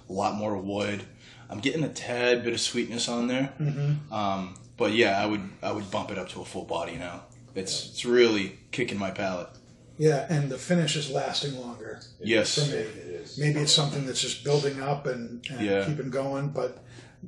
a 0.09 0.13
lot 0.13 0.35
more 0.35 0.59
wood. 0.59 1.03
I'm 1.51 1.61
getting 1.61 1.85
a 1.85 1.89
tad 1.89 2.45
bit 2.45 2.53
of 2.53 2.61
sweetness 2.61 3.09
on 3.09 3.27
there. 3.27 3.53
Mm-hmm. 3.61 4.13
Um, 4.13 4.55
but 4.77 4.93
yeah, 4.93 5.23
I 5.23 5.27
would 5.27 5.49
I 5.63 5.73
would 5.73 5.91
bump 5.91 6.11
it 6.11 6.19
up 6.19 6.29
to 6.31 6.41
a 6.43 6.45
full 6.45 6.65
body 6.65 6.97
now. 6.97 7.23
It's 7.55 7.89
it's 7.91 8.05
really 8.05 8.59
kicking 8.71 8.99
my 8.99 9.11
palate. 9.11 9.49
Yeah, 9.97 10.27
and 10.31 10.49
the 10.49 10.59
finish 10.59 10.95
is 10.95 11.11
lasting 11.11 11.59
longer. 11.61 12.01
Yes. 12.23 12.55
For 12.55 12.71
me. 12.71 12.79
It 12.79 12.97
is. 12.97 13.39
Maybe 13.39 13.59
it's 13.61 13.73
something 13.73 14.07
that's 14.07 14.21
just 14.21 14.45
building 14.45 14.81
up 14.81 15.07
and, 15.07 15.45
and 15.51 15.61
Yeah. 15.61 15.85
keeping 15.85 16.11
going. 16.11 16.51
But 16.51 16.79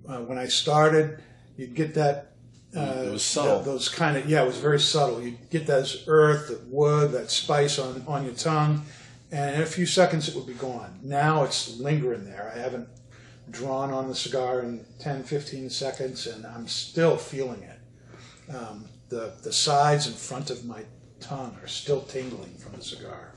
uh, 0.08 0.18
when 0.20 0.38
I 0.38 0.46
started, 0.46 1.20
you'd 1.56 1.74
get 1.74 1.94
that. 1.94 2.26
Uh, 2.76 3.02
It 3.06 3.10
was 3.10 3.24
subtle. 3.24 3.56
th- 3.56 3.64
those 3.64 3.88
kind 3.88 4.16
of 4.16 4.28
yeah, 4.30 4.42
it 4.44 4.46
was 4.46 4.58
very 4.58 4.78
subtle. 4.78 5.20
You'd 5.20 5.50
get 5.50 5.66
those 5.66 6.04
earth, 6.06 6.46
that 6.48 6.64
wood, 6.68 7.10
that 7.12 7.30
spice 7.32 7.80
on 7.80 8.04
on 8.06 8.24
your 8.24 8.34
tongue, 8.34 8.84
and 9.32 9.56
in 9.56 9.62
a 9.62 9.66
few 9.66 9.86
seconds 9.86 10.28
it 10.28 10.36
would 10.36 10.46
be 10.46 10.54
gone. 10.54 11.00
Now 11.02 11.42
it's 11.42 11.76
lingering 11.80 12.24
there. 12.26 12.52
I 12.54 12.60
haven't 12.60 12.86
drawn 13.50 13.90
on 13.92 14.08
the 14.08 14.14
cigar 14.14 14.60
in 14.60 14.84
10, 14.98 15.24
15 15.24 15.70
seconds, 15.70 16.26
and 16.26 16.46
I'm 16.46 16.66
still 16.66 17.16
feeling 17.16 17.62
it. 17.62 18.54
Um, 18.54 18.86
the 19.08 19.34
the 19.42 19.52
sides 19.52 20.06
and 20.06 20.16
front 20.16 20.50
of 20.50 20.64
my 20.64 20.84
tongue 21.20 21.56
are 21.62 21.68
still 21.68 22.02
tingling 22.02 22.54
from 22.54 22.72
the 22.72 22.82
cigar. 22.82 23.34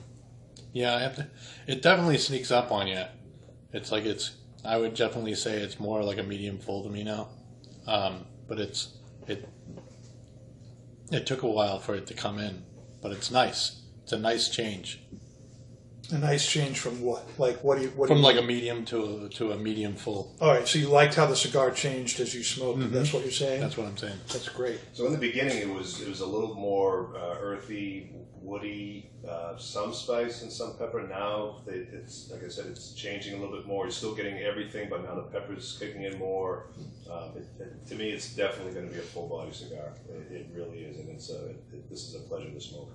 Yeah, 0.72 0.96
I 0.96 1.00
have 1.02 1.16
to. 1.18 1.28
It 1.68 1.82
definitely 1.82 2.18
sneaks 2.18 2.52
up 2.52 2.72
on 2.72 2.88
you. 2.88 3.04
It's 3.72 3.92
like 3.92 4.06
it's. 4.06 4.38
I 4.66 4.78
would 4.78 4.96
definitely 4.96 5.36
say 5.36 5.58
it's 5.58 5.80
more 5.80 6.04
like 6.04 6.18
a 6.18 6.24
medium 6.24 6.58
full 6.58 6.84
to 6.84 6.90
me 6.90 7.04
now, 7.04 7.30
um, 7.86 8.26
but 8.48 8.60
it's 8.60 8.98
it. 9.28 9.48
It 11.12 11.26
took 11.28 11.44
a 11.44 11.48
while 11.48 11.80
for 11.80 11.96
it 11.96 12.08
to 12.08 12.14
come 12.14 12.40
in, 12.40 12.64
but 13.02 13.12
it's 13.12 13.30
nice. 13.30 13.82
It's 14.04 14.14
a 14.14 14.20
nice 14.20 14.50
change 14.50 15.02
A 16.12 16.18
nice 16.18 16.46
change 16.46 16.80
from 16.80 17.02
what? 17.02 17.28
Like 17.40 17.64
what 17.64 17.78
do 17.78 17.84
you 17.84 17.90
what 17.92 18.08
do 18.08 18.14
from 18.14 18.18
you, 18.18 18.24
like 18.24 18.38
a 18.38 18.42
medium 18.42 18.84
to 18.86 19.26
a, 19.26 19.30
to 19.30 19.54
a 19.54 19.58
medium 19.58 19.96
full. 19.96 20.36
All 20.42 20.52
right, 20.52 20.68
so 20.68 20.78
you 20.78 20.90
liked 20.90 21.16
how 21.16 21.26
the 21.26 21.36
cigar 21.36 21.72
changed 21.72 22.20
as 22.20 22.36
you 22.36 22.44
smoked. 22.44 22.80
Mm-hmm. 22.80 22.94
That's 22.94 23.14
what 23.14 23.24
you're 23.24 23.32
saying. 23.32 23.62
That's 23.62 23.78
what 23.78 23.88
I'm 23.88 23.98
saying. 23.98 24.18
That's 24.28 24.50
great. 24.50 24.80
So 24.92 25.06
in 25.06 25.14
the 25.14 25.18
beginning, 25.18 25.58
it 25.58 25.70
was 25.70 26.02
it 26.02 26.10
was 26.10 26.20
a 26.20 26.26
little 26.26 26.56
more 26.56 27.16
uh, 27.16 27.38
earthy, 27.40 28.12
woody, 28.42 29.10
uh, 29.28 29.58
some 29.58 29.94
spice 29.94 30.42
and 30.42 30.52
some 30.52 30.78
pepper. 30.78 31.08
Now 31.08 31.62
they, 31.66 31.88
it's 31.94 32.30
like 32.30 32.44
I 32.44 32.50
said, 32.50 32.66
it's 32.66 32.92
changing 32.94 33.36
a 33.36 33.38
little 33.38 33.56
bit 33.56 33.66
more. 33.66 33.86
You're 33.86 33.92
still 33.92 34.14
getting 34.14 34.38
everything, 34.40 34.90
but 34.90 35.04
now 35.04 35.16
the 35.16 35.22
pepper's 35.24 35.78
kicking 35.80 36.04
in 36.04 36.20
more. 36.20 36.68
Um, 37.10 37.32
it, 37.38 37.48
it, 37.60 37.88
to 37.88 37.96
me, 37.96 38.12
it's 38.12 38.36
definitely 38.36 38.74
going 38.74 38.88
to 38.88 38.94
be 38.94 39.00
a 39.00 39.04
full 39.04 39.30
body 39.30 39.54
cigar. 39.54 39.94
It, 40.10 40.36
it 40.36 40.50
really 40.54 40.80
is, 40.80 41.00
and 41.00 41.10
it's 41.10 41.30
a, 41.30 41.52
it, 41.52 41.90
this 41.90 42.10
is 42.10 42.16
a 42.16 42.20
pleasure 42.20 42.50
to 42.50 42.60
smoke. 42.60 42.92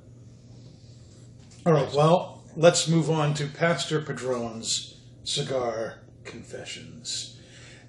All 1.66 1.72
right, 1.72 1.92
well, 1.94 2.37
let's 2.56 2.88
move 2.88 3.10
on 3.10 3.34
to 3.34 3.46
Pastor 3.46 4.00
Padron's 4.00 5.00
cigar 5.24 6.00
confessions. 6.24 7.38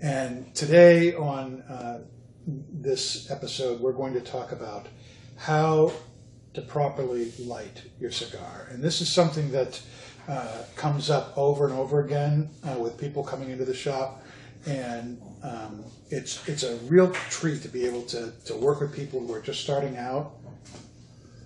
And 0.02 0.54
today 0.56 1.14
on 1.14 1.62
uh, 1.64 2.02
this 2.46 3.30
episode, 3.32 3.80
we're 3.80 3.94
going 3.94 4.14
to 4.14 4.22
talk 4.22 4.52
about 4.52 4.88
how 5.38 5.92
to 6.54 6.62
properly 6.62 7.32
light 7.40 7.84
your 8.00 8.12
cigar. 8.12 8.68
And 8.72 8.84
this 8.84 9.02
is 9.02 9.10
something 9.10 9.52
that 9.52 9.82
uh, 10.28 10.64
comes 10.76 11.10
up 11.10 11.38
over 11.38 11.66
and 11.66 11.78
over 11.78 12.04
again 12.04 12.50
uh, 12.68 12.78
with 12.78 12.98
people 12.98 13.24
coming 13.24 13.50
into 13.50 13.66
the 13.66 13.74
shop. 13.74 14.24
And 14.66 15.22
um, 15.42 15.84
it's, 16.10 16.48
it's 16.48 16.64
a 16.64 16.76
real 16.78 17.12
treat 17.12 17.62
to 17.62 17.70
be 17.70 17.86
able 17.86 18.04
to, 18.04 18.32
to 18.46 18.56
work 18.56 18.82
with 18.82 18.94
people 18.94 19.20
who 19.26 19.34
are 19.34 19.42
just 19.42 19.62
starting 19.62 19.98
out 19.98 20.34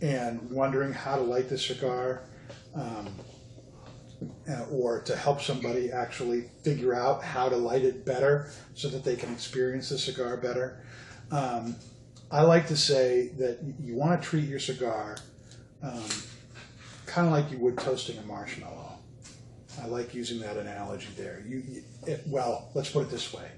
and 0.01 0.49
wondering 0.51 0.91
how 0.91 1.15
to 1.15 1.21
light 1.21 1.47
the 1.47 1.57
cigar, 1.57 2.23
um, 2.75 3.09
uh, 4.49 4.63
or 4.71 5.01
to 5.01 5.15
help 5.15 5.41
somebody 5.41 5.91
actually 5.91 6.45
figure 6.63 6.93
out 6.93 7.23
how 7.23 7.49
to 7.49 7.55
light 7.55 7.83
it 7.83 8.05
better 8.05 8.51
so 8.73 8.87
that 8.89 9.03
they 9.03 9.15
can 9.15 9.31
experience 9.31 9.89
the 9.89 9.97
cigar 9.97 10.37
better. 10.37 10.83
Um, 11.31 11.75
I 12.31 12.41
like 12.41 12.67
to 12.67 12.77
say 12.77 13.29
that 13.37 13.59
you 13.79 13.95
want 13.95 14.21
to 14.21 14.27
treat 14.27 14.45
your 14.45 14.59
cigar 14.59 15.17
um, 15.83 16.03
kind 17.05 17.27
of 17.27 17.33
like 17.33 17.51
you 17.51 17.57
would 17.59 17.77
toasting 17.77 18.17
a 18.17 18.23
marshmallow. 18.23 18.97
I 19.81 19.87
like 19.87 20.13
using 20.13 20.39
that 20.39 20.57
analogy 20.57 21.09
there. 21.17 21.43
You, 21.45 21.63
it, 22.07 22.23
well, 22.27 22.69
let's 22.73 22.89
put 22.89 23.03
it 23.03 23.09
this 23.09 23.33
way: 23.33 23.49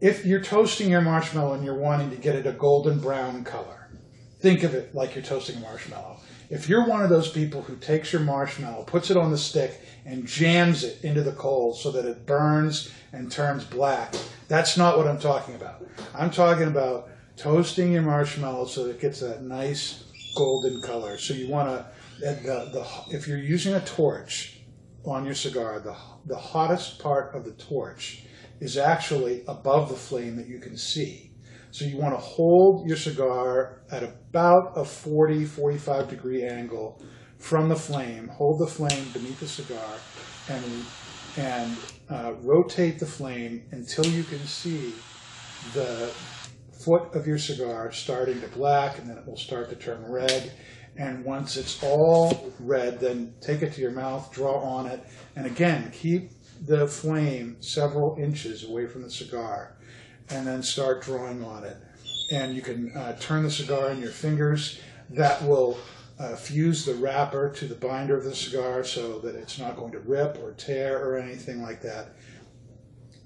if 0.00 0.24
you're 0.24 0.40
toasting 0.40 0.90
your 0.90 1.02
marshmallow 1.02 1.54
and 1.54 1.64
you're 1.64 1.74
wanting 1.74 2.10
to 2.10 2.16
get 2.16 2.34
it 2.34 2.46
a 2.46 2.52
golden 2.52 2.98
brown 2.98 3.44
color, 3.44 3.90
think 4.40 4.62
of 4.62 4.74
it 4.74 4.94
like 4.94 5.14
you're 5.14 5.24
toasting 5.24 5.56
a 5.56 5.60
marshmallow. 5.60 6.18
If 6.50 6.68
you're 6.68 6.84
one 6.84 7.00
of 7.00 7.10
those 7.10 7.30
people 7.30 7.62
who 7.62 7.76
takes 7.76 8.12
your 8.12 8.22
marshmallow, 8.22 8.82
puts 8.82 9.08
it 9.08 9.16
on 9.16 9.30
the 9.30 9.38
stick, 9.38 9.80
and 10.04 10.26
jams 10.26 10.82
it 10.82 11.04
into 11.04 11.22
the 11.22 11.30
coals 11.32 11.80
so 11.80 11.92
that 11.92 12.04
it 12.04 12.26
burns 12.26 12.90
and 13.12 13.30
turns 13.30 13.62
black, 13.62 14.16
that's 14.48 14.76
not 14.76 14.96
what 14.96 15.06
I'm 15.06 15.20
talking 15.20 15.54
about. 15.54 15.86
I'm 16.12 16.32
talking 16.32 16.66
about 16.66 17.08
toasting 17.36 17.92
your 17.92 18.02
marshmallow 18.02 18.66
so 18.66 18.84
that 18.84 18.90
it 18.90 19.00
gets 19.00 19.20
that 19.20 19.42
nice 19.42 20.04
golden 20.36 20.82
color. 20.82 21.18
So 21.18 21.34
you 21.34 21.48
want 21.48 21.68
to, 21.68 21.86
the, 22.18 22.34
the, 22.72 23.14
if 23.14 23.28
you're 23.28 23.38
using 23.38 23.74
a 23.74 23.80
torch 23.80 24.58
on 25.04 25.24
your 25.24 25.34
cigar, 25.34 25.78
the, 25.78 25.94
the 26.26 26.36
hottest 26.36 26.98
part 26.98 27.32
of 27.32 27.44
the 27.44 27.52
torch 27.52 28.24
is 28.58 28.76
actually 28.76 29.44
above 29.46 29.88
the 29.88 29.94
flame 29.94 30.34
that 30.34 30.48
you 30.48 30.58
can 30.58 30.76
see. 30.76 31.29
So 31.72 31.84
you 31.84 31.98
want 31.98 32.14
to 32.14 32.20
hold 32.20 32.86
your 32.86 32.96
cigar 32.96 33.82
at 33.90 34.02
about 34.02 34.72
a 34.76 34.84
40, 34.84 35.44
45 35.44 36.08
degree 36.08 36.44
angle 36.44 37.00
from 37.38 37.68
the 37.68 37.76
flame. 37.76 38.28
Hold 38.28 38.60
the 38.60 38.66
flame 38.66 39.06
beneath 39.12 39.40
the 39.40 39.48
cigar 39.48 39.94
and, 40.48 40.64
and 41.36 41.76
uh, 42.08 42.32
rotate 42.42 42.98
the 42.98 43.06
flame 43.06 43.64
until 43.70 44.06
you 44.06 44.24
can 44.24 44.40
see 44.40 44.92
the 45.74 46.12
foot 46.72 47.14
of 47.14 47.26
your 47.26 47.38
cigar 47.38 47.92
starting 47.92 48.40
to 48.40 48.48
black 48.48 48.98
and 48.98 49.08
then 49.08 49.18
it 49.18 49.26
will 49.26 49.36
start 49.36 49.68
to 49.70 49.76
turn 49.76 50.04
red. 50.10 50.52
And 50.96 51.24
once 51.24 51.56
it's 51.56 51.82
all 51.84 52.52
red, 52.58 52.98
then 52.98 53.34
take 53.40 53.62
it 53.62 53.72
to 53.74 53.80
your 53.80 53.92
mouth, 53.92 54.32
draw 54.32 54.60
on 54.60 54.86
it, 54.86 55.02
and 55.36 55.46
again, 55.46 55.92
keep 55.92 56.32
the 56.66 56.86
flame 56.88 57.56
several 57.60 58.16
inches 58.20 58.64
away 58.64 58.86
from 58.86 59.02
the 59.02 59.10
cigar 59.10 59.76
and 60.30 60.46
then 60.46 60.62
start 60.62 61.02
drawing 61.02 61.44
on 61.44 61.64
it. 61.64 61.76
And 62.30 62.54
you 62.54 62.62
can 62.62 62.92
uh, 62.96 63.16
turn 63.18 63.42
the 63.42 63.50
cigar 63.50 63.90
in 63.90 64.00
your 64.00 64.10
fingers. 64.10 64.80
That 65.10 65.42
will 65.42 65.78
uh, 66.18 66.36
fuse 66.36 66.84
the 66.84 66.94
wrapper 66.94 67.50
to 67.50 67.66
the 67.66 67.74
binder 67.74 68.16
of 68.16 68.24
the 68.24 68.34
cigar 68.34 68.84
so 68.84 69.18
that 69.20 69.34
it's 69.34 69.58
not 69.58 69.76
going 69.76 69.92
to 69.92 69.98
rip 70.00 70.38
or 70.42 70.52
tear 70.52 71.04
or 71.04 71.18
anything 71.18 71.62
like 71.62 71.82
that. 71.82 72.14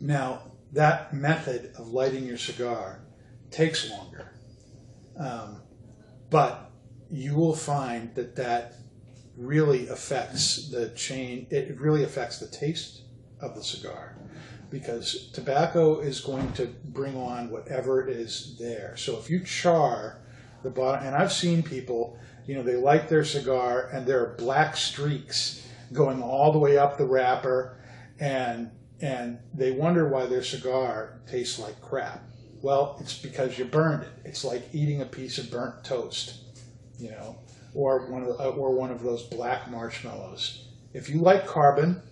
Now, 0.00 0.42
that 0.72 1.12
method 1.12 1.72
of 1.76 1.88
lighting 1.88 2.26
your 2.26 2.38
cigar 2.38 3.00
takes 3.50 3.90
longer. 3.90 4.32
Um, 5.18 5.60
but 6.30 6.70
you 7.10 7.34
will 7.34 7.54
find 7.54 8.14
that 8.14 8.36
that 8.36 8.74
really 9.36 9.88
affects 9.88 10.68
the 10.70 10.88
chain, 10.90 11.46
it 11.50 11.78
really 11.78 12.04
affects 12.04 12.38
the 12.38 12.46
taste 12.46 13.02
of 13.40 13.54
the 13.54 13.62
cigar 13.62 14.16
because 14.74 15.28
tobacco 15.32 16.00
is 16.00 16.20
going 16.20 16.52
to 16.54 16.66
bring 16.86 17.16
on 17.16 17.48
whatever 17.48 18.08
is 18.08 18.56
there. 18.58 18.96
So 18.96 19.16
if 19.16 19.30
you 19.30 19.38
char 19.38 20.18
the 20.64 20.70
bottom, 20.70 21.06
and 21.06 21.14
I've 21.14 21.32
seen 21.32 21.62
people, 21.62 22.18
you 22.44 22.56
know, 22.56 22.64
they 22.64 22.74
light 22.74 23.08
their 23.08 23.24
cigar 23.24 23.88
and 23.92 24.04
there 24.04 24.20
are 24.20 24.34
black 24.36 24.76
streaks 24.76 25.64
going 25.92 26.20
all 26.20 26.50
the 26.50 26.58
way 26.58 26.76
up 26.76 26.98
the 26.98 27.06
wrapper, 27.06 27.78
and 28.18 28.72
and 29.00 29.38
they 29.54 29.70
wonder 29.70 30.08
why 30.08 30.26
their 30.26 30.42
cigar 30.42 31.20
tastes 31.30 31.60
like 31.60 31.80
crap. 31.80 32.24
Well, 32.60 32.96
it's 33.00 33.16
because 33.16 33.56
you 33.56 33.66
burned 33.66 34.02
it. 34.02 34.12
It's 34.24 34.44
like 34.44 34.68
eating 34.72 35.02
a 35.02 35.06
piece 35.06 35.38
of 35.38 35.52
burnt 35.52 35.84
toast, 35.84 36.40
you 36.98 37.10
know, 37.10 37.36
or 37.74 38.10
one 38.10 38.22
of 38.22 38.28
the, 38.28 38.44
or 38.44 38.74
one 38.74 38.90
of 38.90 39.04
those 39.04 39.22
black 39.22 39.70
marshmallows. 39.70 40.66
If 40.92 41.08
you 41.08 41.20
like 41.20 41.46
carbon, 41.46 42.02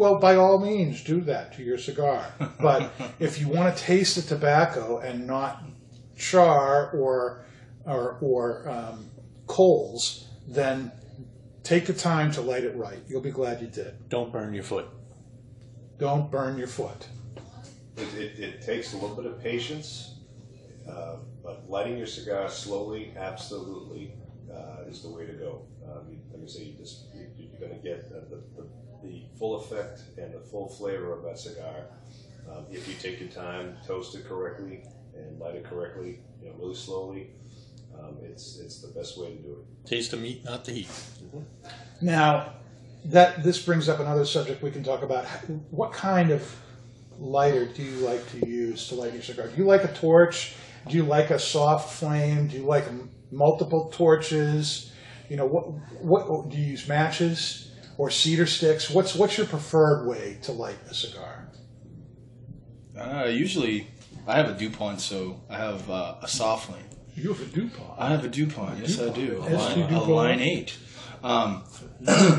well, 0.00 0.18
by 0.18 0.36
all 0.36 0.58
means, 0.58 1.04
do 1.04 1.20
that 1.20 1.52
to 1.56 1.62
your 1.62 1.76
cigar. 1.76 2.32
But 2.58 2.90
if 3.18 3.38
you 3.38 3.48
want 3.48 3.76
to 3.76 3.82
taste 3.82 4.16
the 4.16 4.22
tobacco 4.22 4.98
and 5.00 5.26
not 5.26 5.62
char 6.16 6.90
or 6.92 7.44
or, 7.84 8.16
or 8.22 8.66
um, 8.66 9.10
coals, 9.46 10.26
then 10.48 10.90
take 11.62 11.84
the 11.84 11.92
time 11.92 12.32
to 12.32 12.40
light 12.40 12.64
it 12.64 12.74
right. 12.76 13.00
You'll 13.08 13.20
be 13.20 13.30
glad 13.30 13.60
you 13.60 13.66
did. 13.66 14.08
Don't 14.08 14.32
burn 14.32 14.54
your 14.54 14.62
foot. 14.62 14.88
Don't 15.98 16.30
burn 16.30 16.56
your 16.56 16.66
foot. 16.66 17.06
It, 17.98 18.14
it, 18.14 18.38
it 18.38 18.62
takes 18.62 18.94
a 18.94 18.96
little 18.96 19.14
bit 19.14 19.26
of 19.26 19.42
patience, 19.42 20.14
uh, 20.88 21.16
but 21.42 21.68
lighting 21.68 21.98
your 21.98 22.06
cigar 22.06 22.48
slowly, 22.48 23.12
absolutely, 23.18 24.14
uh, 24.50 24.88
is 24.88 25.02
the 25.02 25.10
way 25.10 25.26
to 25.26 25.32
go. 25.34 25.66
Um, 25.84 26.06
you, 26.10 26.18
like 26.32 26.42
I 26.42 26.46
say, 26.46 26.64
you 26.64 26.78
just 26.78 27.06
you, 27.14 27.26
you're 27.36 27.60
going 27.60 27.78
to 27.78 27.86
get 27.86 28.08
the, 28.08 28.20
the, 28.34 28.59
the, 29.02 29.08
the 29.08 29.22
full 29.38 29.56
effect 29.56 30.02
and 30.18 30.32
the 30.34 30.40
full 30.40 30.68
flavor 30.68 31.12
of 31.12 31.24
that 31.24 31.38
cigar 31.38 31.86
um, 32.50 32.66
if 32.70 32.88
you 32.88 32.94
take 32.94 33.20
your 33.20 33.28
time, 33.28 33.76
toast 33.86 34.14
it 34.16 34.26
correctly, 34.26 34.82
and 35.14 35.38
light 35.38 35.54
it 35.54 35.64
correctly, 35.64 36.20
you 36.42 36.48
know, 36.48 36.54
really 36.58 36.74
slowly. 36.74 37.30
Um, 37.98 38.18
it's 38.22 38.58
it's 38.58 38.80
the 38.80 38.88
best 38.88 39.18
way 39.18 39.36
to 39.36 39.42
do 39.42 39.52
it. 39.60 39.88
Taste 39.88 40.10
the 40.10 40.16
meat, 40.16 40.44
not 40.44 40.64
the 40.64 40.72
heat. 40.72 40.88
Now, 42.00 42.54
that 43.04 43.42
this 43.42 43.62
brings 43.62 43.88
up 43.88 44.00
another 44.00 44.24
subject 44.24 44.62
we 44.62 44.70
can 44.70 44.82
talk 44.82 45.02
about. 45.02 45.26
What 45.70 45.92
kind 45.92 46.30
of 46.30 46.56
lighter 47.18 47.66
do 47.66 47.82
you 47.82 47.96
like 47.98 48.28
to 48.30 48.48
use 48.48 48.88
to 48.88 48.94
light 48.94 49.12
your 49.12 49.22
cigar? 49.22 49.48
Do 49.48 49.56
you 49.56 49.64
like 49.64 49.84
a 49.84 49.92
torch? 49.92 50.54
Do 50.88 50.96
you 50.96 51.04
like 51.04 51.30
a 51.30 51.38
soft 51.38 51.94
flame? 51.94 52.48
Do 52.48 52.56
you 52.56 52.64
like 52.64 52.86
m- 52.86 53.10
multiple 53.30 53.90
torches? 53.92 54.92
You 55.28 55.36
know, 55.36 55.46
what 55.46 55.66
what 56.02 56.48
do 56.50 56.56
you 56.56 56.64
use 56.64 56.88
matches 56.88 57.69
or 58.00 58.08
cedar 58.08 58.46
sticks? 58.46 58.88
What's 58.88 59.14
what's 59.14 59.36
your 59.36 59.46
preferred 59.46 60.06
way 60.06 60.38
to 60.44 60.52
light 60.52 60.78
a 60.88 60.94
cigar? 60.94 61.50
Uh, 62.98 63.24
usually, 63.24 63.88
I 64.26 64.36
have 64.36 64.48
a 64.48 64.54
Dupont, 64.54 65.02
so 65.02 65.42
I 65.50 65.58
have 65.58 65.90
uh, 65.90 66.14
a 66.22 66.26
soft 66.26 66.68
flame. 66.68 66.86
You 67.14 67.34
have 67.34 67.42
a 67.42 67.44
DuPont. 67.44 67.98
I 67.98 68.08
have 68.08 68.24
a 68.24 68.28
Dupont. 68.28 68.78
Yes, 68.78 68.98
I 68.98 69.10
do. 69.10 69.42
A 69.42 69.50
S2 69.50 69.76
line, 69.76 69.92
a 69.92 70.02
line 70.04 70.40
eight. 70.40 70.78
Um, 71.22 71.62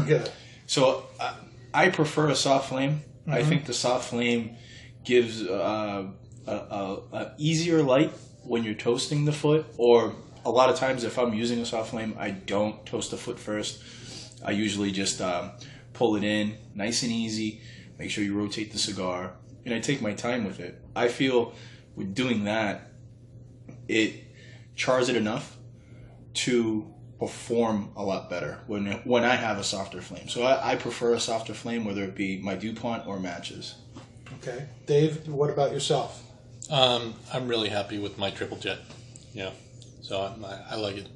Good. 0.08 0.30
So 0.66 1.06
I, 1.20 1.36
I 1.74 1.90
prefer 1.90 2.30
a 2.30 2.36
soft 2.36 2.70
flame. 2.70 3.02
I 3.28 3.44
think 3.44 3.66
the 3.66 3.74
soft 3.74 4.10
flame 4.10 4.56
gives 5.04 5.46
uh, 5.46 6.08
a, 6.48 6.52
a, 6.52 7.00
a 7.12 7.34
easier 7.38 7.84
light 7.84 8.14
when 8.44 8.64
you're 8.64 8.74
toasting 8.74 9.26
the 9.26 9.34
foot. 9.34 9.66
Or 9.78 10.16
a 10.46 10.50
lot 10.50 10.70
of 10.70 10.78
times, 10.78 11.04
if 11.04 11.20
I'm 11.20 11.34
using 11.34 11.60
a 11.60 11.66
soft 11.66 11.90
flame, 11.90 12.16
I 12.18 12.30
don't 12.32 12.86
toast 12.86 13.12
the 13.12 13.18
foot 13.18 13.38
first. 13.38 13.84
I 14.44 14.52
usually 14.52 14.92
just 14.92 15.22
um, 15.22 15.52
pull 15.94 16.16
it 16.16 16.24
in, 16.24 16.56
nice 16.76 17.04
and 17.04 17.12
easy. 17.12 17.62
Make 17.98 18.10
sure 18.10 18.24
you 18.24 18.38
rotate 18.38 18.72
the 18.72 18.80
cigar, 18.80 19.34
and 19.66 19.74
I 19.74 19.80
take 19.80 20.02
my 20.02 20.14
time 20.14 20.44
with 20.46 20.60
it. 20.60 20.82
I 20.96 21.08
feel 21.08 21.54
with 21.96 22.16
doing 22.16 22.46
that, 22.46 22.92
it 23.88 24.24
chars 24.76 25.10
it 25.10 25.16
enough 25.16 25.58
to 26.34 26.92
perform 27.20 27.92
a 27.96 28.04
lot 28.04 28.30
better 28.30 28.60
when 28.66 28.88
when 29.04 29.24
I 29.24 29.36
have 29.36 29.60
a 29.60 29.64
softer 29.64 30.02
flame. 30.02 30.28
So 30.28 30.42
I, 30.44 30.72
I 30.72 30.76
prefer 30.76 31.14
a 31.14 31.20
softer 31.20 31.54
flame, 31.54 31.86
whether 31.86 32.04
it 32.04 32.16
be 32.16 32.40
my 32.40 32.56
Dupont 32.56 33.06
or 33.06 33.20
matches. 33.20 33.76
Okay, 34.40 34.66
Dave. 34.88 35.28
What 35.28 35.50
about 35.50 35.72
yourself? 35.72 36.24
Um, 36.72 37.14
I'm 37.32 37.48
really 37.48 37.70
happy 37.70 38.00
with 38.00 38.18
my 38.18 38.32
triple 38.32 38.58
jet. 38.58 38.80
Yeah, 39.34 39.52
so 40.02 40.22
I'm, 40.22 40.44
I, 40.44 40.60
I 40.72 40.76
like 40.78 40.98
it. 40.98 41.08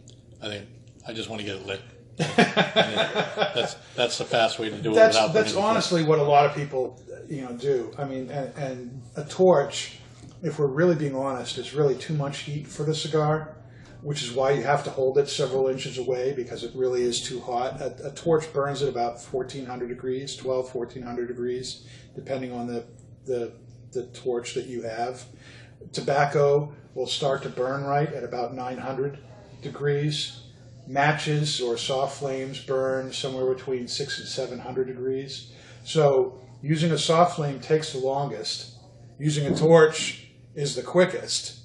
I 0.44 0.48
think 0.50 0.68
I 1.08 1.14
just 1.14 1.30
want 1.30 1.42
to 1.42 1.46
get 1.46 1.56
it 1.56 1.66
lit. 1.66 1.82
That's 2.18 3.76
that's 3.96 4.18
the 4.18 4.24
fast 4.24 4.58
way 4.58 4.70
to 4.70 4.78
do 4.82 4.92
it. 4.92 4.96
that's 4.96 5.18
without 5.18 5.34
that's 5.34 5.56
honestly 5.56 6.04
what 6.04 6.20
a 6.20 6.24
lot 6.24 6.46
of 6.46 6.56
people 6.56 7.02
you 7.28 7.42
know 7.42 7.54
do. 7.54 7.94
I 7.98 8.06
mean, 8.06 8.30
and, 8.30 8.54
and 8.56 9.02
a 9.16 9.24
torch, 9.26 10.00
if 10.42 10.60
we're 10.60 10.68
really 10.68 10.96
being 10.96 11.16
honest, 11.16 11.58
is 11.58 11.74
really 11.74 11.96
too 11.96 12.14
much 12.14 12.40
heat 12.40 12.68
for 12.68 12.84
the 12.84 12.96
cigar, 12.96 13.58
which 14.02 14.24
is 14.24 14.32
why 14.32 14.52
you 14.52 14.64
have 14.64 14.84
to 14.86 14.90
hold 14.90 15.18
it 15.18 15.28
several 15.28 15.68
inches 15.68 15.98
away 15.98 16.32
because 16.34 16.64
it 16.64 16.72
really 16.74 17.02
is 17.02 17.22
too 17.22 17.42
hot. 17.42 17.82
A, 17.82 18.08
a 18.08 18.12
torch 18.12 18.52
burns 18.54 18.82
at 18.82 18.88
about 18.88 19.22
1400 19.22 19.90
degrees, 19.90 20.36
12, 20.38 20.74
1400 20.74 21.28
degrees, 21.28 21.86
depending 22.16 22.52
on 22.54 22.68
the, 22.68 22.86
the, 23.26 23.52
the 23.92 24.06
torch 24.08 24.54
that 24.54 24.68
you 24.68 24.84
have. 24.84 25.26
Tobacco 25.92 26.74
will 26.94 27.08
start 27.08 27.44
to 27.44 27.50
burn 27.50 27.84
right 27.84 28.12
at 28.14 28.24
about 28.24 28.54
900 28.54 29.18
degrees 29.62 30.45
matches 30.88 31.62
or 31.62 31.78
soft 31.78 32.20
flames 32.20 32.60
burn 32.60 33.12
somewhere 33.12 33.54
between 33.54 33.88
six 33.88 34.20
and 34.20 34.28
seven 34.28 34.60
hundred 34.60 34.88
degrees. 34.88 35.52
So 35.84 36.42
using 36.62 36.92
a 36.92 36.98
soft 36.98 37.36
flame 37.36 37.60
takes 37.60 37.92
the 37.94 38.00
longest. 38.00 38.78
Using 39.18 39.46
a 39.52 39.56
torch 39.56 40.28
is 40.56 40.76
the 40.76 40.82
quickest, 40.82 41.60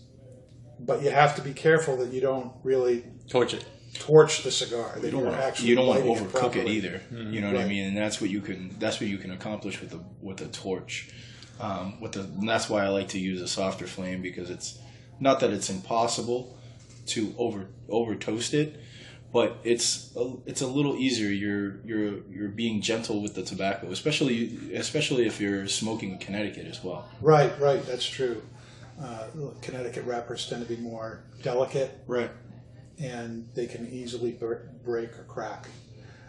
but 0.78 1.02
you 1.02 1.10
have 1.10 1.34
to 1.36 1.42
be 1.42 1.52
careful 1.52 1.96
that 1.98 2.12
you 2.12 2.20
don't 2.20 2.52
really 2.62 3.04
torch 3.28 3.54
it. 3.54 3.64
torch 3.94 4.42
the 4.44 4.50
cigar. 4.50 4.98
You 5.02 5.10
don't 5.10 5.26
actually 5.34 5.70
you 5.70 5.74
don't 5.74 5.86
want 5.88 6.00
to 6.00 6.06
overcook 6.06 6.26
it, 6.26 6.32
properly. 6.32 6.70
either. 6.76 7.00
You 7.10 7.40
know 7.40 7.52
what 7.52 7.60
I 7.60 7.66
mean? 7.66 7.86
And 7.86 7.96
that's 7.96 8.20
what 8.20 8.30
you 8.30 8.40
can 8.40 8.76
that's 8.78 9.00
what 9.00 9.08
you 9.08 9.18
can 9.18 9.32
accomplish 9.32 9.80
with 9.80 9.90
the 9.90 10.00
with 10.20 10.40
a 10.42 10.46
torch. 10.46 11.10
Um, 11.58 12.00
with 12.00 12.12
the 12.12 12.20
and 12.20 12.48
that's 12.48 12.70
why 12.70 12.84
I 12.84 12.88
like 12.88 13.08
to 13.08 13.18
use 13.18 13.40
a 13.42 13.48
softer 13.48 13.86
flame 13.86 14.22
because 14.22 14.48
it's 14.48 14.78
not 15.18 15.40
that 15.40 15.50
it's 15.50 15.68
impossible 15.70 16.56
to 17.06 17.34
over 17.36 17.66
over 17.88 18.14
toast 18.14 18.54
it, 18.54 18.80
but 19.32 19.58
it's 19.64 20.14
a, 20.16 20.34
it's 20.46 20.60
a 20.60 20.66
little 20.66 20.96
easier. 20.96 21.30
You're 21.30 21.76
you're 21.84 22.18
you're 22.30 22.48
being 22.48 22.80
gentle 22.80 23.22
with 23.22 23.34
the 23.34 23.42
tobacco, 23.42 23.90
especially 23.90 24.74
especially 24.74 25.26
if 25.26 25.40
you're 25.40 25.66
smoking 25.68 26.18
Connecticut 26.18 26.66
as 26.66 26.82
well. 26.82 27.08
Right, 27.20 27.52
right. 27.60 27.84
That's 27.86 28.08
true. 28.08 28.42
Uh, 29.00 29.24
Connecticut 29.62 30.04
wrappers 30.04 30.46
tend 30.48 30.66
to 30.66 30.68
be 30.68 30.80
more 30.80 31.24
delicate 31.42 31.98
Right. 32.06 32.30
and 32.98 33.48
they 33.54 33.66
can 33.66 33.88
easily 33.90 34.32
break 34.32 35.10
or 35.18 35.24
crack. 35.26 35.68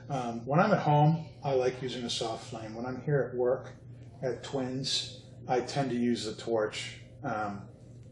Um, 0.10 0.46
when 0.46 0.60
I'm 0.60 0.72
at 0.72 0.80
home, 0.80 1.26
I 1.44 1.54
like 1.54 1.82
using 1.82 2.04
a 2.06 2.10
soft 2.10 2.50
flame. 2.50 2.74
When 2.76 2.86
I'm 2.86 3.02
here 3.04 3.30
at 3.30 3.38
work 3.38 3.74
at 4.24 4.42
Twins, 4.44 5.22
I 5.50 5.60
tend 5.62 5.90
to 5.90 5.98
use 5.98 6.26
the 6.26 6.34
torch 6.34 6.94
um, 7.26 7.62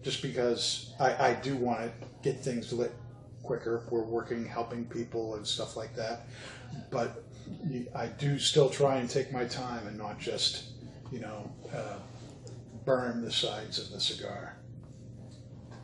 just 0.02 0.22
because 0.22 0.94
I, 1.00 1.30
I 1.30 1.34
do 1.36 1.56
want 1.56 1.80
to 1.80 1.92
get 2.22 2.44
things 2.44 2.74
lit 2.74 2.92
quicker. 3.50 3.84
We're 3.90 4.04
working, 4.04 4.46
helping 4.46 4.86
people 4.86 5.34
and 5.34 5.48
stuff 5.48 5.76
like 5.76 5.96
that. 5.96 6.28
But 6.92 7.24
I 7.96 8.06
do 8.06 8.38
still 8.38 8.70
try 8.70 8.98
and 8.98 9.10
take 9.10 9.34
my 9.34 9.46
time 9.46 9.88
and 9.88 9.98
not 9.98 10.20
just, 10.20 10.66
you 11.12 11.20
know, 11.20 11.52
uh, 11.76 11.96
burn 12.86 13.26
the 13.26 13.32
sides 13.32 13.80
of 13.80 13.90
the 13.90 14.00
cigar. 14.00 14.56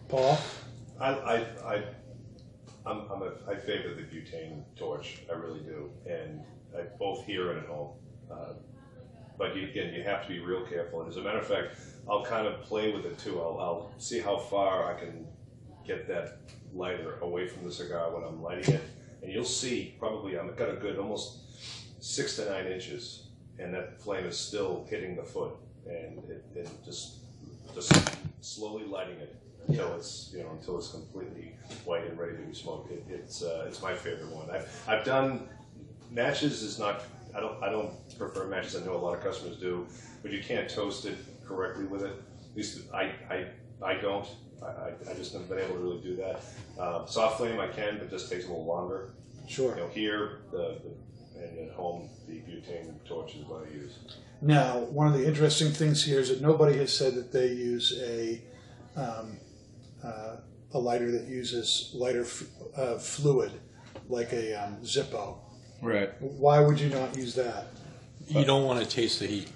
Paul? 0.10 0.38
I, 0.99 1.10
I, 1.10 1.36
I, 1.65 1.84
I'm, 2.86 2.99
I'm 3.12 3.23
a, 3.23 3.32
I 3.49 3.56
favor 3.56 3.95
the 3.95 4.04
butane 4.04 4.63
torch. 4.75 5.23
I 5.28 5.34
really 5.34 5.62
do, 5.62 5.89
and 6.06 6.41
I, 6.78 6.84
both 6.99 7.25
here 7.25 7.49
and 7.49 7.62
at 7.62 7.65
home. 7.65 7.93
Uh, 8.32 8.54
but 9.39 9.56
you, 9.56 9.67
again, 9.67 9.91
you 9.91 10.04
have 10.04 10.21
to 10.21 10.28
be 10.28 10.38
real 10.38 10.67
careful. 10.67 11.01
And 11.01 11.10
as 11.10 11.17
a 11.17 11.21
matter 11.21 11.39
of 11.39 11.47
fact, 11.47 11.80
I'll 12.08 12.23
kind 12.23 12.45
of 12.45 12.62
play 12.62 12.93
with 12.93 13.08
it 13.08 13.17
too. 13.17 13.41
I'll, 13.41 13.58
I'll 13.60 13.93
see 13.97 14.19
how 14.19 14.38
far 14.38 14.95
I 14.95 14.99
can 14.99 15.25
get 15.86 16.08
that 16.08 16.38
lighter 16.74 17.17
away 17.21 17.48
from 17.48 17.63
the 17.63 17.71
cigar 17.71 18.13
when 18.13 18.24
I'm 18.24 18.41
lighting 18.41 18.76
it, 18.76 18.84
and 19.21 19.32
you'll 19.32 19.43
see 19.43 19.95
probably 20.00 20.38
I've 20.38 20.56
got 20.58 20.69
a 20.69 20.76
good 20.76 20.98
almost 20.98 21.39
six 22.00 22.36
to 22.38 22.50
nine 22.50 22.67
inches, 22.67 23.28
and 23.60 23.74
that 23.74 24.02
flame 24.02 24.26
is 24.26 24.38
still 24.38 24.86
hitting 24.89 25.15
the 25.15 25.24
foot, 25.24 25.54
and 25.88 26.19
it, 26.30 26.45
it 26.56 26.69
just 26.84 27.17
just 27.74 27.91
slowly 28.41 28.86
lighting 28.86 29.19
it 29.19 29.36
until 29.67 29.95
it's 29.95 30.32
you 30.34 30.43
know 30.43 30.52
until 30.52 30.78
it's 30.78 30.89
completely 30.89 31.56
white 31.86 32.06
and 32.06 32.17
ready 32.17 32.36
to 32.38 32.43
be 32.43 32.54
smoked. 32.54 32.91
It, 32.91 33.04
it's 33.10 33.43
uh, 33.43 33.65
it's 33.67 33.82
my 33.82 33.93
favorite 33.93 34.30
one. 34.30 34.50
I've 34.50 34.69
I've 34.88 35.04
done 35.04 35.50
matches 36.12 36.62
is 36.62 36.80
not 36.80 37.04
I 37.36 37.39
don't 37.39 37.62
I 37.63 37.69
don't 37.69 37.91
prefer 38.17 38.48
matches. 38.48 38.76
I 38.76 38.86
know 38.86 38.95
a 38.95 38.98
lot 38.98 39.17
of 39.17 39.24
customers 39.24 39.58
do, 39.58 39.86
but 40.21 40.32
you 40.32 40.41
can't 40.41 40.69
toast 40.69 41.06
it 41.06 41.17
correctly 41.45 41.86
with 41.86 42.04
it. 42.04 42.13
At 42.52 42.56
least 42.56 42.82
I 42.93 43.12
I, 43.30 43.48
I 43.82 43.95
don't. 43.95 44.28
I, 44.62 44.65
I- 44.65 44.94
I 45.12 45.13
just 45.13 45.34
haven't 45.34 45.50
been 45.50 45.60
able 45.60 45.76
to 45.76 45.80
really 45.82 46.02
do 46.02 46.15
that. 46.18 46.41
Uh, 46.80 47.06
soft 47.06 47.38
flame 47.38 47.60
I 47.60 47.68
can, 47.68 47.98
but 47.98 48.06
it 48.08 48.10
just 48.12 48.30
takes 48.32 48.46
a 48.46 48.48
little 48.48 48.65
longer. 48.65 49.13
Sure. 49.48 49.76
You 49.76 49.82
know 49.84 49.88
here 49.89 50.39
the, 50.52 50.80
the 50.84 51.41
and 51.41 51.70
at 51.70 51.76
home 51.76 52.10
the 52.28 52.36
butane 52.39 52.94
torch 53.08 53.36
is 53.36 53.46
what 53.46 53.68
I 53.68 53.72
use. 53.74 53.94
Now, 54.41 54.80
one 54.80 55.08
of 55.08 55.13
the 55.13 55.26
interesting 55.26 55.72
things 55.72 56.04
here 56.04 56.20
is 56.20 56.30
that 56.30 56.41
nobody 56.41 56.78
has 56.78 56.94
said 56.96 57.13
that 57.15 57.32
they 57.32 57.48
use 57.48 57.94
a 58.02 58.41
um, 58.96 59.38
uh, 60.04 60.38
a 60.74 60.80
lighter 60.80 61.12
that 61.12 61.28
uses 61.28 61.91
lighter 61.94 62.22
f- 62.22 62.44
uh, 62.76 62.98
fluid, 62.98 63.52
like 64.10 64.32
a 64.34 64.54
um, 64.54 64.78
Zippo. 64.84 65.38
Right. 65.82 66.10
Why 66.22 66.60
would 66.60 66.80
you 66.80 66.89
not 66.89 67.15
use 67.15 67.36
that? 67.36 67.68
You 68.28 68.44
don't 68.46 68.65
want 68.65 68.84
to 68.84 68.89
taste 68.89 69.20
the 69.20 69.28
heat. 69.28 69.50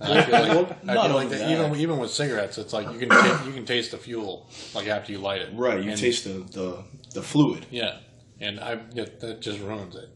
I 0.00 0.22
feel 0.22 0.32
like, 0.32 0.48
Well, 0.50 0.76
I 0.88 0.94
not 0.94 0.94
feel 0.94 0.94
like 0.94 1.10
only 1.10 1.26
that 1.28 1.38
that. 1.38 1.50
even 1.50 1.80
even 1.80 1.98
with 1.98 2.10
cigarettes, 2.10 2.58
it's 2.58 2.72
like 2.72 2.90
you 2.92 2.98
can 2.98 3.08
ta- 3.08 3.42
you 3.46 3.52
can 3.52 3.64
taste 3.64 3.92
the 3.92 3.98
fuel 3.98 4.46
like 4.74 4.86
after 4.88 5.12
you 5.12 5.18
light 5.18 5.40
it. 5.42 5.50
Right. 5.54 5.82
You 5.82 5.90
And- 5.90 5.98
taste 6.00 6.24
the, 6.24 6.44
the 6.52 6.84
the 7.14 7.22
fluid. 7.22 7.66
Yeah, 7.70 7.98
and 8.40 8.60
I 8.60 8.80
yeah, 8.92 9.06
that 9.20 9.40
just 9.40 9.60
ruins 9.60 9.96
it. 9.96 10.10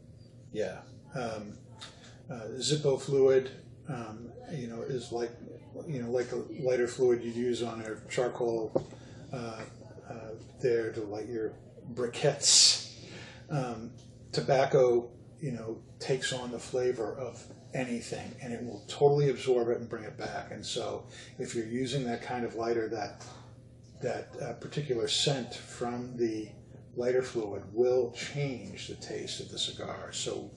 Yeah, 0.53 0.79
um, 1.14 1.55
uh, 2.31 2.40
Zippo 2.59 3.01
fluid, 3.01 3.51
um, 3.88 4.31
you 4.53 4.66
know, 4.66 4.83
is 4.83 5.12
like 5.12 5.31
you 5.87 6.03
know 6.03 6.11
like 6.11 6.31
a 6.33 6.43
lighter 6.62 6.87
fluid 6.88 7.23
you'd 7.23 7.37
use 7.37 7.62
on 7.62 7.81
a 7.81 8.11
charcoal 8.11 8.73
uh, 9.33 9.61
uh, 10.11 10.14
there 10.61 10.93
to 10.93 11.01
light 11.03 11.29
your 11.29 11.53
briquettes. 11.95 12.93
Um, 13.49 13.93
tobacco, 14.33 15.09
you 15.40 15.53
know, 15.53 15.79
takes 15.99 16.33
on 16.33 16.51
the 16.53 16.59
flavor 16.59 17.14
of 17.16 17.43
anything, 17.74 18.35
and 18.42 18.52
it 18.52 18.64
will 18.64 18.85
totally 18.88 19.30
absorb 19.30 19.68
it 19.68 19.78
and 19.78 19.88
bring 19.88 20.04
it 20.04 20.16
back. 20.16 20.50
And 20.50 20.64
so, 20.64 21.06
if 21.38 21.54
you're 21.54 21.66
using 21.66 22.04
that 22.04 22.22
kind 22.22 22.44
of 22.44 22.54
lighter, 22.54 22.88
that 22.88 23.24
that 24.00 24.35
uh, 24.42 24.52
particular 24.54 25.09
scent 25.09 25.54
from 25.54 26.16
the 26.16 26.48
lighter 26.96 27.22
fluid 27.22 27.62
will 27.72 28.12
change 28.12 28.88
the 28.88 28.94
taste 28.94 29.40
of 29.40 29.50
the 29.50 29.59
cigar. 29.59 30.11
So 30.12 30.50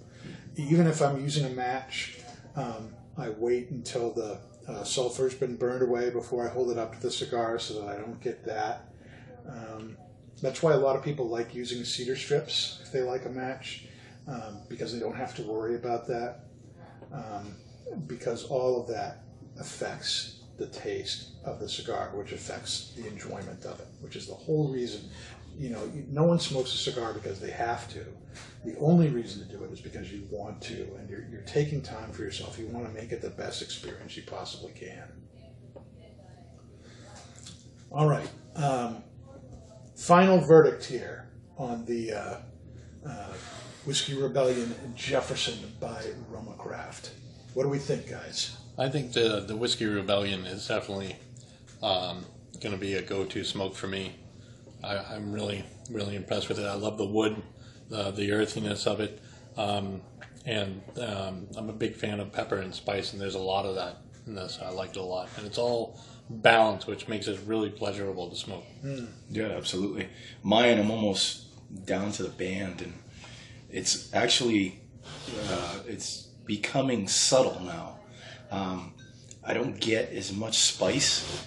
even 0.56 0.88
if 0.88 1.02
I'm 1.02 1.22
using 1.22 1.46
a 1.46 1.50
match, 1.50 2.20
um, 2.56 2.94
I 3.18 3.30
wait 3.30 3.70
until 3.70 4.12
the 4.12 4.40
uh, 4.68 4.84
sulfur's 4.84 5.34
been 5.34 5.58
burned 5.58 5.84
away 5.84 6.10
before 6.10 6.48
I 6.48 6.52
hold 6.52 6.72
it 6.72 6.78
up 6.78 6.96
to 6.96 7.02
the 7.02 7.12
cigar 7.12 7.60
so 7.60 7.82
that 7.82 7.90
I 7.90 8.00
don't 8.00 8.20
get 8.22 8.46
that. 8.46 8.90
Um, 9.48 9.98
that's 10.42 10.64
why 10.64 10.74
a 10.74 10.78
lot 10.78 10.96
of 10.96 11.04
people 11.04 11.28
like 11.28 11.54
using 11.54 11.84
cedar 11.84 12.16
strips 12.16 12.80
if 12.82 12.92
they 12.92 13.02
like 13.02 13.26
a 13.26 13.30
match, 13.30 13.86
um, 14.28 14.62
because 14.70 14.94
they 14.94 15.00
don't 15.00 15.16
have 15.16 15.36
to 15.36 15.44
worry 15.44 15.76
about 15.76 16.08
that. 16.08 16.46
Um, 17.14 17.56
because 18.08 18.46
all 18.46 18.82
of 18.82 18.88
that 18.88 19.24
affects 19.60 20.42
the 20.58 20.68
taste 20.68 21.32
of 21.46 21.60
the 21.60 21.70
cigar, 21.70 22.12
which 22.14 22.32
affects 22.32 22.94
the 22.96 23.08
enjoyment 23.08 23.66
of 23.66 23.80
it, 23.80 23.88
which 24.02 24.16
is 24.16 24.28
the 24.28 24.34
whole 24.34 24.72
reason. 24.72 25.10
You 25.58 25.70
know, 25.70 25.92
no 26.10 26.24
one 26.24 26.40
smokes 26.40 26.74
a 26.74 26.78
cigar 26.78 27.14
because 27.14 27.40
they 27.40 27.52
have 27.52 27.88
to. 27.94 28.06
The 28.66 28.76
only 28.80 29.10
reason 29.10 29.46
to 29.48 29.58
do 29.58 29.64
it 29.64 29.72
is 29.72 29.82
because 29.82 30.12
you 30.12 30.28
want 30.32 30.62
to, 30.64 30.90
and 30.98 31.10
you're, 31.10 31.28
you're 31.30 31.42
taking 31.42 31.82
time 31.82 32.12
for 32.12 32.24
yourself. 32.24 32.58
You 32.58 32.68
want 32.68 32.88
to 32.88 32.94
make 32.94 33.12
it 33.12 33.22
the 33.22 33.30
best 33.30 33.62
experience 33.62 34.18
you 34.18 34.24
possibly 34.24 34.72
can. 34.72 35.04
All 37.92 38.10
right. 38.10 38.30
Um, 38.56 39.04
final 39.96 40.40
verdict 40.40 40.86
here 40.86 41.30
on 41.58 41.86
the 41.86 42.14
uh, 42.14 42.38
uh, 43.08 43.34
Whiskey 43.86 44.16
Rebellion 44.16 44.74
Jefferson 44.96 45.60
by 45.80 46.02
RoMa 46.32 46.58
Craft. 46.58 47.12
What 47.54 47.64
do 47.64 47.70
we 47.70 47.80
think, 47.80 48.10
guys? 48.10 48.56
I 48.78 48.90
think 48.90 49.12
the 49.12 49.44
the 49.46 49.56
whiskey 49.56 49.86
rebellion 49.86 50.46
is 50.46 50.68
definitely 50.68 51.16
um, 51.82 52.26
going 52.62 52.74
to 52.74 52.80
be 52.80 52.96
a 52.96 53.02
go 53.02 53.26
to 53.26 53.44
smoke 53.44 53.76
for 53.76 53.88
me. 53.88 54.16
I, 54.84 54.98
I'm 54.98 55.32
really 55.32 55.66
really 55.92 56.16
impressed 56.16 56.50
with 56.50 56.60
it. 56.60 56.66
I 56.66 56.76
love 56.76 56.98
the 56.98 57.06
wood, 57.06 57.42
the 57.90 58.12
the 58.12 58.32
earthiness 58.32 58.88
of 58.88 59.02
it, 59.02 59.22
um, 59.58 60.02
and 60.46 60.82
um, 61.00 61.48
I'm 61.58 61.70
a 61.70 61.74
big 61.74 61.96
fan 61.96 62.20
of 62.20 62.32
pepper 62.32 62.58
and 62.58 62.74
spice, 62.74 63.12
and 63.12 63.22
there's 63.22 63.36
a 63.36 63.40
lot 63.40 63.66
of 63.66 63.76
that 63.76 63.98
in 64.26 64.34
this. 64.36 64.60
I 64.64 64.70
liked 64.70 64.96
it 64.96 65.02
a 65.02 65.04
lot, 65.04 65.30
and 65.38 65.46
it's 65.46 65.58
all 65.58 66.00
balanced, 66.30 66.88
which 66.88 67.08
makes 67.10 67.28
it 67.28 67.38
really 67.46 67.70
pleasurable 67.70 68.30
to 68.30 68.36
smoke. 68.36 68.64
Yeah, 69.30 69.50
absolutely. 69.50 70.08
Mine, 70.42 70.80
I'm 70.80 70.90
almost 70.90 71.86
down 71.86 72.12
to 72.14 72.24
the 72.24 72.30
band, 72.30 72.82
and 72.82 72.94
it's 73.74 74.14
actually 74.14 74.80
uh, 75.50 75.80
it's 75.88 76.28
becoming 76.46 77.08
subtle 77.08 77.60
now. 77.62 78.00
Um, 78.52 78.94
I 79.44 79.54
don't 79.54 79.80
get 79.80 80.14
as 80.14 80.32
much 80.32 80.60
spice. 80.60 81.46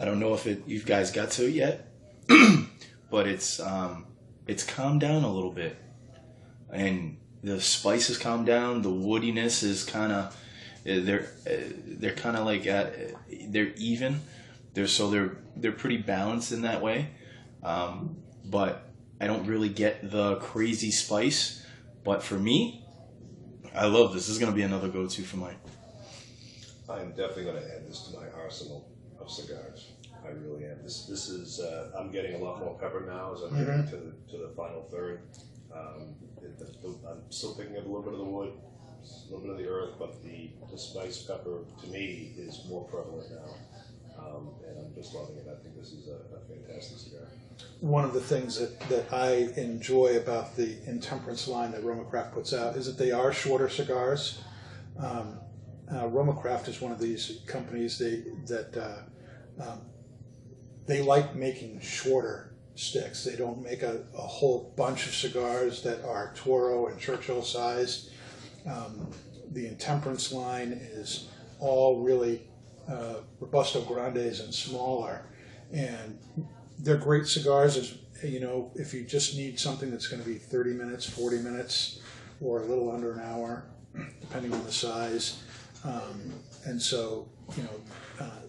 I 0.00 0.06
don't 0.06 0.18
know 0.18 0.34
if 0.34 0.46
it 0.46 0.66
you 0.66 0.82
guys 0.82 1.12
got 1.12 1.30
to 1.32 1.46
it 1.46 1.52
yet, 1.52 1.92
but 3.10 3.28
it's 3.28 3.60
um, 3.60 4.06
it's 4.46 4.64
calmed 4.64 5.02
down 5.02 5.22
a 5.22 5.32
little 5.32 5.52
bit, 5.52 5.76
and 6.72 7.18
the 7.42 7.60
spice 7.60 8.08
has 8.08 8.16
calmed 8.16 8.46
down. 8.46 8.80
The 8.80 8.90
woodiness 8.90 9.62
is 9.62 9.84
kind 9.84 10.12
of 10.12 10.36
they're 10.84 11.28
uh, 11.46 11.72
they're 11.86 12.14
kind 12.14 12.36
of 12.36 12.46
like 12.46 12.66
at 12.66 12.94
they're 13.52 13.72
even. 13.76 14.22
They're 14.72 14.86
so 14.86 15.10
they're 15.10 15.36
they're 15.56 15.72
pretty 15.72 15.98
balanced 15.98 16.52
in 16.52 16.62
that 16.62 16.82
way, 16.82 17.10
um, 17.62 18.16
but 18.44 18.90
I 19.20 19.26
don't 19.26 19.46
really 19.46 19.68
get 19.68 20.10
the 20.10 20.36
crazy 20.36 20.90
spice. 20.90 21.65
But 22.06 22.22
for 22.22 22.36
me, 22.36 22.86
I 23.74 23.86
love 23.86 24.14
this. 24.14 24.26
This 24.26 24.36
is 24.36 24.38
gonna 24.38 24.52
be 24.52 24.62
another 24.62 24.88
go-to 24.88 25.22
for 25.22 25.36
mine. 25.36 25.56
I'm 26.88 27.10
definitely 27.10 27.44
going 27.44 27.56
to 27.56 27.74
add 27.74 27.88
this 27.88 28.08
to 28.08 28.16
my 28.16 28.26
arsenal 28.40 28.88
of 29.18 29.28
cigars. 29.28 29.90
I 30.24 30.28
really 30.28 30.64
am. 30.64 30.82
This 30.82 31.06
this 31.06 31.28
is 31.28 31.60
uh, 31.60 31.90
I'm 31.98 32.12
getting 32.12 32.34
a 32.34 32.38
lot 32.38 32.60
more 32.60 32.78
pepper 32.78 33.04
now 33.06 33.34
as 33.34 33.42
I'm 33.42 33.58
getting 33.58 33.84
to 33.88 33.96
the 33.96 34.12
to 34.30 34.38
the 34.38 34.54
final 34.56 34.82
third. 34.90 35.22
Um, 35.74 36.14
it, 36.42 36.58
the, 36.58 36.64
the, 36.64 37.08
I'm 37.08 37.30
still 37.30 37.54
picking 37.54 37.76
up 37.76 37.84
a 37.84 37.88
little 37.88 38.02
bit 38.02 38.12
of 38.12 38.18
the 38.20 38.24
wood, 38.24 38.52
a 38.52 39.24
little 39.32 39.40
bit 39.40 39.50
of 39.50 39.58
the 39.58 39.68
earth, 39.68 39.94
but 39.98 40.22
the, 40.22 40.50
the 40.70 40.78
spice 40.78 41.22
pepper 41.22 41.64
to 41.82 41.86
me 41.88 42.32
is 42.38 42.64
more 42.68 42.84
prevalent 42.84 43.30
now, 43.30 43.50
um, 44.18 44.54
and 44.66 44.78
I'm 44.78 44.94
just 44.94 45.12
loving 45.12 45.36
it. 45.36 45.46
I 45.50 45.60
think 45.62 45.76
this 45.76 45.92
is 45.92 46.08
a, 46.08 46.36
a 46.36 46.40
fantastic 46.48 46.98
cigar. 46.98 47.28
One 47.80 48.04
of 48.04 48.14
the 48.14 48.20
things 48.20 48.58
that, 48.58 48.80
that 48.88 49.12
I 49.12 49.50
enjoy 49.60 50.16
about 50.16 50.56
the 50.56 50.78
Intemperance 50.86 51.46
line 51.46 51.72
that 51.72 51.84
RoMa 51.84 52.08
Craft 52.08 52.32
puts 52.32 52.54
out 52.54 52.76
is 52.76 52.86
that 52.86 52.96
they 52.96 53.12
are 53.12 53.32
shorter 53.32 53.68
cigars. 53.68 54.40
Um, 54.98 55.38
uh, 55.90 56.04
RoMa 56.04 56.40
Craft 56.40 56.68
is 56.68 56.80
one 56.80 56.90
of 56.90 56.98
these 56.98 57.40
companies 57.46 57.98
they, 57.98 58.24
that 58.46 58.76
uh, 58.76 59.62
um, 59.62 59.80
they 60.86 61.02
like 61.02 61.34
making 61.34 61.80
shorter 61.80 62.54
sticks. 62.76 63.24
They 63.24 63.36
don't 63.36 63.62
make 63.62 63.82
a, 63.82 64.04
a 64.14 64.22
whole 64.22 64.72
bunch 64.76 65.06
of 65.06 65.14
cigars 65.14 65.82
that 65.82 66.02
are 66.04 66.32
Toro 66.34 66.86
and 66.86 66.98
Churchill 66.98 67.42
sized. 67.42 68.10
Um, 68.66 69.10
the 69.52 69.66
Intemperance 69.66 70.32
line 70.32 70.72
is 70.72 71.28
all 71.60 72.02
really 72.02 72.42
uh, 72.88 73.16
Robusto 73.38 73.82
Grandes 73.82 74.40
and 74.40 74.52
smaller. 74.52 75.26
And 75.72 76.18
they're 76.78 76.96
great 76.96 77.26
cigars. 77.26 77.76
As 77.76 77.94
you 78.24 78.40
know, 78.40 78.70
if 78.74 78.94
you 78.94 79.04
just 79.04 79.36
need 79.36 79.58
something 79.58 79.90
that's 79.90 80.08
going 80.08 80.22
to 80.22 80.28
be 80.28 80.36
30 80.36 80.72
minutes, 80.72 81.08
40 81.08 81.38
minutes, 81.38 82.00
or 82.40 82.62
a 82.62 82.64
little 82.64 82.90
under 82.90 83.12
an 83.12 83.20
hour, 83.20 83.64
depending 84.20 84.52
on 84.52 84.64
the 84.64 84.72
size. 84.72 85.42
Um, 85.84 86.32
and 86.64 86.80
so, 86.80 87.28
you 87.56 87.62
know, 87.62 88.24
uh, 88.24 88.40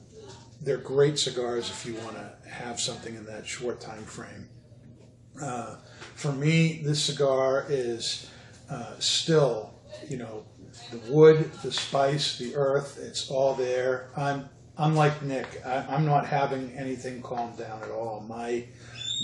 they're 0.62 0.78
great 0.78 1.20
cigars 1.20 1.70
if 1.70 1.86
you 1.86 1.94
want 1.96 2.16
to 2.16 2.50
have 2.50 2.80
something 2.80 3.16
in 3.16 3.26
that 3.26 3.46
short 3.46 3.80
time 3.80 4.04
frame. 4.04 4.50
Uh, 5.42 5.76
for 6.16 6.32
me, 6.32 6.82
this 6.84 7.04
cigar 7.04 7.66
is 7.70 8.30
uh, 8.70 8.96
still, 9.00 9.74
you 10.10 10.18
know, 10.18 10.44
the 10.92 10.98
wood, 11.12 11.52
the 11.64 11.72
spice, 11.72 12.38
the 12.38 12.56
earth, 12.56 13.00
it's 13.02 13.30
all 13.30 13.54
there. 13.54 14.10
I'm 14.16 14.50
unlike 14.78 15.22
Nick. 15.24 15.62
I, 15.66 15.86
I'm 15.90 16.06
not 16.06 16.26
having 16.26 16.72
anything 16.78 17.22
calm 17.22 17.56
down 17.56 17.82
at 17.84 17.90
all. 17.90 18.26
My 18.28 18.66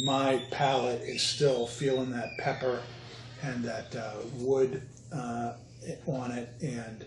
my 0.05 0.41
palate 0.51 1.01
is 1.01 1.21
still 1.21 1.67
feeling 1.67 2.11
that 2.11 2.29
pepper 2.39 2.81
and 3.43 3.63
that 3.63 3.95
uh, 3.95 4.13
wood 4.37 4.81
uh, 5.13 5.53
on 6.07 6.31
it, 6.31 6.49
and 6.61 7.05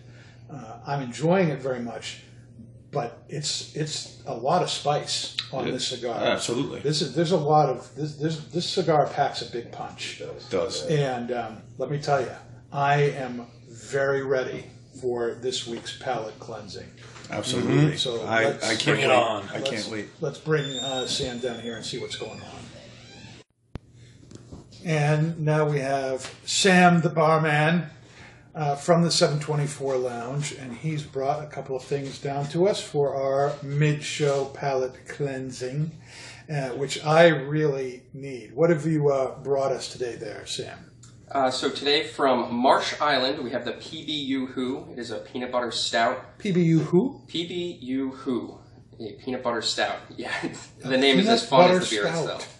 uh, 0.53 0.79
I'm 0.87 1.03
enjoying 1.03 1.49
it 1.49 1.61
very 1.61 1.81
much. 1.81 2.21
But 2.93 3.25
it's 3.29 3.75
it's 3.75 4.23
a 4.27 4.35
lot 4.35 4.63
of 4.63 4.71
spice 4.71 5.37
on 5.53 5.71
this 5.71 5.89
cigar. 5.89 6.19
Absolutely. 6.19 6.81
This 6.81 7.03
is 7.03 7.15
there's 7.15 7.33
a 7.33 7.37
lot 7.37 7.69
of 7.69 7.95
this 7.97 8.17
this 8.17 8.39
this 8.47 8.69
cigar 8.69 9.07
packs 9.09 9.43
a 9.43 9.51
big 9.51 9.73
punch. 9.73 10.21
It 10.21 10.27
does. 10.27 10.49
Does. 10.49 10.87
And 10.87 11.33
um, 11.33 11.63
let 11.79 11.91
me 11.91 12.01
tell 12.01 12.21
you, 12.21 12.31
I 12.73 13.03
am 13.03 13.47
very 13.69 14.23
ready 14.23 14.67
for 15.01 15.35
this 15.35 15.67
week's 15.67 15.99
palate 15.99 16.39
cleansing. 16.39 16.89
Absolutely. 17.31 17.97
So 17.97 18.23
I, 18.25 18.45
let's- 18.45 18.65
I 18.65 18.75
can't 18.77 18.85
Bring 18.85 19.01
it 19.01 19.09
wait. 19.09 19.15
on. 19.17 19.49
I 19.53 19.59
Let's- 19.59 19.89
wait. 19.89 20.09
Let's 20.21 20.39
bring 20.39 20.79
uh, 20.79 21.07
Sam 21.07 21.39
down 21.39 21.61
here 21.61 21.77
and 21.77 21.85
see 21.85 21.99
what's 21.99 22.17
going 22.17 22.41
on. 22.41 22.51
And 24.85 25.41
now 25.41 25.69
we 25.69 25.81
have 25.81 26.33
Sam, 26.45 27.01
the 27.01 27.09
barman, 27.09 27.87
uh, 28.55 28.77
from 28.77 29.03
the 29.03 29.11
724 29.11 29.97
Lounge, 29.97 30.53
and 30.53 30.73
he's 30.75 31.03
brought 31.03 31.43
a 31.43 31.47
couple 31.47 31.75
of 31.77 31.83
things 31.83 32.19
down 32.21 32.47
to 32.51 32.69
us 32.69 32.81
for 32.81 33.15
our 33.15 33.53
mid-show 33.63 34.47
palate 34.55 35.09
cleansing, 35.09 35.91
uh, 36.49 36.69
which 36.71 37.05
I 37.05 37.27
really 37.29 38.03
need. 38.15 38.55
What 38.55 38.71
have 38.71 38.87
you 38.87 39.09
uh, 39.09 39.37
brought 39.41 39.73
us 39.73 39.89
today, 39.93 40.15
there, 40.15 40.47
Sam? 40.47 40.86
Uh, 41.31 41.51
so 41.51 41.69
today 41.69 42.05
from 42.05 42.55
Marsh 42.55 42.95
Island, 43.01 43.43
we 43.43 43.51
have 43.51 43.65
the 43.65 43.73
PBU 43.73 44.49
Who. 44.53 44.87
It 44.93 44.99
is 44.99 45.11
a 45.11 45.19
peanut 45.19 45.51
butter 45.51 45.73
stout. 45.73 46.39
PBU 46.39 46.81
who? 46.85 47.21
PBU 47.27 48.13
Who, 48.19 48.59
a 49.01 49.13
peanut 49.15 49.43
butter 49.43 49.63
stout. 49.63 49.97
Yeah, 50.17 50.33
the 50.79 50.97
name 50.97 51.19
is 51.19 51.27
as 51.29 51.47
fun 51.47 51.71
as 51.73 51.91
the 51.91 51.97
beer 51.97 52.05
stout. 52.07 52.21
itself. 52.23 52.53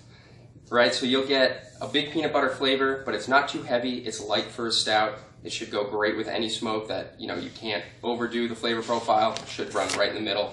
Right, 0.69 0.93
so 0.93 1.07
you'll 1.07 1.29
get 1.29 1.65
a 1.81 1.87
big 1.87 2.11
peanut 2.11 2.33
butter 2.33 2.51
flavor, 2.51 3.03
but 3.07 3.15
it's 3.15 3.29
not 3.29 3.49
too 3.49 3.63
heavy. 3.63 3.99
It's 3.99 4.21
light 4.21 4.47
for 4.47 4.67
a 4.67 4.73
stout. 4.73 5.17
It 5.45 5.53
should 5.53 5.71
go 5.71 5.89
great 5.89 6.17
with 6.17 6.27
any 6.27 6.49
smoke 6.49 6.89
that 6.89 7.15
you 7.21 7.29
know 7.29 7.37
you 7.37 7.51
can't 7.51 7.85
overdo 8.03 8.49
the 8.49 8.57
flavor 8.57 8.83
profile. 8.83 9.35
It 9.35 9.49
should 9.49 9.73
run 9.75 9.89
right 9.97 10.09
in 10.09 10.17
the 10.17 10.21
middle, 10.21 10.53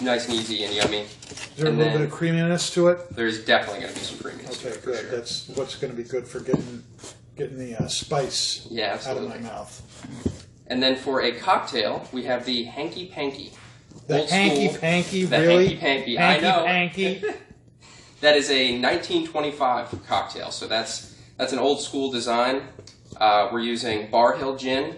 nice 0.00 0.24
and 0.26 0.34
easy 0.38 0.64
and 0.64 0.74
yummy. 0.74 1.00
Is 1.00 1.50
there 1.56 1.66
And 1.66 1.76
a 1.76 1.78
little 1.84 1.98
bit 1.98 2.06
of 2.08 2.10
creaminess 2.10 2.70
to 2.72 2.88
it? 2.88 3.14
There's 3.14 3.44
definitely 3.44 3.82
going 3.82 3.92
to 3.92 3.98
be 4.00 4.06
some 4.06 4.18
creaminess 4.20 4.58
to 4.62 4.68
Okay, 4.68 4.76
it 4.76 4.80
for 4.80 4.90
good. 4.92 5.00
sure. 5.02 5.10
That's 5.10 5.48
what's 5.48 5.74
going 5.76 5.94
to 5.94 6.02
be 6.02 6.08
good 6.08 6.26
for 6.26 6.40
getting 6.40 6.82
getting 7.36 7.58
the 7.58 7.76
uh, 7.76 7.86
spice 7.88 8.66
Yeah, 8.70 8.98
out 9.06 9.16
of 9.16 9.28
my 9.28 9.38
mouth. 9.38 9.82
And 10.66 10.82
then 10.82 10.96
for 10.96 11.22
a 11.22 11.32
cocktail, 11.32 12.08
we 12.12 12.24
have 12.24 12.44
the 12.44 12.64
Hanky 12.64 13.06
Panky. 13.06 13.52
The 14.08 14.20
Old 14.20 14.30
hanky 14.30 14.68
school. 14.68 14.78
panky, 14.80 15.24
The 15.24 15.38
really? 15.40 15.74
hanky-panky, 15.74 16.18
I 16.18 16.40
know. 16.40 16.64
Hanky 16.66 17.22
That 18.20 18.36
is 18.36 18.50
a 18.50 18.72
1925 18.80 20.06
cocktail, 20.06 20.50
so 20.50 20.66
that's 20.66 21.14
that's 21.36 21.52
an 21.52 21.58
old 21.58 21.80
school 21.82 22.10
design. 22.10 22.62
Uh, 23.16 23.48
we're 23.52 23.60
using 23.60 24.10
Barr 24.10 24.36
Hill 24.36 24.56
gin, 24.56 24.96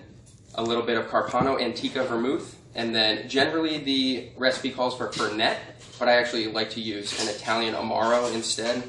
a 0.54 0.62
little 0.62 0.82
bit 0.84 0.96
of 0.96 1.06
Carpano 1.06 1.60
Antica 1.60 2.04
vermouth, 2.04 2.56
and 2.74 2.94
then 2.94 3.28
generally 3.28 3.78
the 3.78 4.28
recipe 4.36 4.70
calls 4.70 4.96
for 4.96 5.08
Fernet, 5.08 5.56
but 5.98 6.08
I 6.08 6.12
actually 6.16 6.46
like 6.52 6.70
to 6.70 6.80
use 6.80 7.20
an 7.20 7.28
Italian 7.28 7.74
Amaro 7.74 8.32
instead. 8.34 8.82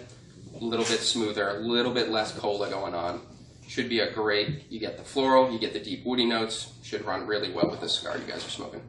A 0.61 0.63
little 0.63 0.85
bit 0.85 0.99
smoother, 0.99 1.49
a 1.49 1.59
little 1.59 1.93
bit 1.93 2.09
less 2.09 2.31
cola 2.37 2.69
going 2.69 2.93
on. 2.93 3.21
Should 3.69 3.87
be 3.87 3.99
a 3.99 4.11
great. 4.11 4.63
You 4.71 4.79
get 4.79 4.97
the 4.97 5.03
floral, 5.03 5.51
you 5.51 5.59
get 5.59 5.73
the 5.73 5.79
deep 5.79 6.03
woody 6.03 6.25
notes. 6.25 6.73
Should 6.81 7.05
run 7.05 7.27
really 7.27 7.53
well 7.53 7.69
with 7.69 7.81
the 7.81 7.87
cigar 7.87 8.17
you 8.17 8.23
guys 8.23 8.43
are 8.43 8.49
smoking. 8.49 8.81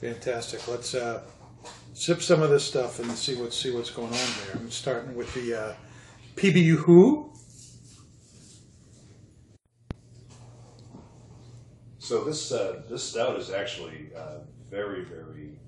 Fantastic. 0.00 0.68
Let's 0.68 0.94
uh, 0.94 1.24
sip 1.94 2.22
some 2.22 2.40
of 2.40 2.48
this 2.48 2.62
stuff 2.62 3.00
and 3.00 3.10
see 3.10 3.34
what 3.34 3.52
see 3.52 3.74
what's 3.74 3.90
going 3.90 4.12
on 4.12 4.14
here. 4.14 4.52
I'm 4.54 4.70
starting 4.70 5.16
with 5.16 5.34
the 5.34 5.60
uh, 5.60 5.74
PBU 6.36 6.76
who? 6.76 7.32
So 11.98 12.22
this 12.22 12.52
uh, 12.52 12.82
this 12.88 13.02
stout 13.02 13.36
is 13.40 13.50
actually 13.50 14.10
uh, 14.16 14.44
very 14.70 15.02
very. 15.02 15.58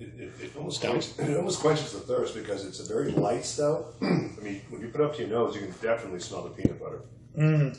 It, 0.00 0.12
it, 0.16 0.32
it 0.40 0.56
almost 0.56 0.80
quenches, 0.80 1.18
it 1.18 1.36
almost 1.36 1.60
quenches 1.60 1.92
the 1.92 2.00
thirst 2.00 2.34
because 2.34 2.64
it's 2.64 2.80
a 2.80 2.84
very 2.84 3.10
light 3.10 3.44
stout. 3.44 3.94
I 4.02 4.04
mean, 4.04 4.60
when 4.68 4.80
you 4.80 4.88
put 4.88 5.00
it 5.00 5.04
up 5.04 5.16
to 5.16 5.22
your 5.22 5.30
nose, 5.30 5.54
you 5.54 5.62
can 5.62 5.74
definitely 5.82 6.20
smell 6.20 6.42
the 6.42 6.50
peanut 6.50 6.80
butter. 6.80 7.02
Mm. 7.36 7.78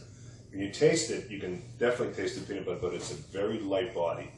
When 0.51 0.61
you 0.61 0.71
taste 0.71 1.11
it, 1.11 1.29
you 1.29 1.39
can 1.39 1.61
definitely 1.77 2.15
taste 2.15 2.35
the 2.35 2.45
peanut 2.45 2.65
butter, 2.65 2.79
but 2.81 2.93
it's 2.93 3.11
a 3.11 3.15
very 3.15 3.59
light 3.59 3.93
body, 3.93 4.31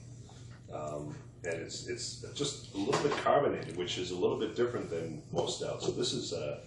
um, 0.72 1.16
and 1.44 1.54
it's 1.54 1.88
it's 1.88 2.26
just 2.36 2.74
a 2.76 2.78
little 2.78 3.02
bit 3.02 3.14
carbonated, 3.24 3.78
which 3.78 3.98
is 3.98 4.12
a 4.12 4.16
little 4.16 4.38
bit 4.38 4.56
different 4.56 4.90
than 4.90 5.24
most 5.32 5.60
stouts. 5.60 5.86
So 5.86 5.92
this 5.92 6.14
is 6.14 6.34
a, 6.34 6.60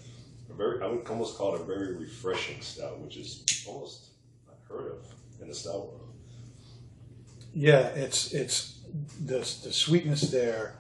a 0.51 0.55
very 0.55 0.83
I 0.83 0.87
would 0.87 1.07
almost 1.09 1.37
call 1.37 1.55
it 1.55 1.61
a 1.61 1.65
very 1.65 1.95
refreshing 1.95 2.61
stout, 2.62 2.99
which 3.01 3.17
is 3.19 3.45
almost 3.69 4.07
unheard 4.49 4.93
of 4.93 5.07
in 5.43 5.49
the 5.49 5.55
stout 5.55 5.87
world. 5.87 6.15
Yeah, 7.53 7.89
it's 7.89 8.33
it's 8.33 8.81
the 9.25 9.39
the 9.39 9.73
sweetness 9.73 10.23
there 10.31 10.75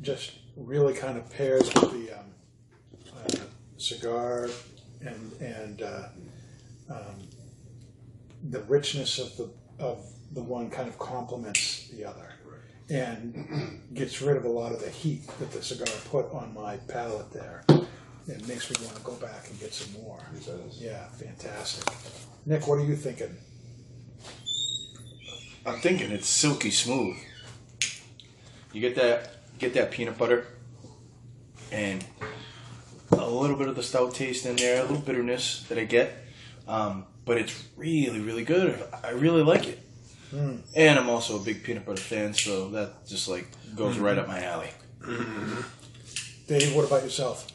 just 0.00 0.32
really 0.56 0.94
kind 0.94 1.16
of 1.18 1.30
pairs 1.30 1.72
with 1.74 1.92
the 1.92 2.18
um, 2.18 2.26
uh, 3.16 3.44
cigar 3.76 4.48
and 5.00 5.32
and 5.40 5.82
uh, 5.82 6.08
um, 6.90 7.28
the 8.50 8.60
richness 8.62 9.18
of 9.18 9.36
the 9.36 9.50
of 9.82 10.04
the 10.32 10.42
one 10.42 10.70
kind 10.70 10.88
of 10.88 10.98
complements 10.98 11.88
the 11.88 12.04
other 12.04 12.34
and 12.90 13.80
gets 13.94 14.20
rid 14.20 14.36
of 14.36 14.44
a 14.44 14.48
lot 14.48 14.72
of 14.72 14.80
the 14.80 14.90
heat 14.90 15.26
that 15.38 15.50
the 15.52 15.62
cigar 15.62 15.86
put 16.10 16.30
on 16.32 16.52
my 16.52 16.76
palate 16.88 17.32
there. 17.32 17.64
It 18.26 18.46
makes 18.46 18.68
me 18.70 18.84
want 18.84 18.96
to 18.96 19.02
go 19.02 19.14
back 19.14 19.48
and 19.48 19.58
get 19.60 19.72
some 19.72 20.02
more. 20.02 20.20
It 20.34 20.44
does. 20.44 20.80
Yeah, 20.80 21.06
fantastic. 21.08 21.92
Nick, 22.46 22.66
what 22.66 22.78
are 22.78 22.84
you 22.84 22.96
thinking? 22.96 23.36
I'm 25.64 25.80
thinking 25.80 26.10
it's 26.10 26.28
silky 26.28 26.70
smooth. 26.70 27.16
You 28.72 28.80
get 28.80 28.96
that 28.96 29.39
get 29.60 29.74
that 29.74 29.90
peanut 29.92 30.18
butter 30.18 30.46
and 31.70 32.04
a 33.12 33.28
little 33.28 33.56
bit 33.56 33.68
of 33.68 33.76
the 33.76 33.82
stout 33.82 34.14
taste 34.14 34.46
in 34.46 34.56
there, 34.56 34.80
a 34.80 34.82
little 34.82 34.98
bitterness 34.98 35.64
that 35.68 35.78
I 35.78 35.84
get. 35.84 36.12
Um, 36.66 37.04
but 37.24 37.36
it's 37.38 37.68
really, 37.76 38.20
really 38.20 38.44
good. 38.44 38.82
I 39.04 39.10
really 39.10 39.42
like 39.42 39.68
it. 39.68 39.78
And 40.74 40.98
I'm 40.98 41.08
also 41.08 41.36
a 41.40 41.44
big 41.44 41.62
peanut 41.62 41.84
butter 41.84 42.00
fan, 42.00 42.34
so 42.34 42.70
that 42.70 43.06
just 43.06 43.28
like 43.28 43.46
goes 43.76 43.98
right 43.98 44.16
up 44.18 44.26
my 44.26 44.42
alley. 44.44 44.70
Dave, 46.46 46.74
what 46.74 46.86
about 46.86 47.02
yourself? 47.02 47.46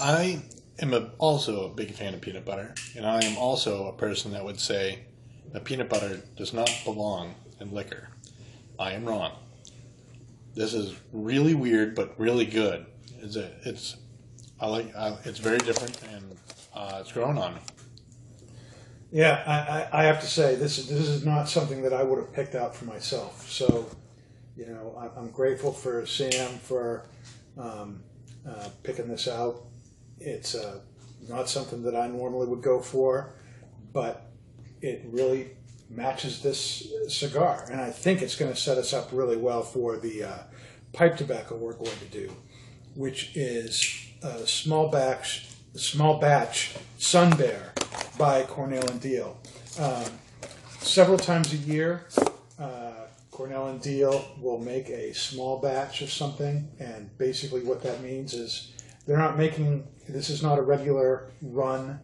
I 0.00 0.42
am 0.80 0.94
a, 0.94 1.10
also 1.18 1.66
a 1.66 1.68
big 1.68 1.92
fan 1.92 2.14
of 2.14 2.20
peanut 2.20 2.44
butter, 2.44 2.74
and 2.96 3.06
I 3.06 3.22
am 3.22 3.36
also 3.38 3.86
a 3.88 3.92
person 3.92 4.32
that 4.32 4.44
would 4.44 4.58
say 4.58 5.00
that 5.52 5.64
peanut 5.64 5.88
butter 5.88 6.22
does 6.36 6.52
not 6.52 6.70
belong 6.84 7.34
in 7.60 7.72
liquor. 7.72 8.08
I 8.78 8.92
am 8.92 9.04
wrong. 9.04 9.32
This 10.54 10.74
is 10.74 10.94
really 11.12 11.54
weird, 11.54 11.94
but 11.94 12.18
really 12.18 12.44
good. 12.44 12.86
It's 13.20 13.36
a, 13.36 13.50
it's 13.64 13.96
I 14.60 14.66
like 14.66 14.94
I, 14.94 15.16
it's 15.24 15.38
very 15.38 15.58
different, 15.58 16.00
and 16.12 16.36
uh, 16.74 16.98
it's 17.00 17.12
growing 17.12 17.38
on 17.38 17.54
me. 17.54 17.60
Yeah, 19.10 19.42
I, 19.46 19.98
I, 19.98 20.02
I 20.02 20.04
have 20.04 20.20
to 20.20 20.26
say 20.26 20.54
this 20.54 20.78
is 20.78 20.88
this 20.88 21.08
is 21.08 21.24
not 21.24 21.48
something 21.48 21.82
that 21.82 21.92
I 21.92 22.02
would 22.02 22.18
have 22.18 22.32
picked 22.32 22.54
out 22.54 22.74
for 22.74 22.84
myself. 22.84 23.50
So, 23.50 23.86
you 24.56 24.66
know, 24.66 24.96
I'm, 24.98 25.10
I'm 25.16 25.30
grateful 25.30 25.72
for 25.72 26.06
Sam 26.06 26.58
for 26.58 27.08
um, 27.58 28.02
uh, 28.48 28.68
picking 28.82 29.08
this 29.08 29.28
out. 29.28 29.64
It's 30.18 30.54
uh, 30.54 30.80
not 31.28 31.48
something 31.48 31.82
that 31.82 31.96
I 31.96 32.08
normally 32.08 32.46
would 32.46 32.62
go 32.62 32.80
for, 32.80 33.34
but 33.92 34.30
it 34.80 35.02
really 35.06 35.50
matches 35.94 36.42
this 36.42 36.90
cigar, 37.08 37.66
and 37.70 37.80
I 37.80 37.90
think 37.90 38.22
it's 38.22 38.36
going 38.36 38.52
to 38.52 38.58
set 38.58 38.78
us 38.78 38.92
up 38.92 39.10
really 39.12 39.36
well 39.36 39.62
for 39.62 39.96
the 39.96 40.24
uh, 40.24 40.38
pipe 40.92 41.16
tobacco 41.16 41.56
we're 41.56 41.74
going 41.74 41.90
to 41.90 42.06
do, 42.06 42.32
which 42.94 43.36
is 43.36 44.06
a 44.22 44.46
small 44.46 44.88
batch, 44.88 45.48
small 45.74 46.18
batch 46.18 46.74
Sun 46.98 47.36
Bear 47.36 47.72
by 48.18 48.42
Cornell 48.44 48.88
and 48.90 49.00
Diehl. 49.00 49.34
Um, 49.78 50.10
several 50.80 51.18
times 51.18 51.52
a 51.52 51.56
year, 51.56 52.06
uh, 52.58 52.92
Cornell 53.30 53.68
and 53.68 53.80
Diehl 53.80 54.40
will 54.40 54.58
make 54.58 54.88
a 54.88 55.12
small 55.14 55.58
batch 55.58 56.02
of 56.02 56.10
something, 56.10 56.68
and 56.78 57.16
basically 57.18 57.62
what 57.62 57.82
that 57.82 58.02
means 58.02 58.34
is 58.34 58.72
they're 59.06 59.18
not 59.18 59.36
making. 59.36 59.86
This 60.08 60.30
is 60.30 60.42
not 60.42 60.58
a 60.58 60.62
regular 60.62 61.30
run 61.40 62.00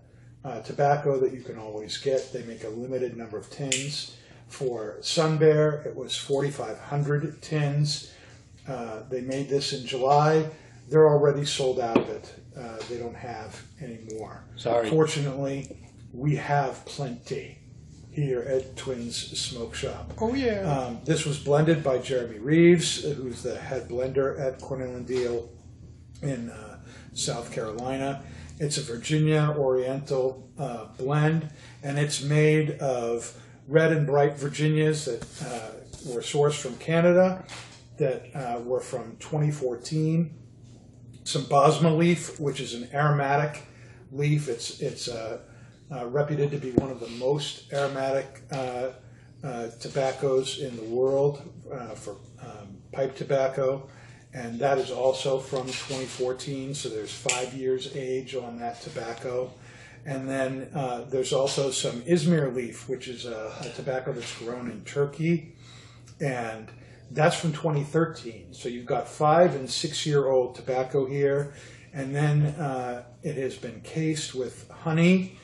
uh, 0.49 0.61
tobacco 0.63 1.19
that 1.21 1.33
you 1.33 1.43
can 1.43 1.59
always 1.59 1.99
get. 1.99 2.33
They 2.33 2.43
make 2.45 2.65
a 2.65 2.69
limited 2.69 3.17
number 3.17 3.37
of 3.37 3.51
tins. 3.51 4.17
For 4.49 4.97
Sun 5.03 5.37
Bear, 5.37 5.83
it 5.83 5.95
was 5.95 6.17
4,500 6.17 7.43
tins. 7.43 8.13
Uh, 8.67 9.03
they 9.11 9.21
made 9.21 9.49
this 9.49 9.75
in 9.75 9.87
July. 9.87 10.49
They're 10.89 11.09
already 11.09 11.45
sold 11.45 11.79
out 11.79 11.99
of 11.99 12.09
it. 12.09 12.35
Uh, 12.59 12.79
they 12.89 12.97
don't 12.97 13.15
have 13.17 13.63
any 13.81 13.99
more. 14.15 14.43
Sorry. 14.57 14.89
Fortunately, 14.89 15.77
we 16.15 16.37
have 16.37 16.83
plenty 16.87 17.59
here 18.11 18.41
at 18.41 18.75
Twins 18.75 19.17
Smoke 19.39 19.75
Shop. 19.75 20.13
Oh 20.19 20.35
yeah. 20.35 20.63
Um, 20.63 21.01
this 21.05 21.27
was 21.27 21.39
blended 21.39 21.85
by 21.85 21.99
Jeremy 21.99 22.39
Reeves, 22.39 23.05
who's 23.05 23.43
the 23.43 23.57
head 23.57 23.89
blender 23.89 24.41
at 24.41 24.61
Cornell 24.61 24.97
and 24.97 25.07
Diehl 25.07 25.49
in 26.23 26.51
uh, 26.51 26.79
South 27.13 27.53
Carolina. 27.53 28.23
It's 28.61 28.77
a 28.77 28.83
Virginia 28.83 29.55
Oriental 29.57 30.51
uh, 30.59 30.87
blend, 30.99 31.49
and 31.85 31.97
it's 31.97 32.23
made 32.23 32.73
of 32.81 33.41
red 33.69 33.93
and 33.93 34.05
bright 34.05 34.37
Virginias 34.37 35.05
that 35.05 35.23
uh, 35.47 36.13
were 36.13 36.23
sourced 36.23 36.61
from 36.61 36.77
Canada, 36.79 37.45
that 37.99 38.27
uh, 38.35 38.59
were 38.61 38.81
from 38.81 39.17
2014. 39.21 40.35
Some 41.23 41.45
Basma 41.45 41.97
leaf, 41.97 42.41
which 42.41 42.59
is 42.59 42.75
an 42.75 42.89
aromatic 42.93 43.63
leaf. 44.11 44.49
It's 44.49 44.81
it's 44.81 45.07
uh, 45.07 45.39
uh, 45.95 46.07
reputed 46.07 46.51
to 46.51 46.59
be 46.59 46.73
one 46.73 46.91
of 46.91 46.99
the 46.99 47.11
most 47.11 47.73
aromatic 47.73 48.43
uh, 48.51 48.89
tobaccos 49.79 50.59
in 50.59 50.75
the 50.75 50.83
world 50.83 51.43
for 51.95 52.17
um, 52.43 52.79
pipe 52.91 53.15
tobacco, 53.15 53.89
and 54.35 54.59
that 54.61 54.79
is 54.79 54.91
also 54.91 55.39
from 55.39 55.67
2014. 55.67 56.75
So 56.75 56.89
there's 56.89 57.13
five 57.13 57.55
years 57.55 57.95
age 57.97 58.35
on 58.35 58.59
that 58.59 58.81
tobacco, 58.83 59.51
and 60.05 60.29
then 60.29 60.69
uh, 60.75 61.05
there's 61.09 61.33
also 61.33 61.71
some 61.71 62.03
Izmir 62.03 62.55
leaf, 62.55 62.89
which 62.89 63.09
is 63.09 63.25
a, 63.27 63.53
a 63.61 63.71
tobacco 63.71 64.13
that's 64.13 64.37
grown 64.39 64.71
in 64.71 64.83
Turkey, 64.85 65.55
and 66.21 66.69
that's 67.11 67.37
from 67.37 67.53
2013. 67.53 68.49
So 68.53 68.69
you've 68.69 68.87
got 68.87 69.09
five 69.09 69.55
and 69.55 69.69
six 69.69 70.05
year 70.07 70.29
old 70.29 70.55
tobacco 70.55 71.07
here, 71.07 71.55
and 71.93 72.15
then 72.15 72.47
uh, 72.47 73.05
it 73.23 73.37
has 73.37 73.57
been 73.57 73.81
cased 73.83 74.35
with 74.35 74.69
honey 74.71 75.39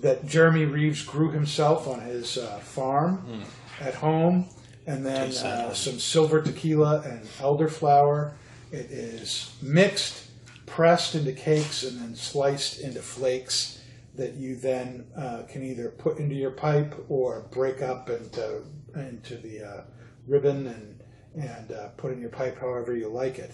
that 0.00 0.26
Jeremy 0.26 0.64
Reeves 0.64 1.02
grew 1.02 1.30
himself 1.32 1.88
on 1.88 2.00
his 2.00 2.38
uh, 2.38 2.58
farm 2.58 3.42
at 3.80 3.94
home, 3.94 4.48
and 4.88 5.04
then 5.04 5.26
Tastes 5.26 5.44
uh, 5.44 5.74
some 5.74 5.98
silver 5.98 6.40
tequila 6.40 7.02
and 7.02 7.22
elderflower. 7.40 8.32
It 8.72 8.90
is 8.90 9.54
mixed, 9.60 10.30
pressed 10.64 11.14
into 11.14 11.32
cakes, 11.32 11.82
and 11.82 12.00
then 12.00 12.14
sliced 12.14 12.80
into 12.80 13.00
flakes 13.00 13.82
that 14.14 14.34
you 14.34 14.56
then 14.56 15.06
uh, 15.14 15.42
can 15.46 15.62
either 15.62 15.90
put 15.90 16.18
into 16.18 16.34
your 16.34 16.52
pipe 16.52 16.94
or 17.10 17.46
break 17.50 17.82
up 17.82 18.08
into 18.08 18.62
into 18.94 19.36
the 19.36 19.62
uh, 19.62 19.82
ribbon 20.26 20.66
and 20.66 21.02
and 21.36 21.70
uh, 21.70 21.88
put 21.98 22.10
in 22.10 22.20
your 22.20 22.30
pipe 22.30 22.58
however 22.58 22.96
you 22.96 23.08
like 23.08 23.38
it. 23.38 23.52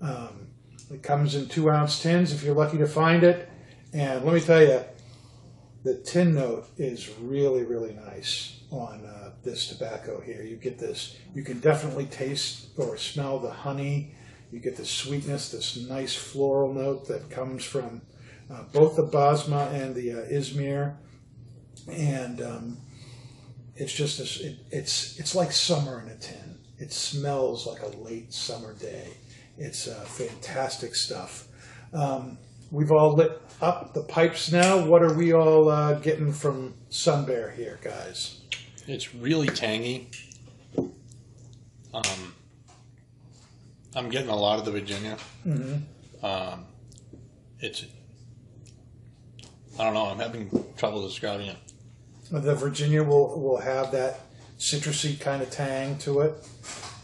Um, 0.00 0.46
it 0.92 1.02
comes 1.02 1.34
in 1.34 1.48
two 1.48 1.68
ounce 1.70 2.00
tins 2.00 2.32
if 2.32 2.44
you're 2.44 2.54
lucky 2.54 2.78
to 2.78 2.86
find 2.86 3.24
it, 3.24 3.50
and 3.92 4.24
let 4.24 4.32
me 4.32 4.40
tell 4.40 4.62
you, 4.62 4.80
the 5.82 5.96
tin 5.96 6.36
note 6.36 6.68
is 6.76 7.10
really 7.18 7.64
really 7.64 7.94
nice 7.94 8.60
on 8.70 9.04
this 9.42 9.68
tobacco 9.68 10.20
here. 10.20 10.42
You 10.42 10.56
get 10.56 10.78
this, 10.78 11.16
you 11.34 11.42
can 11.42 11.60
definitely 11.60 12.06
taste 12.06 12.68
or 12.76 12.96
smell 12.96 13.38
the 13.38 13.50
honey. 13.50 14.14
You 14.50 14.60
get 14.60 14.76
the 14.76 14.84
sweetness, 14.84 15.50
this 15.50 15.76
nice 15.76 16.14
floral 16.14 16.72
note 16.72 17.08
that 17.08 17.30
comes 17.30 17.64
from 17.64 18.02
uh, 18.50 18.62
both 18.72 18.96
the 18.96 19.06
Basma 19.06 19.72
and 19.72 19.94
the 19.94 20.12
uh, 20.12 20.16
Izmir, 20.26 20.96
and 21.90 22.40
um, 22.40 22.78
it's 23.76 23.92
just 23.92 24.18
this. 24.18 24.40
It, 24.40 24.58
it's 24.70 25.18
it's 25.18 25.34
like 25.34 25.52
summer 25.52 26.00
in 26.00 26.08
a 26.08 26.16
tin. 26.16 26.58
It 26.78 26.92
smells 26.92 27.66
like 27.66 27.82
a 27.82 27.88
late 27.98 28.32
summer 28.32 28.72
day. 28.74 29.08
It's 29.58 29.86
uh, 29.86 30.04
fantastic 30.06 30.94
stuff. 30.94 31.48
Um, 31.92 32.38
we've 32.70 32.92
all 32.92 33.14
lit 33.14 33.42
up 33.60 33.92
the 33.92 34.02
pipes 34.02 34.50
now. 34.50 34.86
What 34.86 35.02
are 35.02 35.12
we 35.12 35.32
all 35.32 35.68
uh, 35.68 35.94
getting 35.94 36.32
from 36.32 36.74
Sun 36.88 37.26
Bear 37.26 37.50
here, 37.50 37.78
guys? 37.82 38.37
It's 38.88 39.14
really 39.14 39.48
tangy. 39.48 40.08
Um, 41.92 42.32
I'm 43.94 44.08
getting 44.08 44.30
a 44.30 44.36
lot 44.36 44.58
of 44.58 44.64
the 44.64 44.70
Virginia. 44.70 45.18
Um, 46.22 46.64
it's 47.60 47.84
I 49.78 49.84
don't 49.84 49.92
know. 49.92 50.06
I'm 50.06 50.18
having 50.18 50.50
trouble 50.78 51.06
describing 51.06 51.48
it. 51.48 51.56
The 52.30 52.54
Virginia 52.54 53.02
will, 53.04 53.38
will 53.38 53.58
have 53.58 53.92
that 53.92 54.20
citrusy 54.58 55.20
kind 55.20 55.42
of 55.42 55.50
tang 55.50 55.98
to 55.98 56.20
it. 56.20 56.48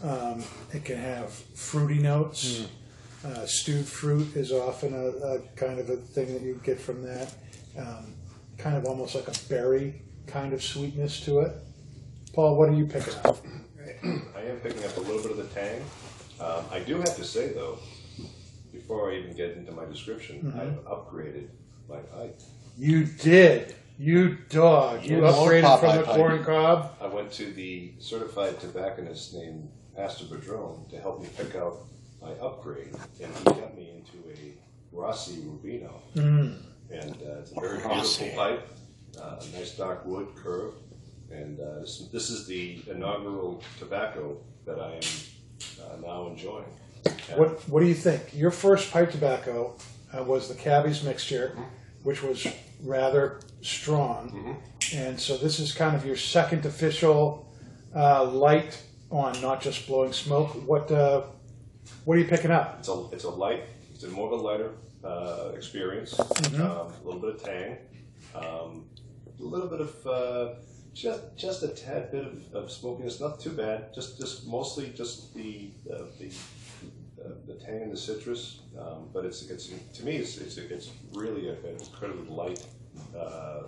Um, 0.03 0.43
it 0.73 0.83
can 0.85 0.97
have 0.97 1.31
fruity 1.31 1.99
notes. 1.99 2.67
Uh, 3.23 3.45
stewed 3.45 3.85
fruit 3.85 4.35
is 4.35 4.51
often 4.51 4.93
a, 4.95 5.07
a 5.07 5.39
kind 5.55 5.79
of 5.79 5.89
a 5.89 5.97
thing 5.97 6.33
that 6.33 6.41
you 6.41 6.59
get 6.63 6.79
from 6.79 7.03
that. 7.03 7.33
Um, 7.77 8.15
kind 8.57 8.75
of 8.75 8.85
almost 8.85 9.13
like 9.13 9.27
a 9.27 9.33
berry 9.49 10.01
kind 10.25 10.51
of 10.51 10.63
sweetness 10.63 11.21
to 11.21 11.41
it. 11.41 11.53
Paul, 12.35 12.57
what 12.57 12.67
are 12.67 12.73
you 12.73 12.85
picking 12.85 13.13
up? 13.23 13.37
I 14.03 14.41
am 14.41 14.57
picking 14.57 14.83
up 14.83 14.97
a 14.97 14.99
little 14.99 15.21
bit 15.21 15.31
of 15.31 15.37
the 15.37 15.45
tang. 15.57 15.81
Um, 16.41 16.65
I 16.69 16.79
do 16.79 16.97
have 16.97 17.15
to 17.15 17.23
say 17.23 17.53
though, 17.53 17.79
before 18.73 19.09
I 19.09 19.15
even 19.15 19.33
get 19.37 19.51
into 19.51 19.71
my 19.71 19.85
description, 19.85 20.53
I've 20.59 20.83
upgraded 20.83 21.47
my 21.87 21.99
pipe. 21.99 22.37
You 22.77 23.05
did. 23.05 23.75
You 23.97 24.37
dog. 24.49 25.05
You 25.05 25.21
More 25.21 25.31
upgraded 25.31 25.79
from 25.79 25.89
Popeye 25.89 25.97
the 25.99 26.03
corn 26.03 26.43
cob. 26.43 26.97
I 26.99 27.07
went 27.07 27.31
to 27.33 27.53
the 27.53 27.93
certified 27.99 28.59
tobacconist 28.59 29.33
named 29.33 29.69
Pastor 29.95 30.25
Padron 30.25 30.85
to 30.89 30.99
help 30.99 31.21
me 31.21 31.29
pick 31.37 31.55
out 31.55 31.77
my 32.21 32.31
upgrade, 32.31 32.93
and 33.23 33.33
he 33.33 33.43
got 33.45 33.77
me 33.77 33.91
into 33.95 34.29
a 34.29 34.53
Rossi 34.91 35.37
Rubino. 35.37 36.01
Mm. 36.15 36.57
And 36.91 37.11
uh, 37.13 37.39
it's 37.39 37.51
a 37.51 37.59
very 37.61 37.79
beautiful 37.79 38.27
pipe, 38.35 38.67
uh, 39.21 39.41
nice 39.53 39.77
dark 39.77 40.05
wood 40.05 40.27
curve, 40.35 40.73
and 41.31 41.59
uh, 41.59 41.79
this, 41.79 42.07
this 42.11 42.29
is 42.29 42.47
the 42.47 42.81
inaugural 42.89 43.61
tobacco 43.79 44.37
that 44.65 44.79
I 44.79 44.93
am 44.93 45.01
uh, 45.81 45.95
now 46.07 46.27
enjoying. 46.27 46.65
And 47.29 47.39
What 47.39 47.69
What 47.69 47.79
do 47.81 47.85
you 47.87 47.93
think? 47.95 48.33
Your 48.33 48.51
first 48.51 48.91
pipe 48.91 49.11
tobacco 49.11 49.75
uh, 50.17 50.23
was 50.23 50.47
the 50.47 50.55
Cabbie's 50.55 51.03
mixture, 51.03 51.55
which 52.03 52.23
was 52.23 52.47
rather 52.83 53.39
strong, 53.61 54.57
and 54.93 55.19
so 55.19 55.37
this 55.37 55.59
is 55.59 55.73
kind 55.73 55.95
of 55.95 56.05
your 56.05 56.15
second 56.17 56.65
official 56.65 57.51
uh, 57.95 58.23
light 58.25 58.81
on 59.09 59.39
not 59.41 59.61
just 59.61 59.87
blowing 59.87 60.13
smoke. 60.13 60.49
What 60.67 60.91
uh, 60.91 61.23
What 62.05 62.17
are 62.17 62.19
you 62.21 62.27
picking 62.27 62.51
up? 62.51 62.77
It's 62.79 62.89
a, 62.89 63.07
it's 63.11 63.23
a 63.23 63.29
light, 63.29 63.63
it's 63.93 64.03
a 64.03 64.09
more 64.09 64.31
of 64.31 64.39
a 64.39 64.43
lighter 64.43 64.71
uh, 65.03 65.51
experience, 65.55 66.19
um, 66.19 66.25
a 66.59 67.01
little 67.05 67.19
bit 67.21 67.35
of 67.35 67.43
tang, 67.43 67.77
um, 68.33 68.85
a 69.39 69.43
little 69.43 69.67
bit 69.67 69.81
of 69.81 70.07
uh, 70.07 70.53
just 70.95 71.35
just 71.35 71.61
a 71.61 71.67
tad 71.67 72.11
bit 72.11 72.25
of, 72.25 72.55
of 72.55 72.71
smokiness, 72.71 73.19
not 73.19 73.39
too 73.39 73.51
bad. 73.51 73.93
Just 73.93 74.17
just 74.17 74.47
mostly 74.47 74.89
just 74.95 75.35
the 75.35 75.69
uh, 75.91 76.05
the 76.17 76.31
uh, 77.23 77.29
the 77.45 77.55
tang 77.55 77.81
and 77.83 77.91
the 77.91 77.97
citrus, 77.97 78.61
um, 78.79 79.09
but 79.13 79.25
it's 79.25 79.49
it's 79.49 79.69
to 79.93 80.05
me 80.05 80.15
it's 80.15 80.37
it's, 80.37 80.57
it's 80.57 80.89
really 81.13 81.49
a, 81.49 81.53
an 81.53 81.77
incredibly 81.79 82.33
light. 82.33 82.65
Uh, 83.15 83.63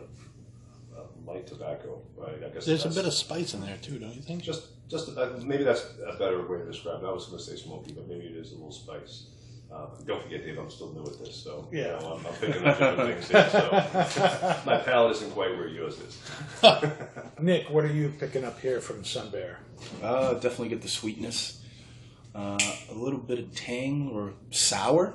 uh, 0.97 1.01
light 1.25 1.45
tobacco, 1.45 2.01
right? 2.15 2.43
I 2.43 2.49
guess 2.49 2.65
There's 2.65 2.85
a 2.85 2.89
bit 2.89 3.05
of 3.05 3.13
spice 3.13 3.53
in 3.53 3.61
there 3.61 3.77
too, 3.77 3.99
don't 3.99 4.15
you 4.15 4.21
think? 4.21 4.41
just, 4.41 4.89
just 4.89 5.11
maybe 5.43 5.63
that's 5.63 5.85
a 6.07 6.17
better 6.17 6.41
way 6.47 6.57
to 6.57 6.65
describe 6.65 7.03
it. 7.03 7.05
I 7.05 7.11
was 7.11 7.27
going 7.27 7.37
to 7.37 7.43
say 7.43 7.55
smoky, 7.55 7.91
but 7.91 8.07
maybe 8.07 8.25
it 8.25 8.35
is 8.35 8.51
a 8.51 8.55
little 8.55 8.71
spice. 8.71 9.27
Uh, 9.71 9.87
don't 10.05 10.23
forget, 10.23 10.45
Dave, 10.45 10.57
I'm 10.57 10.69
still 10.71 10.93
new 10.93 11.01
at 11.03 11.19
this, 11.19 11.35
so 11.35 11.67
you 11.71 11.79
Yeah. 11.81 11.99
know, 11.99 12.19
I'm, 12.19 12.25
I'm 12.25 12.33
picking 12.35 12.65
up 12.65 12.77
different 12.77 13.13
things 13.15 13.27
here. 13.29 13.49
So 13.51 13.71
my 14.65 14.77
palate 14.77 15.11
isn't 15.17 15.31
quite 15.31 15.51
where 15.57 15.67
yours 15.67 15.99
is. 15.99 16.19
Nick, 17.39 17.69
what 17.69 17.83
are 17.83 17.93
you 17.93 18.13
picking 18.17 18.43
up 18.45 18.59
here 18.61 18.79
from 18.81 19.03
Sun 19.03 19.29
Bear? 19.31 19.59
Uh, 20.01 20.33
definitely 20.35 20.69
get 20.69 20.81
the 20.81 20.87
sweetness. 20.87 21.63
Uh, 22.33 22.57
a 22.91 22.93
little 22.93 23.19
bit 23.19 23.39
of 23.39 23.53
tang 23.55 24.09
or 24.13 24.33
sour. 24.51 25.13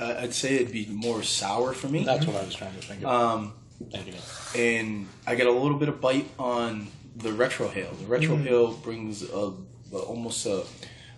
Uh, 0.00 0.16
I'd 0.18 0.34
say 0.34 0.56
it'd 0.56 0.72
be 0.72 0.86
more 0.86 1.22
sour 1.22 1.72
for 1.72 1.88
me. 1.88 2.04
That's 2.04 2.26
what 2.26 2.36
I 2.36 2.44
was 2.44 2.54
trying 2.54 2.74
to 2.74 2.80
think 2.82 3.02
of. 3.04 3.08
Um, 3.08 3.52
Thank 3.92 4.08
you. 4.08 4.14
and 4.60 5.06
I 5.26 5.34
get 5.36 5.46
a 5.46 5.50
little 5.52 5.78
bit 5.78 5.88
of 5.88 6.00
bite 6.00 6.28
on 6.38 6.88
the 7.16 7.30
retrohale. 7.30 7.96
The 7.98 8.06
retrohale 8.06 8.82
brings 8.82 9.22
a, 9.22 9.52
a 9.92 9.98
almost 9.98 10.46
a, 10.46 10.64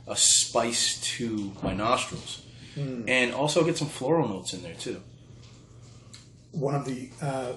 a 0.06 0.14
spice 0.16 1.00
to 1.16 1.52
my 1.62 1.72
nostrils, 1.72 2.42
and 2.76 3.34
also 3.34 3.64
get 3.64 3.76
some 3.76 3.88
floral 3.88 4.28
notes 4.28 4.52
in 4.52 4.62
there 4.62 4.74
too. 4.74 5.02
One 6.52 6.74
of 6.74 6.84
the 6.84 7.10
uh, 7.20 7.52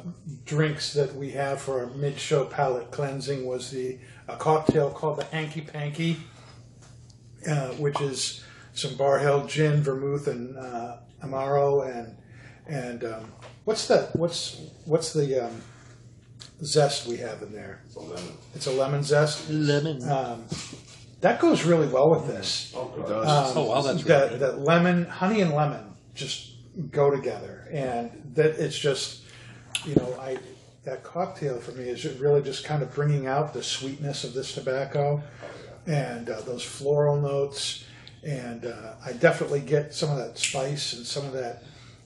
drinks 0.46 0.94
that 0.94 1.16
we 1.16 1.32
have 1.32 1.62
for 1.62 1.80
our 1.82 1.88
mid-show 1.88 2.46
palate 2.46 2.92
cleansing 2.92 3.46
was 3.46 3.72
the 3.72 3.98
a 4.28 4.36
cocktail 4.36 4.92
called 4.92 5.18
the 5.18 5.26
Hanky 5.26 5.62
Panky, 5.62 6.18
uh, 7.50 7.70
which 7.74 8.00
is 8.02 8.44
some 8.74 8.96
Barr 8.96 9.20
Hill 9.20 9.46
gin, 9.48 9.82
vermouth, 9.82 10.28
and 10.28 10.56
uh, 10.58 10.98
amaro, 11.24 11.90
and 11.90 12.16
and 12.68 13.04
um, 13.04 13.32
what's 13.66 13.88
that? 13.88 14.16
What's 14.16 14.62
what's 14.86 15.14
the 15.14 15.48
um, 15.48 15.62
zest 16.64 17.08
we 17.08 17.18
have 17.18 17.42
in 17.42 17.52
there? 17.52 17.82
So 17.90 18.02
then, 18.02 18.24
It's 18.54 18.68
a 18.68 18.72
lemon 18.72 19.04
zest. 19.04 19.50
Lemon. 19.50 20.08
Um, 20.08 20.46
that 21.22 21.40
goes 21.40 21.64
really 21.64 21.88
well 21.88 22.10
with 22.10 22.28
this. 22.28 22.74
oh, 22.76 22.94
It 22.98 23.08
does. 23.08 23.28
Um, 23.56 23.58
Oh, 23.58 23.64
wow, 23.70 23.82
that's 23.82 24.04
that, 24.04 24.18
really 24.18 24.30
good. 24.30 24.40
that 24.40 24.60
lemon, 24.60 25.06
honey 25.06 25.42
and 25.42 25.52
lemon 25.54 25.96
just 26.16 26.52
go 26.92 27.10
together, 27.12 27.68
and 27.72 28.12
that 28.36 28.52
it's 28.60 28.78
just, 28.78 29.22
you 29.86 29.96
know, 29.96 30.16
I 30.20 30.38
that 30.86 31.04
cocktail 31.04 31.60
for 31.60 31.72
me 31.74 31.84
is 31.90 32.06
really 32.20 32.42
just 32.42 32.64
kind 32.64 32.82
of 32.82 32.94
bringing 32.96 33.28
out 33.28 33.54
the 33.54 33.62
sweetness 33.62 34.24
of 34.24 34.34
this 34.34 34.54
tobacco, 34.54 35.22
and 35.86 36.30
uh, 36.30 36.40
those 36.42 36.64
floral 36.64 37.20
notes, 37.20 37.86
and 38.24 38.66
uh, 38.66 38.94
I 39.06 39.12
definitely 39.14 39.60
get 39.60 39.94
some 39.94 40.10
of 40.10 40.18
that 40.18 40.38
spice 40.38 40.94
and 40.94 41.06
some 41.06 41.26
of 41.26 41.34
that 41.34 41.64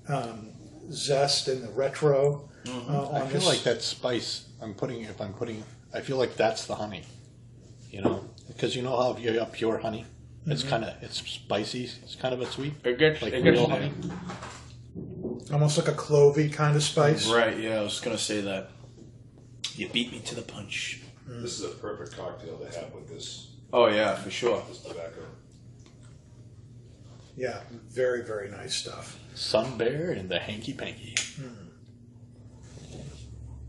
um, 0.07 0.49
zest 0.91 1.47
in 1.47 1.61
the 1.61 1.69
retro. 1.71 2.49
Uh, 2.67 2.71
on 2.71 2.81
Mm-hmm. 2.85 3.15
I 3.15 3.19
feel 3.21 3.29
this. 3.41 3.45
like 3.45 3.63
that 3.63 3.81
spice. 3.81 4.47
I'm 4.61 4.73
putting. 4.73 5.01
If 5.01 5.19
I'm 5.21 5.33
putting, 5.33 5.63
I 5.93 5.99
feel 6.01 6.17
like 6.17 6.35
that's 6.35 6.65
the 6.65 6.75
honey. 6.75 7.03
You 7.91 8.01
know, 8.01 8.23
because 8.47 8.75
you 8.75 8.81
know 8.81 8.95
how 8.95 9.11
if 9.13 9.19
you 9.19 9.37
have 9.39 9.51
pure 9.51 9.77
honey, 9.79 10.05
it's 10.45 10.63
kind 10.63 10.83
of 10.83 10.93
it's 11.01 11.17
spicy. 11.29 11.83
It's 12.03 12.15
kind 12.15 12.33
of 12.33 12.41
a 12.41 12.45
sweet, 12.45 12.73
It 12.83 12.97
gets, 12.99 13.21
like 13.21 13.33
it 13.33 13.43
gets 13.43 13.57
real 13.57 13.67
there. 13.67 13.79
honey. 13.81 13.93
almost 15.51 15.77
like 15.77 15.87
a 15.87 15.93
clovey 15.97 16.51
kind 16.51 16.75
of 16.75 16.83
spice. 16.83 17.27
Right? 17.29 17.57
Yeah, 17.59 17.79
I 17.79 17.83
was 17.83 17.99
gonna 17.99 18.17
say 18.17 18.41
that. 18.41 18.69
You 19.75 19.89
beat 19.89 20.11
me 20.11 20.19
to 20.19 20.35
the 20.35 20.41
punch. 20.43 21.01
This 21.27 21.59
is 21.59 21.65
a 21.65 21.69
perfect 21.75 22.15
cocktail 22.17 22.57
to 22.57 22.65
have 22.79 22.93
with 22.93 23.07
this, 23.09 23.53
Oh 23.71 23.87
yeah, 23.87 24.13
for 24.15 24.29
sure. 24.29 24.61
this 24.67 24.79
tobacco. 24.79 25.21
Yeah, 27.35 27.61
very 27.89 28.23
very 28.23 28.51
nice 28.51 28.75
stuff. 28.75 29.17
Sun 29.33 29.77
Bear 29.77 30.11
and 30.11 30.29
the 30.29 30.37
Hanky 30.39 30.73
Panky. 30.73 31.15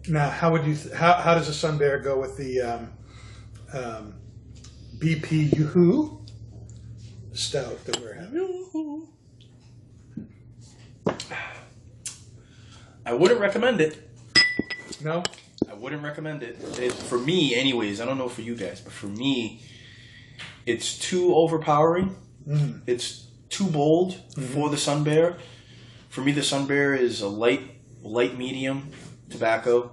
Now, 0.06 0.28
how 0.28 0.52
would 0.52 0.66
you? 0.66 0.74
Th- 0.74 0.94
how 0.94 1.14
how 1.14 1.34
does 1.34 1.48
a 1.48 1.54
sun 1.54 1.78
bear 1.78 1.98
go 1.98 2.20
with 2.20 2.36
the 2.36 2.60
um, 2.60 2.92
um, 3.72 4.14
BP 5.04 5.54
Yoo-hoo 5.58 6.18
stout 7.34 7.84
that 7.84 8.00
we're 8.00 8.14
having? 8.14 9.06
I 13.04 13.12
wouldn't 13.12 13.38
recommend 13.38 13.82
it. 13.82 13.98
No, 15.02 15.22
I 15.70 15.74
wouldn't 15.74 16.02
recommend 16.02 16.42
it. 16.42 16.56
For 16.90 17.18
me, 17.18 17.54
anyways, 17.54 18.00
I 18.00 18.06
don't 18.06 18.16
know 18.16 18.30
for 18.30 18.40
you 18.40 18.56
guys, 18.56 18.80
but 18.80 18.94
for 18.94 19.08
me, 19.08 19.60
it's 20.64 20.98
too 20.98 21.34
overpowering. 21.34 22.16
It's 22.86 23.26
too 23.50 23.66
bold 23.66 24.14
for 24.54 24.70
the 24.70 24.78
Sun 24.78 25.04
Bear. 25.04 25.36
For 26.08 26.22
me, 26.22 26.32
the 26.32 26.42
Sun 26.42 26.66
Bear 26.66 26.94
is 26.94 27.20
a 27.20 27.28
light, 27.28 27.60
light 28.00 28.38
medium 28.38 28.88
tobacco. 29.28 29.90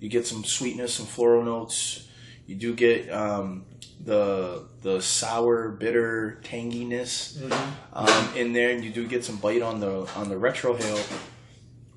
You 0.00 0.08
get 0.08 0.26
some 0.26 0.44
sweetness, 0.44 0.94
some 0.94 1.04
floral 1.04 1.44
notes. 1.44 2.08
You 2.46 2.54
do 2.54 2.74
get 2.74 3.12
um, 3.12 3.66
the 4.00 4.64
the 4.82 5.00
sour, 5.00 5.68
bitter 5.70 6.38
tanginess 6.44 7.40
um, 7.92 8.36
in 8.36 8.52
there, 8.52 8.70
and 8.70 8.84
you 8.84 8.90
do 8.90 9.06
get 9.06 9.24
some 9.24 9.36
bite 9.36 9.62
on 9.62 9.80
the 9.80 10.08
on 10.16 10.28
the 10.28 10.36
retrohale. 10.36 11.02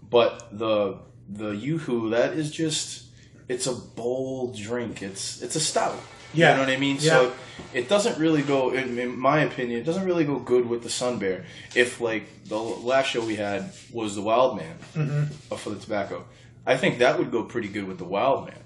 But 0.09 0.47
the 0.57 0.97
the 1.27 1.49
Yoo-hoo, 1.51 2.09
that 2.11 2.33
is 2.33 2.51
just 2.51 3.05
it's 3.47 3.67
a 3.67 3.73
bold 3.73 4.55
drink. 4.57 5.01
It's 5.01 5.41
it's 5.41 5.55
a 5.55 5.59
stout. 5.59 5.99
Yeah. 6.33 6.51
You 6.51 6.57
know 6.57 6.63
what 6.65 6.71
I 6.71 6.77
mean? 6.77 6.95
Yeah. 6.99 7.09
So 7.11 7.33
it 7.73 7.89
doesn't 7.89 8.19
really 8.19 8.43
go 8.43 8.71
in, 8.71 8.97
in 8.99 9.17
my 9.17 9.41
opinion, 9.41 9.79
it 9.79 9.83
doesn't 9.83 10.05
really 10.05 10.25
go 10.25 10.37
good 10.39 10.67
with 10.69 10.83
the 10.83 10.89
Sun 10.89 11.17
Bear. 11.19 11.45
If 11.75 11.99
like 12.01 12.45
the 12.45 12.57
last 12.57 13.07
show 13.07 13.25
we 13.25 13.35
had 13.35 13.71
was 13.91 14.15
the 14.15 14.21
Wild 14.21 14.57
Man 14.57 14.77
Mm-hmm. 14.95 15.53
uh, 15.53 15.57
for 15.57 15.71
the 15.71 15.79
tobacco. 15.79 16.25
I 16.65 16.77
think 16.77 16.99
that 16.99 17.17
would 17.17 17.31
go 17.31 17.43
pretty 17.43 17.67
good 17.67 17.85
with 17.87 17.97
the 17.97 18.05
Wild 18.05 18.45
Man. 18.45 18.59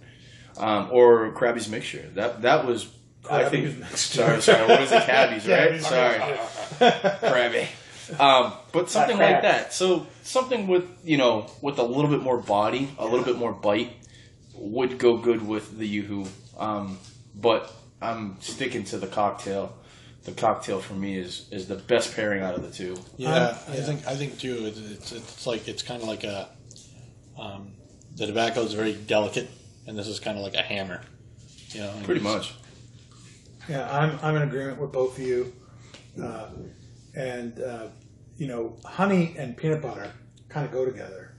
Um, 0.57 0.89
or 0.91 1.31
Krabby's 1.33 1.67
Mixture. 1.69 2.09
That 2.15 2.41
that 2.43 2.65
was 2.67 2.85
I 3.29 3.43
Krabby's 3.43 3.49
think 3.49 3.79
Mixture. 3.79 4.17
sorry, 4.21 4.41
sorry, 4.41 4.67
what 4.67 4.81
is 4.81 4.91
it? 4.91 5.03
Cabbies, 5.03 5.47
right? 5.47 5.67
Cabbie's 5.69 5.87
sorry. 5.87 6.19
Krabby. 6.79 7.67
Um, 8.19 8.53
but 8.71 8.89
something 8.89 9.17
Not 9.17 9.31
like 9.31 9.41
that. 9.43 9.73
So 9.73 10.07
something 10.23 10.67
with 10.67 10.85
you 11.03 11.17
know 11.17 11.49
with 11.61 11.79
a 11.79 11.83
little 11.83 12.09
bit 12.11 12.21
more 12.21 12.37
body, 12.37 12.89
a 12.99 13.05
little 13.05 13.23
bit 13.23 13.37
more 13.37 13.53
bite, 13.53 13.93
would 14.55 14.97
go 14.97 15.17
good 15.17 15.45
with 15.47 15.77
the 15.77 15.87
Yoo-hoo. 15.87 16.27
Um, 16.57 16.99
but 17.35 17.73
I'm 18.01 18.37
sticking 18.41 18.83
to 18.85 18.97
the 18.97 19.07
cocktail. 19.07 19.73
The 20.25 20.31
cocktail 20.33 20.79
for 20.79 20.93
me 20.93 21.17
is 21.17 21.47
is 21.51 21.67
the 21.67 21.75
best 21.75 22.13
pairing 22.15 22.43
out 22.43 22.55
of 22.55 22.61
the 22.63 22.71
two. 22.71 22.97
Yeah, 23.17 23.33
Um, 23.33 23.55
I 23.69 23.75
think 23.77 24.07
I 24.07 24.15
think 24.15 24.37
too. 24.37 24.65
It's 24.65 24.79
it's, 24.79 25.11
it's 25.13 25.47
like 25.47 25.67
it's 25.67 25.81
kind 25.83 26.01
of 26.01 26.07
like 26.07 26.23
a 26.25 26.49
Um, 27.39 27.71
the 28.15 28.27
tobacco 28.27 28.61
is 28.61 28.73
very 28.73 28.93
delicate, 28.93 29.49
and 29.87 29.97
this 29.97 30.07
is 30.07 30.19
kind 30.19 30.37
of 30.37 30.43
like 30.43 30.53
a 30.55 30.61
hammer. 30.61 31.01
You 31.69 31.81
know, 31.81 31.93
Pretty 32.03 32.21
much. 32.21 32.53
Yeah, 33.69 33.89
I'm, 33.89 34.19
I'm 34.21 34.35
in 34.35 34.41
agreement 34.41 34.79
with 34.79 34.91
both 34.91 35.17
of 35.17 35.23
you. 35.23 35.53
Uh, 36.21 36.49
and, 37.15 37.59
uh, 37.61 37.87
you 38.37 38.47
know, 38.47 38.77
honey 38.85 39.35
and 39.37 39.55
peanut 39.55 39.81
butter 39.81 40.11
kind 40.49 40.65
of 40.65 40.71
go 40.71 40.85
together. 40.85 41.35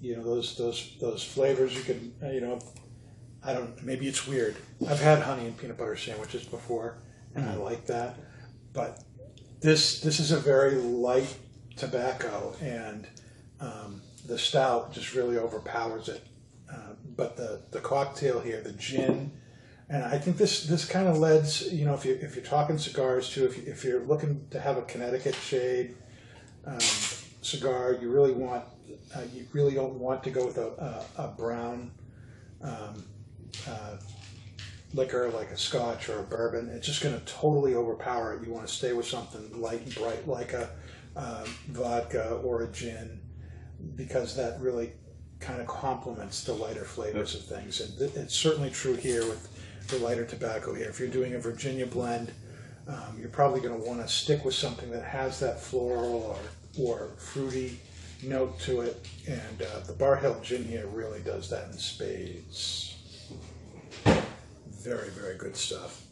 You 0.00 0.16
know, 0.16 0.24
those, 0.24 0.56
those, 0.56 0.96
those 1.00 1.22
flavors 1.22 1.74
you 1.74 1.82
can, 1.82 2.14
uh, 2.22 2.30
you 2.30 2.40
know, 2.40 2.58
I 3.44 3.52
don't, 3.52 3.82
maybe 3.82 4.08
it's 4.08 4.26
weird. 4.26 4.56
I've 4.88 5.00
had 5.00 5.20
honey 5.20 5.46
and 5.46 5.56
peanut 5.56 5.78
butter 5.78 5.96
sandwiches 5.96 6.44
before, 6.44 6.98
and 7.34 7.48
I 7.48 7.54
like 7.54 7.86
that. 7.86 8.16
But 8.72 9.02
this, 9.60 10.00
this 10.00 10.20
is 10.20 10.32
a 10.32 10.38
very 10.38 10.76
light 10.76 11.34
tobacco, 11.76 12.54
and 12.60 13.06
um, 13.60 14.02
the 14.26 14.38
stout 14.38 14.92
just 14.92 15.14
really 15.14 15.38
overpowers 15.38 16.08
it. 16.08 16.24
Uh, 16.72 16.94
but 17.16 17.36
the, 17.36 17.62
the 17.70 17.80
cocktail 17.80 18.40
here, 18.40 18.60
the 18.60 18.72
gin, 18.72 19.32
and 19.92 20.04
I 20.04 20.16
think 20.16 20.38
this 20.38 20.64
this 20.64 20.86
kind 20.86 21.06
of 21.06 21.18
leads, 21.18 21.70
you 21.70 21.84
know, 21.84 21.92
if 21.92 22.06
you 22.06 22.18
if 22.22 22.34
you're 22.34 22.44
talking 22.44 22.78
cigars 22.78 23.28
too, 23.28 23.44
if 23.44 23.58
you, 23.58 23.64
if 23.66 23.84
you're 23.84 24.00
looking 24.00 24.46
to 24.50 24.58
have 24.58 24.78
a 24.78 24.82
Connecticut 24.82 25.34
shade 25.34 25.94
um, 26.66 26.80
cigar, 27.42 27.98
you 28.00 28.10
really 28.10 28.32
want 28.32 28.64
uh, 29.14 29.20
you 29.34 29.46
really 29.52 29.74
don't 29.74 29.94
want 29.94 30.24
to 30.24 30.30
go 30.30 30.46
with 30.46 30.56
a 30.56 31.04
a, 31.18 31.24
a 31.24 31.28
brown 31.28 31.90
um, 32.62 33.04
uh, 33.68 33.96
liquor 34.94 35.30
like 35.30 35.50
a 35.50 35.58
Scotch 35.58 36.08
or 36.08 36.20
a 36.20 36.22
bourbon. 36.22 36.70
It's 36.70 36.86
just 36.86 37.02
going 37.02 37.18
to 37.18 37.24
totally 37.26 37.74
overpower 37.74 38.32
it. 38.32 38.46
You 38.46 38.50
want 38.50 38.66
to 38.66 38.72
stay 38.72 38.94
with 38.94 39.06
something 39.06 39.60
light 39.60 39.82
and 39.82 39.94
bright 39.94 40.26
like 40.26 40.54
a 40.54 40.70
um, 41.16 41.44
vodka 41.68 42.40
or 42.42 42.62
a 42.62 42.68
gin 42.68 43.20
because 43.94 44.36
that 44.36 44.58
really 44.58 44.92
kind 45.38 45.60
of 45.60 45.66
complements 45.66 46.44
the 46.44 46.52
lighter 46.54 46.84
flavors 46.84 47.34
of 47.34 47.44
things. 47.44 47.80
And 47.80 47.98
th- 47.98 48.14
it's 48.14 48.34
certainly 48.34 48.70
true 48.70 48.94
here 48.94 49.26
with 49.26 49.51
lighter 49.98 50.24
tobacco 50.24 50.74
here. 50.74 50.88
If 50.88 50.98
you're 50.98 51.08
doing 51.08 51.34
a 51.34 51.38
Virginia 51.38 51.86
blend, 51.86 52.32
um, 52.88 53.16
you're 53.18 53.28
probably 53.28 53.60
going 53.60 53.80
to 53.80 53.86
want 53.86 54.00
to 54.00 54.08
stick 54.08 54.44
with 54.44 54.54
something 54.54 54.90
that 54.90 55.04
has 55.04 55.40
that 55.40 55.60
floral 55.60 56.38
or, 56.78 56.84
or 56.84 57.08
fruity 57.16 57.78
note 58.22 58.58
to 58.60 58.80
it. 58.80 59.06
And 59.26 59.62
uh, 59.62 59.80
the 59.80 59.92
Barr 59.92 60.16
Hill 60.16 60.38
gin 60.42 60.64
here 60.64 60.86
really 60.86 61.20
does 61.20 61.48
that 61.50 61.66
in 61.66 61.72
spades. 61.74 62.96
Very, 64.82 65.10
very 65.10 65.36
good 65.36 65.56
stuff. 65.56 66.02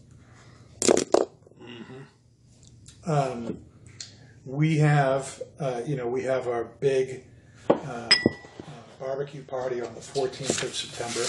Um, 3.07 3.59
we 4.45 4.79
have, 4.79 5.43
uh, 5.59 5.83
you 5.87 5.97
know, 5.97 6.07
we 6.07 6.23
have 6.23 6.47
our 6.47 6.65
big 6.65 7.25
uh, 7.69 8.09
barbecue 9.01 9.43
party 9.43 9.81
on 9.81 9.93
the 9.95 10.01
14th 10.01 10.63
of 10.63 10.75
September. 10.75 11.25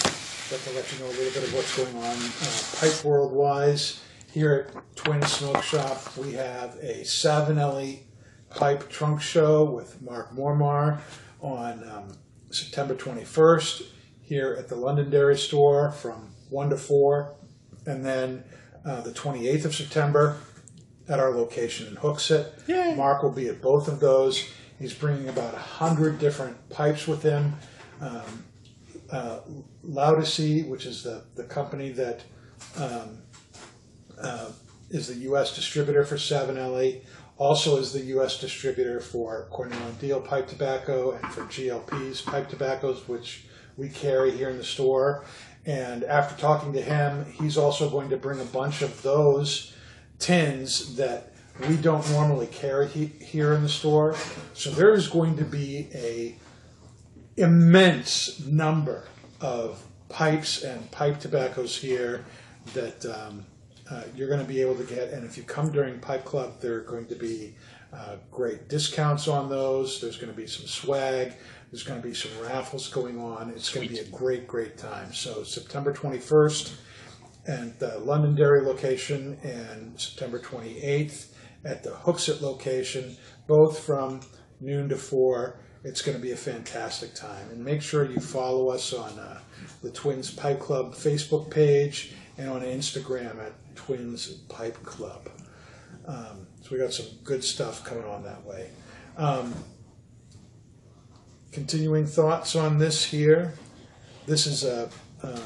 But 0.50 0.60
to 0.68 0.76
let 0.76 0.92
you 0.92 0.98
know 1.00 1.06
a 1.06 1.16
little 1.16 1.32
bit 1.32 1.48
of 1.48 1.54
what's 1.54 1.76
going 1.76 1.96
on 1.96 2.04
uh, 2.04 2.80
pipe 2.80 3.04
world 3.04 3.32
wise, 3.32 4.02
here 4.32 4.68
at 4.74 4.96
Twin 4.96 5.22
Smoke 5.22 5.62
Shop, 5.62 6.16
we 6.16 6.32
have 6.32 6.76
a 6.76 7.02
Savinelli 7.02 8.00
pipe 8.50 8.88
trunk 8.88 9.20
show 9.20 9.64
with 9.64 10.00
Mark 10.02 10.34
Mormar 10.34 11.00
on 11.40 11.88
um, 11.88 12.16
September 12.50 12.94
21st 12.94 13.82
here 14.20 14.56
at 14.58 14.68
the 14.68 14.76
Londonderry 14.76 15.36
store 15.36 15.90
from 15.90 16.34
1 16.50 16.70
to 16.70 16.76
4. 16.76 17.34
And 17.86 18.04
then 18.04 18.44
uh, 18.84 19.00
the 19.00 19.10
28th 19.10 19.64
of 19.64 19.74
September 19.74 20.38
at 21.08 21.18
our 21.18 21.30
location 21.30 21.86
in 21.88 21.96
Hooksett. 21.96 22.52
Mark 22.96 23.22
will 23.22 23.32
be 23.32 23.48
at 23.48 23.60
both 23.60 23.88
of 23.88 24.00
those. 24.00 24.48
He's 24.82 24.92
bringing 24.92 25.28
about 25.28 25.54
a 25.54 25.58
hundred 25.58 26.18
different 26.18 26.56
pipes 26.68 27.06
with 27.06 27.22
him. 27.22 27.54
Um, 28.00 28.44
uh, 29.12 29.38
Laudisi, 29.86 30.66
which 30.66 30.86
is 30.86 31.04
the, 31.04 31.22
the 31.36 31.44
company 31.44 31.92
that 31.92 32.24
um, 32.76 33.18
uh, 34.20 34.50
is 34.90 35.06
the 35.06 35.14
U.S. 35.28 35.54
distributor 35.54 36.04
for 36.04 36.16
Savinelli, 36.16 37.02
also 37.36 37.76
is 37.76 37.92
the 37.92 38.00
U.S. 38.06 38.40
distributor 38.40 38.98
for 38.98 39.46
Cornell 39.52 39.92
Diehl 40.00 40.24
pipe 40.24 40.48
tobacco 40.48 41.12
and 41.12 41.32
for 41.32 41.42
GLP's 41.42 42.20
pipe 42.20 42.48
tobaccos, 42.48 43.06
which 43.06 43.44
we 43.76 43.88
carry 43.88 44.32
here 44.32 44.50
in 44.50 44.58
the 44.58 44.64
store. 44.64 45.24
And 45.64 46.02
after 46.02 46.36
talking 46.40 46.72
to 46.72 46.82
him, 46.82 47.24
he's 47.40 47.56
also 47.56 47.88
going 47.88 48.10
to 48.10 48.16
bring 48.16 48.40
a 48.40 48.46
bunch 48.46 48.82
of 48.82 49.00
those 49.02 49.76
tins 50.18 50.96
that 50.96 51.31
we 51.68 51.76
don't 51.76 52.08
normally 52.10 52.46
carry 52.46 52.88
he, 52.88 53.06
here 53.06 53.52
in 53.52 53.62
the 53.62 53.68
store. 53.68 54.16
So 54.54 54.70
there 54.70 54.94
is 54.94 55.08
going 55.08 55.36
to 55.36 55.44
be 55.44 55.88
a 55.94 56.36
immense 57.36 58.44
number 58.46 59.04
of 59.40 59.82
pipes 60.08 60.62
and 60.62 60.90
pipe 60.90 61.20
tobaccos 61.20 61.76
here 61.76 62.24
that 62.74 63.04
um, 63.06 63.44
uh, 63.90 64.02
you're 64.14 64.28
going 64.28 64.40
to 64.40 64.46
be 64.46 64.60
able 64.60 64.76
to 64.76 64.84
get. 64.84 65.10
And 65.10 65.24
if 65.24 65.36
you 65.36 65.42
come 65.42 65.72
during 65.72 65.98
Pipe 66.00 66.24
Club, 66.24 66.60
there 66.60 66.74
are 66.74 66.82
going 66.82 67.06
to 67.06 67.14
be 67.14 67.54
uh, 67.92 68.16
great 68.30 68.68
discounts 68.68 69.28
on 69.28 69.48
those. 69.48 70.00
There's 70.00 70.16
going 70.16 70.32
to 70.32 70.36
be 70.36 70.46
some 70.46 70.66
swag. 70.66 71.34
There's 71.70 71.82
going 71.82 72.00
to 72.00 72.06
be 72.06 72.14
some 72.14 72.30
raffles 72.42 72.88
going 72.88 73.18
on. 73.18 73.50
It's 73.50 73.70
going 73.70 73.88
to 73.88 73.92
be 73.92 74.00
a 74.00 74.04
great, 74.04 74.46
great 74.46 74.76
time. 74.78 75.12
So 75.12 75.42
September 75.42 75.92
21st 75.92 76.74
at 77.46 77.78
the 77.80 77.98
Londonderry 77.98 78.62
location 78.62 79.38
and 79.42 79.98
September 79.98 80.38
28th 80.38 81.31
at 81.64 81.82
the 81.82 81.90
Hooksett 81.90 82.40
location, 82.40 83.16
both 83.46 83.78
from 83.78 84.20
noon 84.60 84.88
to 84.88 84.96
4. 84.96 85.58
It's 85.84 86.02
going 86.02 86.16
to 86.16 86.22
be 86.22 86.32
a 86.32 86.36
fantastic 86.36 87.14
time. 87.14 87.50
And 87.50 87.64
make 87.64 87.82
sure 87.82 88.04
you 88.04 88.20
follow 88.20 88.68
us 88.68 88.92
on 88.92 89.18
uh, 89.18 89.40
the 89.82 89.90
Twins 89.90 90.30
Pipe 90.30 90.60
Club 90.60 90.94
Facebook 90.94 91.50
page 91.50 92.14
and 92.38 92.48
on 92.48 92.62
Instagram 92.62 93.44
at 93.44 93.52
Twins 93.74 94.28
Pipe 94.48 94.80
Club. 94.84 95.28
Um, 96.06 96.46
so 96.60 96.68
we 96.70 96.78
got 96.78 96.92
some 96.92 97.06
good 97.24 97.42
stuff 97.44 97.84
coming 97.84 98.04
on 98.04 98.22
that 98.24 98.44
way. 98.44 98.70
Um, 99.16 99.54
continuing 101.52 102.06
thoughts 102.06 102.56
on 102.56 102.78
this 102.78 103.04
here. 103.04 103.54
This 104.26 104.46
is 104.46 104.64
a 104.64 104.88
um, 105.22 105.40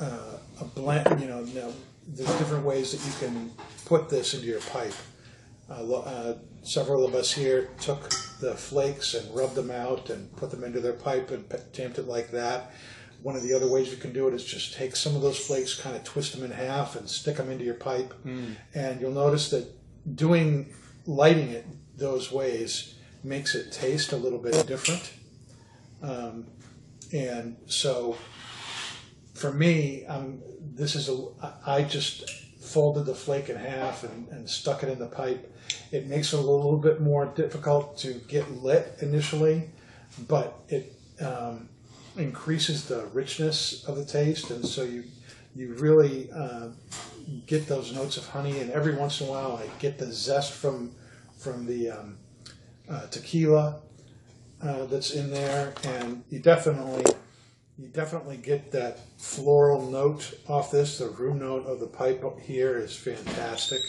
uh, 0.00 0.38
a 0.60 0.64
blend. 0.64 1.20
You 1.20 1.28
know, 1.28 1.40
now 1.42 1.72
there's 2.08 2.38
different 2.38 2.64
ways 2.64 2.92
that 2.92 3.06
you 3.06 3.28
can 3.28 3.50
put 3.84 4.08
this 4.08 4.34
into 4.34 4.46
your 4.46 4.60
pipe. 4.60 4.94
Uh, 5.70 5.92
uh, 5.94 6.38
several 6.62 7.04
of 7.04 7.14
us 7.14 7.30
here 7.32 7.68
took 7.80 8.08
the 8.40 8.54
flakes 8.54 9.14
and 9.14 9.34
rubbed 9.36 9.54
them 9.54 9.70
out 9.70 10.08
and 10.10 10.34
put 10.36 10.50
them 10.50 10.64
into 10.64 10.80
their 10.80 10.94
pipe 10.94 11.30
and 11.30 11.46
pe- 11.48 11.60
tamped 11.72 11.98
it 11.98 12.08
like 12.08 12.30
that. 12.30 12.72
One 13.22 13.36
of 13.36 13.42
the 13.42 13.52
other 13.52 13.66
ways 13.68 13.90
you 13.90 13.96
can 13.96 14.12
do 14.12 14.28
it 14.28 14.34
is 14.34 14.44
just 14.44 14.74
take 14.74 14.96
some 14.96 15.14
of 15.16 15.22
those 15.22 15.38
flakes, 15.38 15.78
kind 15.78 15.94
of 15.96 16.04
twist 16.04 16.32
them 16.34 16.44
in 16.44 16.50
half, 16.52 16.96
and 16.96 17.08
stick 17.08 17.36
them 17.36 17.50
into 17.50 17.64
your 17.64 17.74
pipe. 17.74 18.14
And 18.74 19.00
you'll 19.00 19.10
notice 19.12 19.50
that 19.50 19.66
doing 20.16 20.72
lighting 21.04 21.50
it 21.50 21.66
those 21.96 22.30
ways 22.32 22.94
makes 23.24 23.54
it 23.54 23.72
taste 23.72 24.12
a 24.12 24.16
little 24.16 24.38
bit 24.38 24.66
different. 24.66 25.12
Um, 26.02 26.46
and 27.12 27.56
so 27.66 28.16
for 29.38 29.52
me, 29.52 30.04
um, 30.06 30.40
this 30.74 30.96
is 30.96 31.08
a, 31.08 31.26
I 31.64 31.82
just 31.82 32.28
folded 32.60 33.06
the 33.06 33.14
flake 33.14 33.48
in 33.48 33.56
half 33.56 34.02
and, 34.02 34.28
and 34.28 34.50
stuck 34.50 34.82
it 34.82 34.88
in 34.88 34.98
the 34.98 35.06
pipe. 35.06 35.54
It 35.92 36.06
makes 36.06 36.32
it 36.32 36.38
a 36.38 36.42
little 36.42 36.76
bit 36.76 37.00
more 37.00 37.26
difficult 37.26 37.96
to 37.98 38.14
get 38.26 38.50
lit 38.50 38.96
initially, 39.00 39.70
but 40.26 40.60
it 40.68 40.92
um, 41.20 41.68
increases 42.16 42.86
the 42.86 43.06
richness 43.06 43.84
of 43.84 43.96
the 43.96 44.04
taste, 44.04 44.50
and 44.50 44.66
so 44.66 44.82
you 44.82 45.04
you 45.54 45.74
really 45.74 46.30
uh, 46.32 46.68
get 47.46 47.66
those 47.66 47.92
notes 47.92 48.16
of 48.16 48.26
honey. 48.28 48.60
And 48.60 48.70
every 48.70 48.94
once 48.94 49.20
in 49.20 49.28
a 49.28 49.30
while, 49.30 49.56
I 49.56 49.66
get 49.78 49.98
the 49.98 50.12
zest 50.12 50.52
from 50.52 50.94
from 51.38 51.66
the 51.66 51.90
um, 51.90 52.18
uh, 52.90 53.06
tequila 53.06 53.80
uh, 54.62 54.86
that's 54.86 55.12
in 55.12 55.30
there, 55.30 55.74
and 55.84 56.24
you 56.28 56.40
definitely 56.40 57.04
you 57.78 57.86
definitely 57.88 58.36
get 58.36 58.72
that 58.72 58.98
floral 59.18 59.88
note 59.88 60.34
off 60.48 60.72
this. 60.72 60.98
The 60.98 61.08
room 61.08 61.38
note 61.38 61.64
of 61.66 61.78
the 61.78 61.86
pipe 61.86 62.24
here 62.40 62.76
is 62.76 62.96
fantastic. 62.96 63.80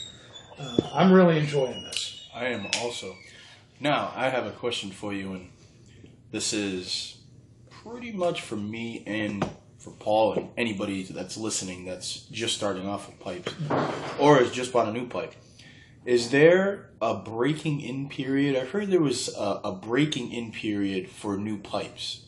Uh, 0.60 0.78
I'm 0.94 1.12
really 1.12 1.40
enjoying 1.40 1.84
this. 1.84 2.28
I 2.34 2.46
am 2.46 2.68
also. 2.78 3.16
Now, 3.80 4.14
I 4.16 4.30
have 4.30 4.46
a 4.46 4.52
question 4.52 4.92
for 4.92 5.12
you, 5.12 5.34
and 5.34 5.50
this 6.32 6.54
is 6.54 7.18
pretty 7.84 8.12
much 8.12 8.42
for 8.42 8.56
me 8.56 9.04
and 9.08 9.44
for 9.80 9.92
Paul 9.92 10.34
and 10.34 10.50
anybody 10.58 11.04
that's 11.04 11.38
listening 11.38 11.86
that's 11.86 12.24
just 12.26 12.56
starting 12.56 12.86
off 12.86 13.08
with 13.08 13.20
pipes 13.20 13.54
or 14.20 14.38
has 14.38 14.52
just 14.52 14.74
bought 14.74 14.90
a 14.90 14.92
new 14.92 15.08
pipe. 15.08 15.34
Is 16.06 16.30
there 16.30 16.90
a 17.02 17.16
breaking 17.16 17.82
in 17.82 18.10
period? 18.10 18.56
I've 18.56 18.72
heard 18.72 18.90
there 18.90 19.02
was 19.02 19.34
a, 19.36 19.62
a 19.64 19.72
breaking 19.72 20.32
in 20.32 20.52
period 20.52 21.10
for 21.10 21.38
new 21.38 21.58
pipes. 21.58 22.26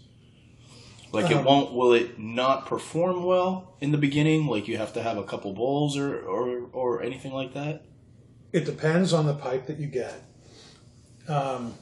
Like 1.11 1.29
it 1.29 1.37
Um, 1.37 1.45
won't, 1.45 1.73
will 1.73 1.93
it 1.93 2.19
not 2.19 2.65
perform 2.65 3.23
well 3.23 3.75
in 3.81 3.91
the 3.91 3.97
beginning? 3.97 4.47
Like 4.47 4.67
you 4.67 4.77
have 4.77 4.93
to 4.93 5.03
have 5.03 5.17
a 5.17 5.23
couple 5.23 5.53
bowls 5.53 5.97
or, 5.97 6.19
or, 6.19 6.69
or 6.71 7.03
anything 7.03 7.33
like 7.33 7.53
that? 7.53 7.83
It 8.53 8.65
depends 8.65 9.13
on 9.13 9.25
the 9.25 9.33
pipe 9.33 9.67
that 9.67 9.77
you 9.77 9.87
get. 9.87 10.13
Um, 11.27 11.73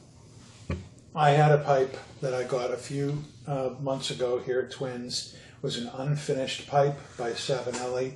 I 1.14 1.30
had 1.30 1.52
a 1.52 1.58
pipe 1.58 1.96
that 2.20 2.34
I 2.34 2.44
got 2.44 2.72
a 2.72 2.76
few 2.76 3.24
uh, 3.46 3.70
months 3.80 4.10
ago 4.10 4.38
here 4.38 4.60
at 4.60 4.70
Twins. 4.70 5.34
It 5.34 5.62
was 5.62 5.76
an 5.78 5.88
unfinished 5.88 6.68
pipe 6.68 6.98
by 7.18 7.30
Savinelli, 7.32 8.14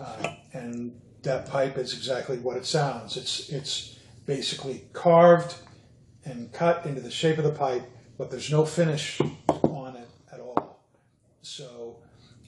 uh, 0.00 0.34
and 0.52 0.98
that 1.22 1.48
pipe 1.48 1.76
is 1.76 1.92
exactly 1.92 2.38
what 2.38 2.56
it 2.56 2.64
sounds. 2.64 3.16
It's 3.16 3.50
it's 3.50 3.98
basically 4.24 4.84
carved 4.92 5.56
and 6.24 6.50
cut 6.52 6.86
into 6.86 7.00
the 7.00 7.10
shape 7.10 7.36
of 7.38 7.44
the 7.44 7.52
pipe, 7.52 7.82
but 8.16 8.30
there's 8.30 8.50
no 8.50 8.64
finish 8.64 9.20
on 9.48 9.96
it 9.96 10.08
at 10.32 10.40
all. 10.40 10.80
So 11.42 12.02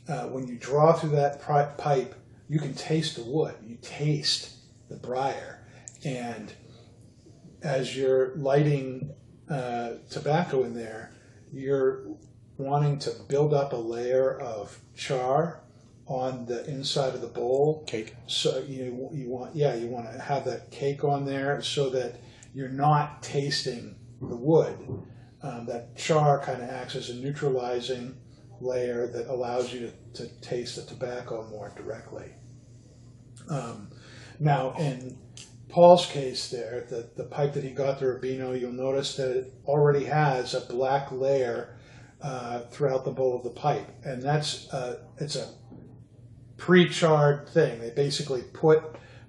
uh, 0.08 0.26
when 0.28 0.46
you 0.46 0.56
draw 0.56 0.92
through 0.92 1.10
that 1.10 1.40
pri- 1.40 1.72
pipe, 1.78 2.14
you 2.48 2.58
can 2.58 2.74
taste 2.74 3.16
the 3.16 3.24
wood. 3.24 3.54
You 3.64 3.78
taste 3.80 4.56
the 4.88 4.96
briar, 4.96 5.66
and 6.04 6.52
as 7.62 7.96
you're 7.96 8.34
lighting 8.36 9.14
uh, 9.48 9.92
tobacco 10.10 10.64
in 10.64 10.74
there, 10.74 11.12
you're 11.52 12.04
wanting 12.58 12.98
to 12.98 13.10
build 13.28 13.54
up 13.54 13.72
a 13.72 13.76
layer 13.76 14.38
of 14.38 14.78
char 14.94 15.62
on 16.06 16.44
the 16.46 16.66
inside 16.68 17.14
of 17.14 17.20
the 17.20 17.26
bowl. 17.26 17.84
Cake. 17.86 18.14
So 18.26 18.58
you 18.68 19.08
you 19.12 19.30
want 19.30 19.54
yeah 19.54 19.74
you 19.74 19.86
want 19.86 20.12
to 20.12 20.18
have 20.18 20.44
that 20.44 20.70
cake 20.70 21.04
on 21.04 21.24
there 21.24 21.62
so 21.62 21.90
that 21.90 22.16
you're 22.54 22.68
not 22.68 23.22
tasting 23.22 23.96
the 24.20 24.36
wood. 24.36 24.76
Um, 25.44 25.66
that 25.66 25.96
char 25.96 26.38
kind 26.38 26.62
of 26.62 26.70
acts 26.70 26.94
as 26.94 27.10
a 27.10 27.14
neutralizing 27.14 28.16
layer 28.62 29.06
that 29.08 29.26
allows 29.28 29.72
you 29.72 29.90
to, 30.14 30.22
to 30.22 30.40
taste 30.40 30.76
the 30.76 30.82
tobacco 30.82 31.46
more 31.50 31.72
directly. 31.76 32.30
Um, 33.48 33.88
now, 34.38 34.74
in 34.78 35.18
Paul's 35.68 36.06
case, 36.06 36.48
there, 36.48 36.86
the, 36.88 37.08
the 37.16 37.24
pipe 37.24 37.54
that 37.54 37.64
he 37.64 37.70
got 37.70 37.98
the 37.98 38.06
Rubino, 38.06 38.58
you'll 38.58 38.72
notice 38.72 39.16
that 39.16 39.30
it 39.30 39.52
already 39.66 40.04
has 40.04 40.54
a 40.54 40.60
black 40.60 41.10
layer 41.10 41.76
uh, 42.20 42.60
throughout 42.70 43.04
the 43.04 43.10
bowl 43.10 43.36
of 43.36 43.42
the 43.42 43.50
pipe, 43.50 43.88
and 44.04 44.22
that's 44.22 44.72
uh, 44.72 44.98
it's 45.18 45.34
a 45.34 45.48
pre-charred 46.56 47.48
thing. 47.48 47.80
They 47.80 47.90
basically 47.90 48.42
put 48.52 48.82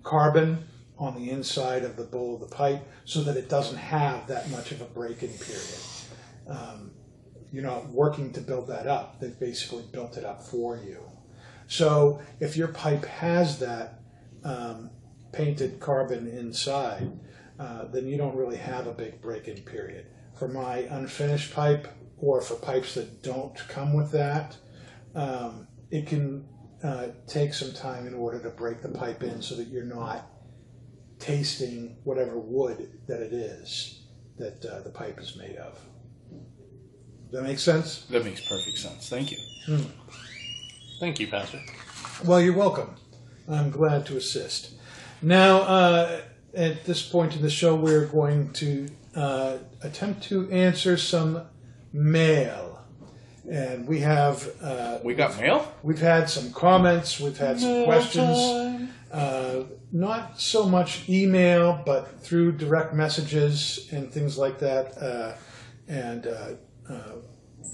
carbon 0.04 0.66
on 1.00 1.16
the 1.16 1.32
inside 1.32 1.84
of 1.84 1.96
the 1.96 2.04
bowl 2.04 2.36
of 2.36 2.42
the 2.42 2.56
pipe 2.56 2.84
so 3.06 3.24
that 3.24 3.36
it 3.36 3.50
doesn't 3.50 3.78
have 3.78 4.28
that 4.28 4.50
much 4.52 4.72
of 4.72 4.82
a 4.82 4.86
break-in 4.86 5.30
period. 5.30 5.80
Um, 6.48 6.92
you're 7.54 7.64
not 7.64 7.88
working 7.90 8.34
to 8.34 8.42
build 8.42 8.68
that 8.68 8.88
up. 8.88 9.22
They've 9.22 9.40
basically 9.40 9.84
built 9.92 10.18
it 10.18 10.26
up 10.26 10.42
for 10.42 10.76
you. 10.76 11.00
So 11.68 12.20
if 12.40 12.58
your 12.58 12.70
pipe 12.70 13.06
has 13.06 13.60
that 13.60 14.00
um, 14.44 14.90
painted 15.32 15.80
carbon 15.80 16.28
inside, 16.28 17.12
uh, 17.60 17.86
then 17.86 18.08
you 18.08 18.18
don't 18.18 18.36
really 18.36 18.58
have 18.58 18.88
a 18.88 18.92
big 18.92 19.22
break-in 19.22 19.62
period. 19.62 20.08
For 20.38 20.48
my 20.48 20.80
unfinished 20.80 21.54
pipe, 21.54 21.88
or 22.18 22.42
for 22.42 22.56
pipes 22.56 22.96
that 22.96 23.22
don't 23.22 23.56
come 23.68 23.94
with 23.94 24.12
that, 24.12 24.58
um, 25.14 25.68
it 25.92 26.08
can 26.08 26.48
uh, 26.84 27.08
take 27.28 27.54
some 27.54 27.72
time 27.74 28.08
in 28.08 28.16
order 28.16 28.42
to 28.42 28.50
break 28.50 28.82
the 28.82 28.90
pipe 28.90 29.22
in 29.22 29.42
so 29.42 29.56
that 29.56 29.68
you're 29.68 29.86
not 29.86 30.28
tasting 31.20 31.98
whatever 32.04 32.40
wood 32.40 33.00
that 33.08 33.22
it 33.22 33.32
is 33.32 34.02
that 34.38 34.66
uh, 34.66 34.82
the 34.82 34.90
pipe 34.90 35.20
is 35.20 35.36
made 35.36 35.56
of. 35.58 35.80
That 37.34 37.42
make 37.42 37.58
sense? 37.58 38.06
That 38.12 38.24
makes 38.24 38.42
perfect 38.42 38.78
sense. 38.78 39.10
Thank 39.10 39.32
you. 39.32 39.40
Thank 41.00 41.20
you, 41.20 41.28
Pastor. 41.28 41.60
Well, 42.24 42.40
you're 42.40 42.56
welcome. 42.56 42.94
I'm 43.50 43.72
glad 43.72 44.06
to 44.06 44.18
assist. 44.18 44.76
Now, 45.20 45.62
uh, 45.62 46.22
at 46.54 46.86
this 46.86 47.02
point 47.02 47.36
in 47.36 47.42
the 47.42 47.50
show, 47.50 47.74
we're 47.76 48.06
going 48.06 48.54
to 48.54 48.88
uh, 49.16 49.58
attempt 49.82 50.22
to 50.26 50.48
answer 50.52 50.96
some 50.96 51.42
mail. 51.92 52.86
And 53.50 53.88
we 53.88 54.02
have 54.02 54.48
uh, 54.62 55.00
We 55.04 55.16
got 55.16 55.36
mail? 55.40 55.74
we've 55.82 56.00
had 56.00 56.30
some 56.30 56.54
comments, 56.54 57.20
we've 57.20 57.38
had 57.38 57.60
some 57.60 57.84
questions. 57.86 58.92
Uh, 59.12 59.64
not 59.92 60.40
so 60.40 60.70
much 60.70 61.10
email, 61.10 61.82
but 61.84 62.22
through 62.22 62.52
direct 62.54 62.94
messages 62.94 63.90
and 63.92 64.12
things 64.12 64.38
like 64.38 64.60
that, 64.60 64.98
uh, 65.02 65.34
and 65.88 66.28
uh, 66.90 67.16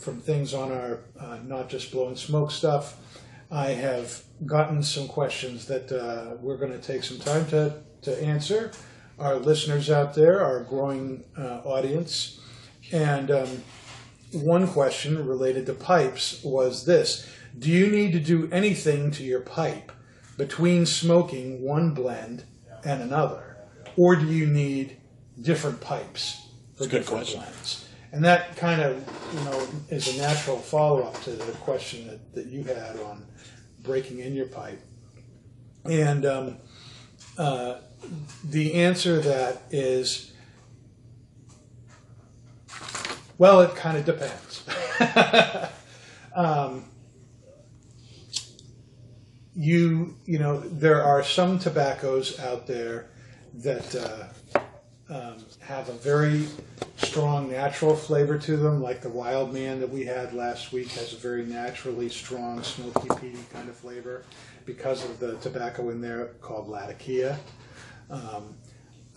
from 0.02 0.20
things 0.20 0.54
on 0.54 0.72
our 0.72 1.00
uh, 1.20 1.40
not 1.44 1.70
just 1.70 1.92
blowing 1.92 2.16
smoke 2.16 2.52
stuff. 2.52 2.98
I 3.52 3.70
have 3.70 4.22
gotten 4.46 4.84
some 4.84 5.08
questions 5.08 5.66
that 5.66 5.92
uh, 5.92 6.36
we're 6.40 6.58
going 6.58 6.72
to 6.72 6.80
take 6.80 7.04
some 7.04 7.18
time 7.18 7.48
to, 7.48 7.82
to 8.04 8.24
answer. 8.24 8.72
Our 9.18 9.36
listeners 9.36 9.90
out 9.90 10.14
there, 10.14 10.44
our 10.44 10.64
growing 10.64 11.26
uh, 11.38 11.62
audience, 11.66 12.40
and 12.92 13.32
um, 13.32 13.64
one 14.32 14.68
question 14.68 15.26
related 15.28 15.66
to 15.66 15.74
pipes 15.74 16.42
was 16.44 16.86
this 16.86 17.28
Do 17.58 17.70
you 17.70 17.88
need 17.88 18.14
to 18.14 18.20
do 18.20 18.48
anything 18.52 19.12
to 19.12 19.24
your 19.24 19.42
pipe 19.42 19.92
between 20.38 20.86
smoking 20.86 21.62
one 21.62 21.94
blend 21.94 22.44
and 22.86 23.02
another? 23.02 23.58
Or 23.98 24.16
do 24.16 24.28
you 24.28 24.46
need 24.46 24.98
different 25.42 25.82
pipes 25.82 26.48
for 26.78 26.86
a 26.86 26.88
good 26.88 27.00
different 27.00 27.24
question. 27.24 27.42
blends? 27.42 27.89
And 28.12 28.24
that 28.26 28.56
kind 28.56 28.82
of, 28.82 28.98
you 29.34 29.40
know, 29.46 29.68
is 29.90 30.16
a 30.16 30.22
natural 30.22 30.58
follow 30.58 31.04
up 31.04 31.22
to 31.24 31.32
the 31.32 31.52
question 31.54 32.08
that, 32.08 32.34
that 32.34 32.46
you 32.48 32.64
had 32.64 33.00
on 33.02 33.26
breaking 33.84 34.20
in 34.20 34.34
your 34.34 34.48
pipe. 34.48 34.82
And 35.86 36.26
um, 36.26 36.58
uh, 37.38 37.80
the 38.44 38.74
answer 38.76 39.22
to 39.22 39.28
that 39.28 39.62
is 39.72 40.34
well, 43.38 43.62
it 43.62 43.74
kind 43.74 43.98
of 43.98 44.06
depends. 44.06 44.66
um, 46.36 46.86
you 49.56 50.16
you 50.26 50.40
know 50.40 50.60
there 50.60 51.04
are 51.04 51.24
some 51.24 51.60
tobaccos 51.60 52.40
out 52.40 52.68
there 52.68 53.10
that 53.54 53.96
uh, 53.96 54.28
um, 55.10 55.38
have 55.60 55.90
a 55.90 55.94
very 55.94 56.46
strong 56.98 57.50
natural 57.50 57.96
flavor 57.96 58.38
to 58.38 58.58
them, 58.58 58.82
like 58.82 59.02
the 59.02 59.10
Wild 59.10 59.54
Man 59.54 59.80
that 59.80 59.90
we 59.90 60.06
had 60.06 60.34
last 60.34 60.72
week 60.72 60.90
has 60.90 61.14
a 61.14 61.18
very 61.18 61.46
naturally 61.46 62.10
strong 62.10 62.62
smoky 62.62 63.08
peaty 63.20 63.44
kind 63.52 63.68
of 63.70 63.76
flavor 63.76 64.24
because 64.66 65.04
of 65.04 65.20
the 65.20 65.36
tobacco 65.38 65.90
in 65.90 66.00
there 66.00 66.28
called 66.42 66.68
Latakia. 66.68 67.40
Um, 68.10 68.56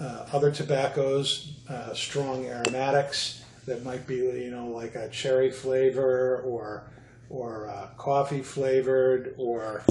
uh, 0.00 0.26
other 0.32 0.50
tobaccos, 0.50 1.58
uh, 1.68 1.92
strong 1.94 2.46
aromatics 2.46 3.44
that 3.66 3.84
might 3.84 4.06
be, 4.06 4.16
you 4.16 4.50
know, 4.50 4.68
like 4.68 4.94
a 4.94 5.08
cherry 5.10 5.50
flavor 5.50 6.38
or 6.38 6.90
or 7.28 7.70
uh, 7.70 7.88
coffee 7.96 8.42
flavored 8.42 9.34
or 9.38 9.82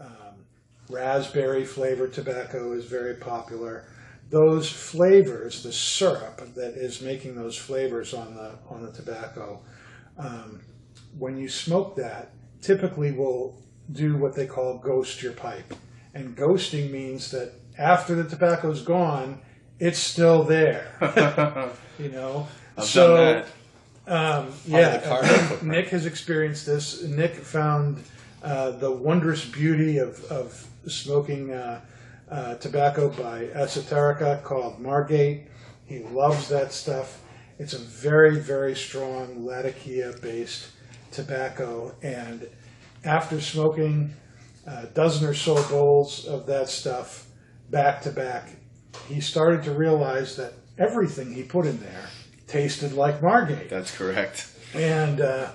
um, 0.00 0.44
raspberry 0.88 1.64
flavored 1.64 2.12
tobacco 2.12 2.72
is 2.72 2.86
very 2.86 3.14
popular. 3.14 3.84
Those 4.30 4.70
flavors, 4.70 5.62
the 5.62 5.72
syrup 5.72 6.54
that 6.54 6.74
is 6.74 7.00
making 7.00 7.34
those 7.34 7.56
flavors 7.56 8.12
on 8.12 8.34
the 8.34 8.58
on 8.68 8.84
the 8.84 8.92
tobacco, 8.92 9.60
um, 10.18 10.60
when 11.18 11.38
you 11.38 11.48
smoke 11.48 11.96
that, 11.96 12.32
typically 12.60 13.12
will 13.12 13.56
do 13.90 14.16
what 14.16 14.34
they 14.34 14.46
call 14.46 14.78
ghost 14.78 15.22
your 15.22 15.32
pipe. 15.32 15.74
And 16.14 16.36
ghosting 16.36 16.90
means 16.90 17.30
that 17.30 17.52
after 17.78 18.14
the 18.14 18.24
tobacco's 18.24 18.82
gone, 18.82 19.40
it's 19.78 19.98
still 19.98 20.42
there. 20.42 20.92
you 21.98 22.10
know. 22.10 22.48
I've 22.76 22.84
so 22.84 23.16
done 23.16 23.44
that. 24.06 24.36
um, 24.38 24.52
yeah, 24.66 25.00
uh. 25.04 25.56
Nick 25.62 25.88
has 25.88 26.06
experienced 26.06 26.66
this. 26.66 27.02
Nick 27.02 27.34
found 27.34 28.02
uh, 28.42 28.72
the 28.72 28.90
wondrous 28.90 29.44
beauty 29.44 29.98
of, 29.98 30.22
of 30.24 30.66
smoking 30.86 31.52
uh, 31.52 31.80
uh, 32.30 32.54
tobacco 32.56 33.08
by 33.10 33.44
Esoterica 33.54 34.42
called 34.42 34.78
Margate. 34.80 35.46
He 35.86 36.00
loves 36.00 36.48
that 36.48 36.72
stuff. 36.72 37.22
It's 37.58 37.72
a 37.72 37.78
very, 37.78 38.38
very 38.38 38.74
strong 38.74 39.44
Latakia 39.44 40.12
based 40.22 40.68
tobacco. 41.10 41.94
And 42.02 42.48
after 43.04 43.40
smoking 43.40 44.12
a 44.66 44.86
dozen 44.86 45.26
or 45.28 45.34
so 45.34 45.54
bowls 45.68 46.26
of 46.26 46.46
that 46.46 46.68
stuff 46.68 47.26
back 47.70 48.02
to 48.02 48.10
back, 48.10 48.50
he 49.08 49.20
started 49.20 49.62
to 49.64 49.72
realize 49.72 50.36
that 50.36 50.52
everything 50.78 51.32
he 51.32 51.42
put 51.42 51.66
in 51.66 51.80
there 51.80 52.06
tasted 52.46 52.92
like 52.92 53.22
Margate 53.22 53.68
That's 53.68 53.94
correct. 53.96 54.48
and 54.74 55.20
uh, 55.20 55.50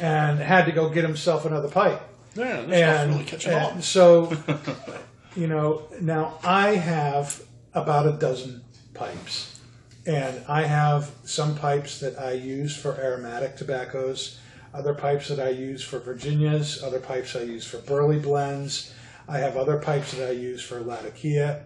and 0.00 0.38
had 0.38 0.64
to 0.64 0.72
go 0.72 0.88
get 0.88 1.04
himself 1.04 1.44
another 1.44 1.68
pipe. 1.68 2.00
Yeah, 2.34 2.62
this 2.62 2.78
stuff's 2.78 3.00
And, 3.00 3.10
really 3.12 3.24
catching 3.24 3.52
and 3.52 3.64
on. 3.76 3.82
so, 3.82 4.32
you 5.36 5.46
know, 5.46 5.82
now 6.00 6.38
I 6.44 6.74
have 6.74 7.42
about 7.74 8.06
a 8.06 8.12
dozen 8.12 8.62
pipes, 8.94 9.60
and 10.06 10.42
I 10.48 10.62
have 10.62 11.10
some 11.24 11.56
pipes 11.56 12.00
that 12.00 12.18
I 12.18 12.32
use 12.32 12.76
for 12.76 12.94
aromatic 13.00 13.56
tobaccos, 13.56 14.38
other 14.74 14.94
pipes 14.94 15.28
that 15.28 15.40
I 15.40 15.50
use 15.50 15.82
for 15.82 15.98
Virginias, 15.98 16.82
other 16.82 17.00
pipes 17.00 17.36
I 17.36 17.42
use 17.42 17.66
for 17.66 17.78
burley 17.78 18.18
blends. 18.18 18.92
I 19.28 19.38
have 19.38 19.56
other 19.56 19.78
pipes 19.78 20.12
that 20.12 20.28
I 20.28 20.32
use 20.32 20.62
for 20.62 20.80
Latakia 20.80 21.64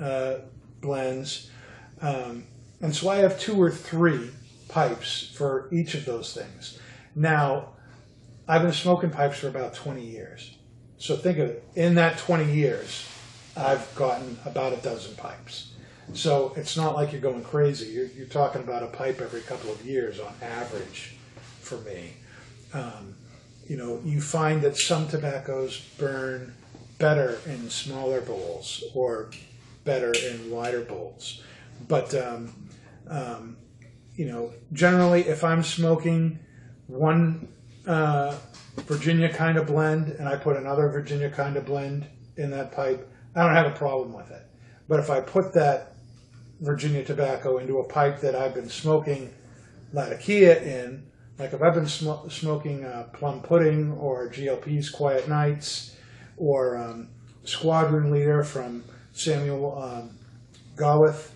uh, 0.00 0.36
blends, 0.80 1.50
um, 2.00 2.44
and 2.80 2.94
so 2.94 3.08
I 3.08 3.16
have 3.16 3.40
two 3.40 3.60
or 3.60 3.70
three 3.70 4.30
pipes 4.68 5.32
for 5.34 5.68
each 5.72 5.94
of 5.94 6.04
those 6.04 6.34
things. 6.34 6.78
Now, 7.14 7.70
I've 8.48 8.62
been 8.62 8.72
smoking 8.72 9.10
pipes 9.10 9.38
for 9.38 9.48
about 9.48 9.74
20 9.74 10.04
years. 10.04 10.55
So 10.98 11.16
think 11.16 11.38
of 11.38 11.50
it, 11.50 11.64
in 11.74 11.94
that 11.96 12.18
20 12.18 12.52
years, 12.52 13.06
I've 13.56 13.94
gotten 13.94 14.38
about 14.44 14.72
a 14.72 14.76
dozen 14.76 15.14
pipes. 15.16 15.72
So 16.12 16.52
it's 16.56 16.76
not 16.76 16.94
like 16.94 17.12
you're 17.12 17.20
going 17.20 17.42
crazy. 17.42 17.88
You're, 17.88 18.06
you're 18.06 18.26
talking 18.26 18.62
about 18.62 18.82
a 18.82 18.86
pipe 18.86 19.20
every 19.20 19.40
couple 19.40 19.70
of 19.70 19.84
years 19.84 20.20
on 20.20 20.32
average 20.40 21.16
for 21.60 21.78
me. 21.78 22.14
Um, 22.72 23.16
you 23.68 23.76
know, 23.76 24.00
you 24.04 24.20
find 24.20 24.62
that 24.62 24.76
some 24.76 25.08
tobaccos 25.08 25.80
burn 25.98 26.54
better 26.98 27.40
in 27.46 27.68
smaller 27.68 28.20
bowls 28.20 28.84
or 28.94 29.30
better 29.84 30.12
in 30.12 30.50
wider 30.50 30.82
bowls. 30.82 31.42
But, 31.88 32.14
um, 32.14 32.68
um, 33.08 33.56
you 34.14 34.26
know, 34.26 34.52
generally, 34.72 35.22
if 35.22 35.44
I'm 35.44 35.62
smoking 35.62 36.38
one 36.86 37.48
uh, 37.86 38.36
Virginia 38.82 39.32
kind 39.32 39.58
of 39.58 39.66
blend 39.66 40.08
and 40.08 40.28
I 40.28 40.36
put 40.36 40.56
another 40.56 40.88
Virginia 40.88 41.30
kind 41.30 41.56
of 41.56 41.66
blend 41.66 42.06
in 42.36 42.50
that 42.50 42.72
pipe, 42.72 43.08
I 43.34 43.44
don't 43.44 43.54
have 43.54 43.72
a 43.72 43.76
problem 43.76 44.12
with 44.12 44.30
it. 44.30 44.42
But 44.88 45.00
if 45.00 45.10
I 45.10 45.20
put 45.20 45.52
that 45.54 45.94
Virginia 46.60 47.04
tobacco 47.04 47.58
into 47.58 47.78
a 47.78 47.84
pipe 47.84 48.20
that 48.20 48.34
I've 48.34 48.54
been 48.54 48.68
smoking 48.68 49.32
Latakia 49.92 50.62
in, 50.62 51.06
like 51.38 51.52
if 51.52 51.62
I've 51.62 51.74
been 51.74 51.88
sm- 51.88 52.28
smoking 52.28 52.84
uh, 52.84 53.08
plum 53.12 53.42
pudding 53.42 53.92
or 53.92 54.30
GLP's 54.30 54.88
Quiet 54.88 55.28
Nights 55.28 55.96
or 56.36 56.76
um, 56.76 57.08
Squadron 57.44 58.10
Leader 58.10 58.42
from 58.42 58.84
Samuel 59.12 59.78
um, 59.82 60.18
Gawith, 60.76 61.30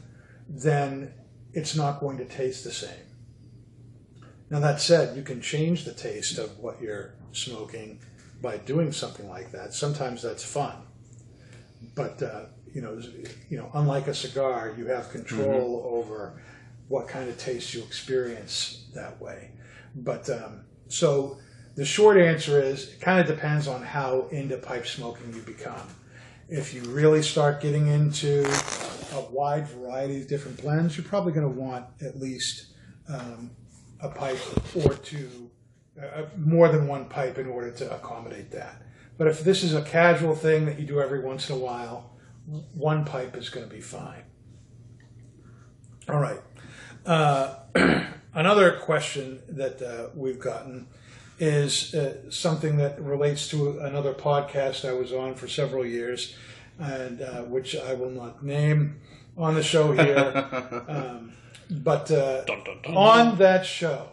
then 0.49 1.13
it's 1.53 1.75
not 1.75 2.01
going 2.01 2.19
to 2.19 2.25
taste 2.25 2.65
the 2.65 2.73
same. 2.73 2.91
Now, 4.51 4.59
that 4.61 4.81
said, 4.81 5.17
you 5.17 5.23
can 5.23 5.41
change 5.41 5.85
the 5.85 5.93
taste 5.93 6.39
of 6.39 6.59
what 6.59 6.83
you're 6.83 7.15
smoking 7.33 8.01
by 8.43 8.57
doing 8.59 8.93
something 8.93 9.29
like 9.29 9.53
that. 9.53 9.75
Sometimes 9.75 10.23
that's 10.23 10.45
fun. 10.45 10.77
But, 11.95 12.23
uh, 12.23 12.47
you 12.73 12.83
know, 12.83 13.01
you 13.49 13.59
know, 13.59 13.71
unlike 13.75 14.07
a 14.07 14.15
cigar, 14.15 14.75
you 14.77 14.87
have 14.87 15.11
control 15.11 15.83
over 15.93 16.41
what 16.89 17.09
kind 17.09 17.29
of 17.29 17.39
taste 17.39 17.75
you 17.75 17.83
experience 17.83 18.89
that 18.95 19.21
way. 19.21 19.51
But 19.95 20.29
um, 20.31 20.63
so 20.89 21.39
the 21.77 21.85
short 21.85 22.17
answer 22.17 22.61
is 22.61 22.89
it 22.95 23.01
kind 23.01 23.21
of 23.21 23.27
depends 23.27 23.69
on 23.69 23.83
how 23.83 24.29
into 24.31 24.57
pipe 24.57 24.87
smoking 24.87 25.33
you 25.35 25.43
become. 25.43 25.89
If 26.49 26.75
you 26.75 26.83
really 26.83 27.23
start 27.23 27.61
getting 27.61 27.87
into 27.87 28.45
a 29.13 29.21
wide 29.31 29.69
variety 29.69 30.21
of 30.21 30.29
different 30.29 30.61
blends, 30.61 30.97
you're 30.97 31.07
probably 31.07 31.33
going 31.33 31.53
to 31.53 31.61
want 31.61 31.87
at 32.03 32.19
least 32.19 32.67
um, 33.09 33.51
a 34.01 34.09
pipe 34.09 34.39
or 34.85 34.95
two, 34.95 35.50
uh, 36.03 36.23
more 36.37 36.69
than 36.69 36.87
one 36.87 37.07
pipe 37.07 37.39
in 37.39 37.47
order 37.49 37.71
to 37.71 37.95
accommodate 37.95 38.51
that. 38.53 38.83
But 39.19 39.27
if 39.27 39.45
this 39.45 39.63
is 39.63 39.75
a 39.75 39.83
casual 39.83 40.35
thing 40.35 40.67
that 40.67 40.79
you 40.79 40.87
do 40.87 41.01
every 41.01 41.21
once 41.21 41.51
in 41.51 41.57
a 41.57 41.59
while, 41.59 42.11
one 42.75 43.05
pipe 43.05 43.37
is 43.37 43.49
going 43.51 43.69
to 43.69 43.75
be 43.75 43.81
fine. 43.83 44.23
All 46.09 46.19
right. 46.19 46.41
Uh, 47.07 47.55
another 48.35 48.73
question 48.79 49.41
that 49.49 49.83
uh, 49.83 50.09
we've 50.15 50.39
gotten 50.41 50.89
is 51.39 51.95
uh, 51.95 52.31
something 52.31 52.77
that 52.79 53.01
relates 53.01 53.49
to 53.49 53.79
another 53.81 54.13
podcast 54.13 54.89
I 54.89 54.93
was 54.93 55.13
on 55.13 55.35
for 55.35 55.49
several 55.49 55.87
years, 55.87 56.37
and 56.79 57.23
uh, 57.23 57.43
which 57.43 57.77
I 57.77 57.95
will 57.95 58.11
not 58.11 58.45
name 58.45 59.01
on 59.37 59.55
the 59.55 59.63
show 59.63 59.93
here. 59.93 60.85
um, 60.89 61.33
but 61.71 62.11
uh, 62.11 62.45
Dun, 62.45 62.65
dun, 62.65 62.79
dun. 62.83 62.97
on 62.97 63.39
that 63.39 63.65
show, 63.65 64.09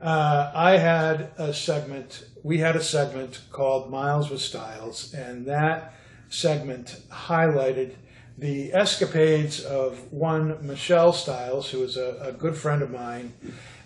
uh, 0.00 0.52
I 0.54 0.76
had 0.76 1.32
a 1.38 1.54
segment. 1.54 2.26
We 2.42 2.58
had 2.58 2.76
a 2.76 2.82
segment 2.82 3.40
called 3.50 3.90
Miles 3.90 4.30
with 4.30 4.40
Styles, 4.40 5.14
and 5.14 5.46
that 5.46 5.94
segment 6.28 7.00
highlighted 7.10 7.94
the 8.38 8.74
escapades 8.74 9.64
of 9.64 10.12
one 10.12 10.66
Michelle 10.66 11.12
Styles, 11.12 11.70
who 11.70 11.82
is 11.82 11.96
a, 11.96 12.18
a 12.20 12.32
good 12.32 12.56
friend 12.56 12.82
of 12.82 12.90
mine. 12.90 13.32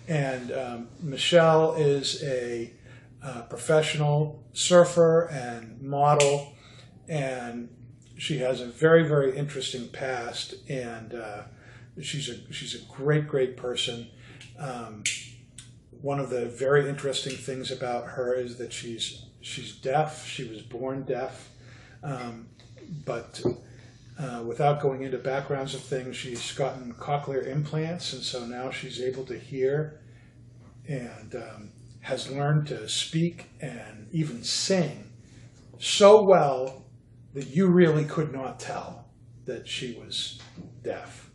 And 0.07 0.51
um, 0.51 0.87
Michelle 1.01 1.75
is 1.75 2.21
a 2.23 2.73
uh, 3.23 3.43
professional 3.43 4.43
surfer 4.51 5.29
and 5.31 5.81
model, 5.81 6.53
and 7.07 7.69
she 8.17 8.39
has 8.39 8.59
a 8.59 8.65
very, 8.65 9.07
very 9.07 9.37
interesting 9.37 9.87
past. 9.87 10.55
And 10.67 11.13
uh, 11.13 11.43
she's 12.01 12.29
a 12.29 12.51
she's 12.51 12.75
a 12.75 12.83
great, 12.93 13.27
great 13.27 13.55
person. 13.55 14.07
Um, 14.59 15.03
one 16.01 16.19
of 16.19 16.29
the 16.29 16.45
very 16.47 16.89
interesting 16.89 17.35
things 17.35 17.71
about 17.71 18.05
her 18.09 18.33
is 18.33 18.57
that 18.57 18.73
she's 18.73 19.25
she's 19.41 19.75
deaf. 19.75 20.25
She 20.25 20.47
was 20.47 20.61
born 20.61 21.03
deaf, 21.03 21.49
um, 22.03 22.47
but 23.05 23.41
uh, 24.19 24.43
without 24.45 24.81
going 24.81 25.03
into 25.03 25.17
backgrounds 25.17 25.73
of 25.73 25.81
things, 25.81 26.15
she's 26.15 26.51
gotten 26.53 26.93
cochlear 26.93 27.45
implants, 27.47 28.13
and 28.13 28.21
so 28.21 28.45
now 28.45 28.71
she's 28.71 29.01
able 29.01 29.25
to 29.25 29.37
hear 29.37 29.99
and 30.87 31.35
um, 31.35 31.69
has 32.01 32.29
learned 32.29 32.67
to 32.67 32.87
speak 32.89 33.49
and 33.61 34.07
even 34.11 34.43
sing 34.43 35.11
so 35.79 36.23
well 36.23 36.85
that 37.33 37.47
you 37.47 37.67
really 37.67 38.05
could 38.05 38.33
not 38.33 38.59
tell 38.59 39.05
that 39.45 39.67
she 39.67 39.93
was 39.93 40.39
deaf. 40.83 41.29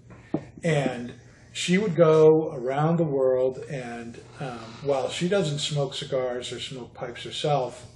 And 0.62 1.12
she 1.56 1.78
would 1.78 1.96
go 1.96 2.52
around 2.52 2.98
the 2.98 3.02
world, 3.02 3.64
and 3.70 4.20
um, 4.40 4.58
while 4.82 5.08
she 5.08 5.26
doesn't 5.26 5.58
smoke 5.58 5.94
cigars 5.94 6.52
or 6.52 6.60
smoke 6.60 6.92
pipes 6.92 7.24
herself, 7.24 7.86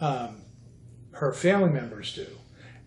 um, 0.00 0.42
her 1.12 1.32
family 1.32 1.70
members 1.70 2.12
do. 2.12 2.26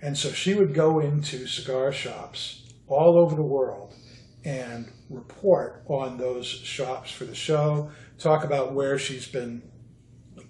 And 0.02 0.18
so 0.18 0.34
she 0.34 0.54
would 0.54 0.74
go 0.74 1.00
into 1.00 1.48
cigar 1.48 1.94
shops 1.94 2.74
all 2.88 3.18
over 3.18 3.38
the 3.38 3.42
world 3.42 3.96
and 4.44 4.92
report 5.10 5.86
on 5.88 6.18
those 6.18 6.46
shops 6.46 7.10
for 7.10 7.24
the 7.24 7.34
show, 7.34 7.90
talk 8.20 8.44
about 8.44 8.74
where 8.74 9.00
she's 9.00 9.30
been 9.30 9.62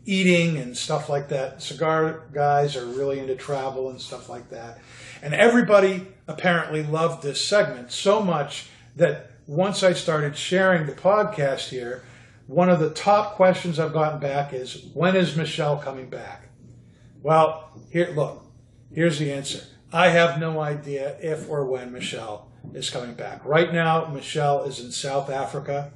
eating 0.06 0.58
and 0.58 0.76
stuff 0.76 1.08
like 1.08 1.30
that. 1.30 1.62
Cigar 1.62 2.24
guys 2.34 2.76
are 2.76 2.88
really 2.88 3.20
into 3.20 3.36
travel 3.36 3.92
and 3.92 4.02
stuff 4.02 4.28
like 4.28 4.50
that. 4.50 4.80
And 5.22 5.36
everybody 5.36 6.08
apparently 6.28 6.82
loved 6.82 7.22
this 7.22 7.46
segment 7.46 7.92
so 7.92 8.24
much 8.24 8.70
that 8.96 9.37
once 9.48 9.82
I 9.82 9.94
started 9.94 10.38
sharing 10.38 10.86
the 10.86 10.92
podcast 10.92 11.70
here, 11.70 12.04
one 12.48 12.70
of 12.70 12.80
the 12.80 12.90
top 12.90 13.36
questions 13.36 13.80
I've 13.80 13.94
gotten 13.94 14.20
back 14.20 14.54
is 14.54 14.90
when 14.94 15.16
is 15.16 15.36
Michelle 15.36 15.78
coming 15.78 16.10
back? 16.10 16.50
Well, 17.24 17.72
here 17.90 18.12
look, 18.14 18.44
here's 18.94 19.20
the 19.20 19.32
answer. 19.32 19.64
I 19.92 20.10
have 20.10 20.38
no 20.38 20.60
idea 20.60 21.18
if 21.22 21.50
or 21.50 21.66
when 21.66 21.94
Michelle 21.94 22.52
is 22.74 22.90
coming 22.90 23.14
back. 23.14 23.44
Right 23.46 23.74
now, 23.74 24.08
Michelle 24.08 24.66
is 24.66 24.82
in 24.82 24.92
South 24.92 25.30
Africa 25.30 25.94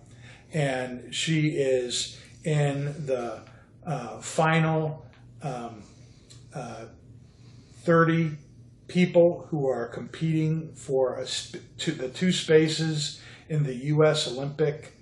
and 0.53 1.13
she 1.13 1.49
is 1.49 2.17
in 2.45 3.05
the 3.05 3.41
uh, 3.85 4.19
final 4.19 5.05
um, 5.43 5.83
uh, 6.53 6.85
30 7.83 8.31
people 8.87 9.47
who 9.49 9.67
are 9.67 9.87
competing 9.87 10.73
for 10.73 11.15
a 11.15 11.25
to 11.25 11.91
the 11.91 12.09
two 12.09 12.31
spaces 12.31 13.21
in 13.51 13.63
the 13.63 13.75
U.S. 13.75 14.27
Olympic 14.29 14.93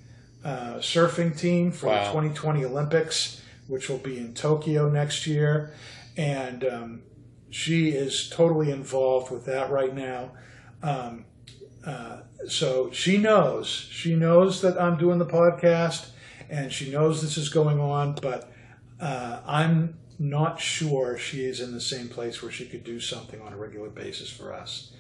uh, 0.44 0.76
surfing 0.80 1.38
team 1.38 1.72
for 1.72 1.88
Wow. 1.88 2.00
the 2.00 2.10
2020 2.10 2.66
Olympics, 2.66 3.42
which 3.68 3.90
will 3.90 4.00
be 4.00 4.18
in 4.18 4.34
Tokyo 4.34 4.90
next 4.90 5.28
year. 5.28 5.72
And 6.18 6.64
um, 6.66 7.02
she 7.52 7.90
is 7.90 8.28
totally 8.30 8.72
involved 8.72 9.32
with 9.32 9.46
that 9.46 9.70
right 9.70 9.94
now. 9.94 10.32
Um, 10.82 11.26
uh, 11.86 12.22
so 12.48 12.90
she 12.92 13.18
knows, 13.20 13.68
she 13.68 14.16
knows 14.16 14.62
that 14.62 14.82
I'm 14.82 14.98
doing 14.98 15.20
the 15.20 15.26
podcast 15.28 16.10
and 16.50 16.74
she 16.74 16.90
knows 16.92 17.22
this 17.22 17.38
is 17.38 17.50
going 17.50 17.80
on, 17.80 18.16
but 18.20 18.52
uh, 19.00 19.42
I'm 19.46 20.00
not 20.18 20.60
sure 20.60 21.18
she 21.20 21.46
is 21.46 21.62
in 21.62 21.72
the 21.72 21.80
same 21.82 22.10
place 22.10 22.42
where 22.42 22.52
she 22.52 22.66
could 22.66 22.84
do 22.84 23.00
something 23.00 23.40
on 23.42 23.54
a 23.54 23.58
regular 23.58 23.90
basis 23.90 24.30
for 24.30 24.52
us. 24.54 24.92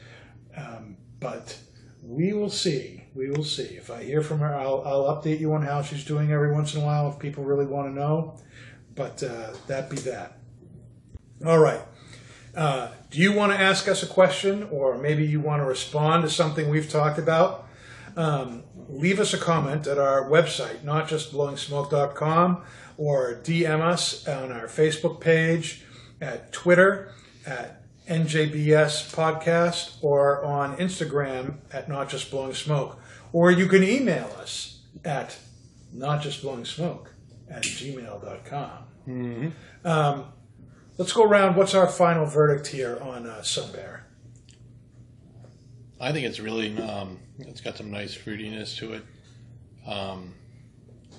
Um, 0.55 0.97
but 1.19 1.57
we 2.03 2.31
will 2.33 2.49
see. 2.49 3.03
We 3.19 3.29
will 3.29 3.43
see. 3.43 3.63
If 3.63 3.91
I 3.91 4.01
hear 4.01 4.21
from 4.21 4.39
her, 4.39 4.55
I'll, 4.55 4.81
I'll 4.85 5.03
update 5.13 5.41
you 5.41 5.51
on 5.53 5.61
how 5.61 5.81
she's 5.81 6.05
doing 6.05 6.31
every 6.31 6.53
once 6.53 6.73
in 6.73 6.81
a 6.81 6.85
while 6.85 7.09
if 7.11 7.19
people 7.19 7.43
really 7.43 7.65
want 7.65 7.89
to 7.89 7.93
know. 7.93 8.39
But 8.95 9.21
uh, 9.21 9.51
that 9.67 9.89
be 9.89 9.97
that. 9.97 10.37
All 11.45 11.59
right. 11.59 11.81
Uh, 12.55 12.91
do 13.11 13.19
you 13.19 13.33
want 13.33 13.51
to 13.51 13.59
ask 13.59 13.89
us 13.89 14.03
a 14.03 14.07
question 14.07 14.69
or 14.71 14.97
maybe 14.97 15.25
you 15.25 15.41
want 15.41 15.61
to 15.61 15.65
respond 15.65 16.23
to 16.23 16.29
something 16.29 16.69
we've 16.69 16.89
talked 16.89 17.19
about? 17.19 17.67
Um, 18.15 18.63
leave 18.87 19.19
us 19.19 19.33
a 19.33 19.37
comment 19.37 19.85
at 19.85 19.97
our 19.97 20.29
website, 20.29 20.85
not 20.85 21.09
just 21.09 21.33
notjustblowingsmoke.com, 21.33 22.63
or 22.95 23.41
DM 23.43 23.81
us 23.81 24.25
on 24.29 24.53
our 24.53 24.67
Facebook 24.67 25.19
page, 25.19 25.83
at 26.21 26.53
Twitter, 26.53 27.11
at 27.45 27.83
NJBS 28.07 29.13
Podcast, 29.13 29.97
or 30.01 30.41
on 30.45 30.77
Instagram 30.77 31.55
at 31.73 31.89
Not 31.89 32.07
Just 32.09 32.31
Blowing 32.31 32.53
Smoke. 32.53 32.97
Or 33.31 33.51
you 33.51 33.67
can 33.67 33.83
email 33.83 34.29
us 34.39 34.81
at 35.05 35.37
not 35.93 36.21
just 36.21 36.41
blowing 36.41 36.65
smoke 36.65 37.13
at 37.49 37.63
gmail.com. 37.63 38.83
Um, 39.85 40.25
let's 40.97 41.13
go 41.13 41.23
around. 41.23 41.55
What's 41.55 41.73
our 41.73 41.87
final 41.87 42.25
verdict 42.25 42.67
here 42.67 42.99
on 43.01 43.25
uh, 43.27 43.41
Sun 43.41 43.71
Bear? 43.71 44.05
I 46.01 46.11
think 46.11 46.25
it's 46.25 46.39
really 46.39 46.77
um, 46.79 47.19
it's 47.39 47.61
got 47.61 47.77
some 47.77 47.91
nice 47.91 48.15
fruitiness 48.15 48.77
to 48.77 48.93
it. 48.93 49.03
Um, 49.85 50.33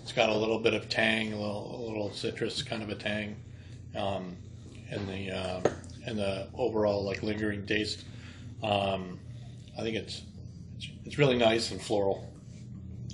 it's 0.03 0.13
got 0.13 0.31
a 0.31 0.35
little 0.35 0.59
bit 0.59 0.75
of 0.75 0.89
tang, 0.89 1.33
a 1.33 1.37
little, 1.37 1.77
a 1.77 1.83
little 1.87 2.13
citrus 2.13 2.63
kind 2.63 2.83
of 2.83 2.89
a 2.89 2.95
tang, 2.95 3.37
um, 3.95 4.37
and 4.91 5.07
the 5.09 5.31
uh, 5.31 5.61
and 6.07 6.19
the 6.19 6.49
overall 6.55 7.05
like 7.05 7.23
lingering 7.23 7.67
taste. 7.67 8.05
Um, 8.63 9.19
I 9.79 9.83
think 9.83 9.97
it's, 9.97 10.23
it's 11.11 11.15
it's 11.15 11.19
really 11.19 11.37
nice 11.37 11.71
and 11.71 11.81
floral. 11.81 12.27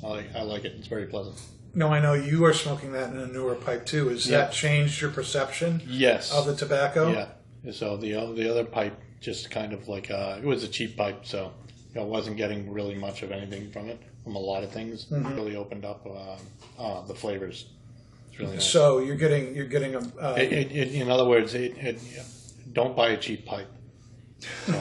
I 0.05 0.09
like 0.09 0.34
I 0.36 0.42
like 0.42 0.64
it. 0.64 0.74
It's 0.78 0.88
very 0.88 1.07
pleasant. 1.07 1.40
No, 1.74 1.88
I 1.88 2.01
know 2.01 2.14
you 2.14 2.44
are 2.44 2.55
smoking 2.55 2.92
that 2.92 3.11
in 3.12 3.18
a 3.18 3.26
newer 3.26 3.55
pipe 3.55 3.84
too. 3.86 4.09
Has 4.09 4.26
Yeah. 4.26 4.38
that 4.38 4.53
changed 4.53 5.01
your 5.01 5.11
perception 5.11 5.82
Yes. 5.86 6.32
of 6.32 6.47
the 6.47 6.55
tobacco? 6.57 7.11
Yeah. 7.12 7.72
So 7.72 7.97
the 7.97 8.14
o- 8.14 8.34
the 8.34 8.51
other 8.51 8.64
pipe 8.64 8.94
just 9.20 9.51
kind 9.51 9.72
of 9.72 9.88
like 9.88 10.11
uh, 10.11 10.36
it 10.38 10.44
was 10.47 10.62
a 10.64 10.68
cheap 10.68 10.97
pipe, 10.97 11.24
so 11.26 11.53
you 11.94 12.01
know, 12.01 12.03
I 12.03 12.05
wasn't 12.05 12.36
getting 12.36 12.70
really 12.72 12.94
much 12.94 13.22
of 13.22 13.32
anything 13.32 13.70
from 13.70 13.88
it. 13.88 13.99
From 14.24 14.36
a 14.36 14.40
lot 14.40 14.62
of 14.64 14.70
things, 14.72 15.07
Mm-hmm. 15.07 15.26
It 15.26 15.34
really 15.36 15.57
opened 15.57 15.84
up 15.84 16.07
uh, 16.07 16.82
uh, 16.82 17.03
the 17.07 17.14
flavors. 17.14 17.66
It's 18.30 18.38
really 18.40 18.55
nice. 18.55 18.64
So 18.64 18.99
you're 18.99 19.16
getting 19.16 19.55
you're 19.57 19.66
getting 19.68 19.94
a 19.94 20.01
uh, 20.20 20.34
It, 20.38 20.53
it, 20.53 20.72
it, 20.72 20.94
in 20.94 21.11
other 21.11 21.24
words, 21.24 21.55
it, 21.55 21.76
it, 21.78 22.01
don't 22.72 22.94
buy 22.97 23.09
a 23.11 23.16
cheap 23.16 23.47
pipe. 23.47 23.68
You're 24.68 24.80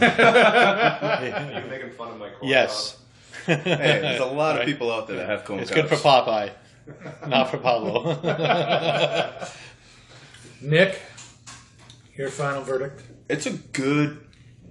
making 1.70 1.92
fun 1.98 2.12
of 2.12 2.18
my 2.20 2.30
corn 2.30 2.50
yes. 2.52 2.98
Hey, 3.64 4.00
there's 4.02 4.22
a 4.22 4.26
lot 4.26 4.60
of 4.60 4.66
people 4.66 4.92
out 4.92 5.08
there 5.08 5.18
that 5.18 5.30
have 5.30 5.46
cone 5.46 5.60
It's 5.60 5.72
good 5.72 5.88
for. 5.88 5.96
Popeye, 5.96 6.52
not 7.28 7.52
for 7.52 7.58
Pablo. 7.58 8.20
Nick. 10.62 11.00
Your 12.16 12.30
final 12.30 12.64
verdict. 12.64 13.04
It's 13.30 13.46
a 13.46 13.52
good 13.52 14.26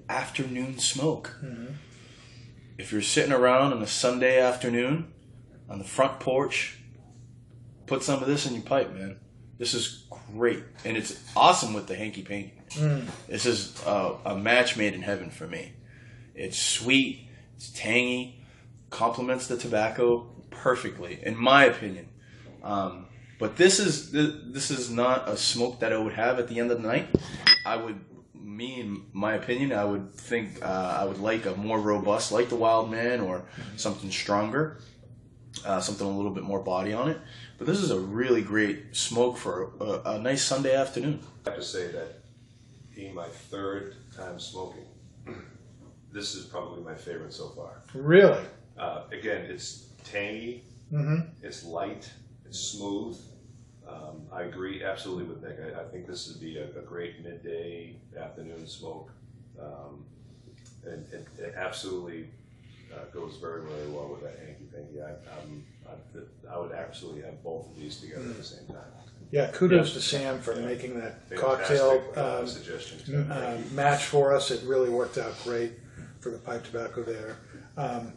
afternoon 0.08 0.78
smoke. 0.78 1.36
If 2.78 2.90
you're 2.90 3.02
sitting 3.02 3.32
around 3.32 3.72
on 3.72 3.82
a 3.82 3.86
Sunday 3.86 4.40
afternoon 4.40 5.12
on 5.68 5.78
the 5.78 5.84
front 5.84 6.18
porch, 6.20 6.78
put 7.86 8.02
some 8.02 8.20
of 8.22 8.28
this 8.28 8.46
in 8.46 8.54
your 8.54 8.62
pipe, 8.62 8.92
man. 8.92 9.18
This 9.58 9.74
is 9.74 10.06
great, 10.32 10.64
and 10.84 10.96
it's 10.96 11.22
awesome 11.36 11.74
with 11.74 11.86
the 11.86 11.94
hanky 11.94 12.22
panky. 12.22 12.54
This 13.28 13.46
is 13.46 13.80
uh, 13.86 14.16
a 14.24 14.34
match 14.36 14.76
made 14.76 14.94
in 14.94 15.02
heaven 15.02 15.30
for 15.30 15.46
me. 15.46 15.74
It's 16.34 16.58
sweet, 16.58 17.28
it's 17.56 17.70
tangy, 17.70 18.43
complements 18.94 19.46
the 19.48 19.56
tobacco 19.56 20.26
perfectly, 20.50 21.18
in 21.22 21.36
my 21.36 21.64
opinion. 21.64 22.08
Um, 22.62 23.06
but 23.38 23.56
this 23.56 23.78
is 23.78 24.12
this 24.12 24.70
is 24.70 24.90
not 24.90 25.28
a 25.28 25.36
smoke 25.36 25.80
that 25.80 25.92
I 25.92 25.98
would 25.98 26.14
have 26.14 26.38
at 26.38 26.48
the 26.48 26.60
end 26.60 26.70
of 26.70 26.80
the 26.80 26.88
night. 26.88 27.08
I 27.66 27.76
would, 27.76 28.00
me 28.34 28.80
in 28.80 29.06
my 29.12 29.34
opinion, 29.34 29.72
I 29.72 29.84
would 29.84 30.14
think 30.14 30.64
uh, 30.64 30.96
I 31.00 31.04
would 31.04 31.18
like 31.18 31.44
a 31.46 31.54
more 31.56 31.80
robust, 31.80 32.32
like 32.32 32.48
the 32.48 32.56
Wild 32.56 32.90
Man, 32.90 33.20
or 33.20 33.44
something 33.76 34.10
stronger, 34.10 34.78
uh, 35.66 35.80
something 35.80 36.06
a 36.06 36.16
little 36.16 36.30
bit 36.30 36.44
more 36.44 36.60
body 36.60 36.92
on 36.92 37.10
it. 37.10 37.18
But 37.58 37.66
this 37.66 37.78
is 37.78 37.90
a 37.90 37.98
really 38.00 38.42
great 38.42 38.96
smoke 38.96 39.36
for 39.36 39.72
a, 39.80 40.12
a 40.12 40.18
nice 40.18 40.42
Sunday 40.42 40.74
afternoon. 40.74 41.20
I 41.46 41.50
have 41.50 41.58
to 41.58 41.64
say 41.64 41.88
that 41.92 42.22
being 42.94 43.14
my 43.14 43.28
third 43.28 43.96
time 44.16 44.38
smoking, 44.38 44.86
this 46.12 46.34
is 46.34 46.46
probably 46.46 46.82
my 46.82 46.94
favorite 46.94 47.32
so 47.32 47.48
far. 47.50 47.82
Really? 47.92 48.44
Uh, 48.78 49.02
again, 49.12 49.42
it's 49.46 49.86
tangy, 50.04 50.64
Mm-hmm. 50.92 51.28
it's 51.42 51.64
light, 51.64 52.08
it's 52.46 52.58
smooth. 52.60 53.18
Um, 53.88 54.22
I 54.32 54.42
agree 54.42 54.84
absolutely 54.84 55.24
with 55.24 55.42
Nick. 55.42 55.58
I, 55.60 55.80
I 55.80 55.84
think 55.84 56.06
this 56.06 56.28
would 56.28 56.40
be 56.40 56.58
a, 56.58 56.66
a 56.78 56.82
great 56.82 57.24
midday 57.24 57.96
afternoon 58.18 58.66
smoke. 58.66 59.10
Um, 59.60 60.04
and 60.84 61.04
it, 61.12 61.26
it 61.38 61.54
absolutely 61.56 62.28
uh, 62.94 63.04
goes 63.12 63.36
very, 63.40 63.62
very 63.62 63.88
well 63.88 64.08
with 64.08 64.22
that 64.22 64.38
hanky 64.46 64.64
panky. 64.72 65.00
I, 65.02 65.10
I'm, 65.40 65.64
I, 65.88 66.54
I 66.54 66.58
would 66.60 66.72
absolutely 66.72 67.22
have 67.22 67.42
both 67.42 67.66
of 67.70 67.76
these 67.76 67.98
together 68.00 68.20
at 68.22 68.36
the 68.36 68.44
same 68.44 68.66
time. 68.66 68.76
Yeah. 69.32 69.50
Kudos 69.52 69.94
to 69.94 70.00
Sam 70.00 70.38
for 70.40 70.54
making 70.56 71.00
that 71.00 71.28
Fantastic 71.28 71.38
cocktail 71.38 72.04
uh, 72.16 72.40
um, 72.40 72.46
suggestions. 72.46 73.08
m- 73.08 73.32
uh, 73.32 73.56
match 73.72 74.04
for 74.04 74.34
us. 74.36 74.50
It 74.50 74.62
really 74.64 74.90
worked 74.90 75.18
out 75.18 75.34
great 75.42 75.72
for 76.20 76.30
the 76.30 76.38
pipe 76.38 76.62
tobacco 76.64 77.02
there. 77.02 77.38
Um, 77.76 78.12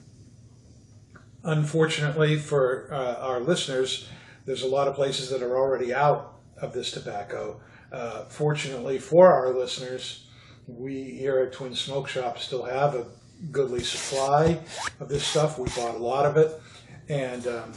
unfortunately 1.43 2.37
for 2.37 2.89
uh, 2.91 3.15
our 3.15 3.39
listeners, 3.39 4.09
there's 4.45 4.63
a 4.63 4.67
lot 4.67 4.87
of 4.87 4.95
places 4.95 5.29
that 5.29 5.41
are 5.41 5.57
already 5.57 5.93
out 5.93 6.39
of 6.61 6.73
this 6.73 6.91
tobacco. 6.91 7.59
Uh, 7.91 8.25
fortunately 8.25 8.97
for 8.97 9.31
our 9.31 9.53
listeners, 9.53 10.27
we 10.67 11.03
here 11.03 11.39
at 11.39 11.53
Twin 11.53 11.73
Smoke 11.73 12.07
Shop 12.07 12.37
still 12.37 12.63
have 12.63 12.95
a 12.95 13.05
goodly 13.51 13.83
supply 13.83 14.59
of 14.99 15.09
this 15.09 15.25
stuff. 15.25 15.57
We 15.57 15.69
bought 15.69 15.95
a 15.95 15.99
lot 15.99 16.25
of 16.25 16.37
it, 16.37 16.59
and 17.07 17.45
um, 17.47 17.73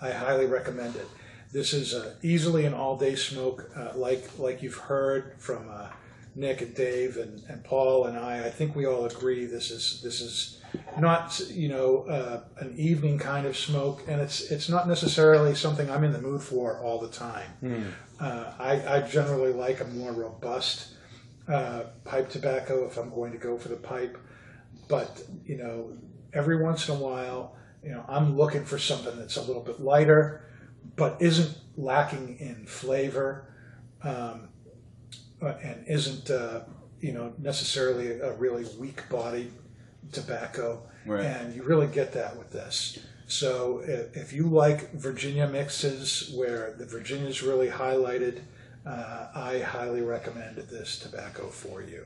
I 0.00 0.10
highly 0.10 0.46
recommend 0.46 0.96
it. 0.96 1.08
This 1.52 1.72
is 1.72 1.94
uh, 1.94 2.14
easily 2.22 2.66
an 2.66 2.74
all-day 2.74 3.14
smoke, 3.14 3.70
uh, 3.76 3.92
like 3.94 4.28
like 4.38 4.62
you've 4.62 4.76
heard 4.76 5.36
from 5.38 5.68
uh, 5.70 5.88
Nick 6.34 6.60
and 6.62 6.74
Dave 6.74 7.16
and, 7.16 7.42
and 7.48 7.62
Paul 7.64 8.06
and 8.06 8.18
I. 8.18 8.44
I 8.44 8.50
think 8.50 8.74
we 8.74 8.86
all 8.86 9.06
agree 9.06 9.46
this 9.46 9.70
is 9.70 10.00
this 10.02 10.20
is 10.20 10.60
not 10.98 11.40
you 11.50 11.68
know 11.68 12.04
uh, 12.04 12.40
an 12.58 12.74
evening 12.76 13.18
kind 13.18 13.46
of 13.46 13.56
smoke, 13.56 14.02
and 14.08 14.20
it's 14.20 14.40
it's 14.50 14.68
not 14.68 14.88
necessarily 14.88 15.54
something 15.54 15.90
I'm 15.90 16.04
in 16.04 16.12
the 16.12 16.20
mood 16.20 16.42
for 16.42 16.80
all 16.80 16.98
the 17.00 17.08
time. 17.08 17.50
Uh, 18.20 18.52
I, 18.58 18.96
I 18.96 19.00
generally 19.00 19.52
like 19.52 19.80
a 19.80 19.84
more 19.86 20.12
robust 20.12 20.94
uh, 21.48 21.84
pipe 22.04 22.28
tobacco 22.30 22.86
if 22.86 22.96
I'm 22.96 23.10
going 23.10 23.32
to 23.32 23.38
go 23.38 23.58
for 23.58 23.68
the 23.68 23.76
pipe, 23.76 24.16
but 24.88 25.22
you 25.44 25.56
know 25.56 25.92
every 26.32 26.62
once 26.62 26.88
in 26.88 26.94
a 26.94 26.98
while, 26.98 27.56
you 27.82 27.90
know 27.90 28.04
I'm 28.08 28.36
looking 28.36 28.64
for 28.64 28.78
something 28.78 29.18
that's 29.18 29.36
a 29.36 29.42
little 29.42 29.62
bit 29.62 29.80
lighter, 29.80 30.48
but 30.96 31.20
isn't 31.20 31.56
lacking 31.76 32.38
in 32.38 32.66
flavor. 32.66 33.48
Um, 34.02 34.48
uh, 35.42 35.54
and 35.62 35.84
isn't 35.86 36.30
uh, 36.30 36.60
you 37.00 37.12
know 37.12 37.34
necessarily 37.38 38.12
a 38.20 38.32
really 38.34 38.64
weak 38.78 39.02
bodied 39.10 39.52
tobacco 40.12 40.82
Right. 41.06 41.24
and 41.24 41.54
you 41.54 41.62
really 41.64 41.86
get 41.86 42.12
that 42.14 42.38
with 42.38 42.50
this 42.50 42.98
so 43.26 43.80
if, 43.84 44.16
if 44.16 44.32
you 44.32 44.46
like 44.48 44.92
virginia 44.92 45.46
mixes 45.46 46.32
where 46.34 46.74
the 46.78 46.86
virginia 46.86 47.26
is 47.28 47.42
really 47.42 47.68
highlighted 47.68 48.40
uh, 48.86 49.28
i 49.34 49.58
highly 49.58 50.00
recommend 50.02 50.56
this 50.56 50.98
tobacco 50.98 51.48
for 51.48 51.82
you 51.82 52.04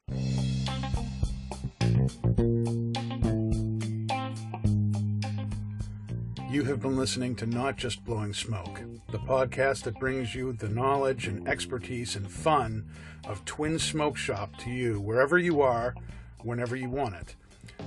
You 6.50 6.64
have 6.64 6.80
been 6.80 6.96
listening 6.96 7.36
to 7.36 7.46
Not 7.46 7.76
Just 7.76 8.04
Blowing 8.04 8.32
Smoke, 8.32 8.80
the 9.10 9.18
podcast 9.18 9.82
that 9.82 9.98
brings 10.00 10.34
you 10.34 10.52
the 10.54 10.68
knowledge 10.68 11.26
and 11.28 11.46
expertise 11.46 12.16
and 12.16 12.30
fun 12.30 12.88
of 13.26 13.44
Twin 13.44 13.78
Smoke 13.78 14.16
Shop 14.16 14.56
to 14.58 14.70
you 14.70 14.98
wherever 15.00 15.38
you 15.38 15.60
are, 15.60 15.94
whenever 16.42 16.74
you 16.74 16.88
want 16.88 17.16
it. 17.16 17.36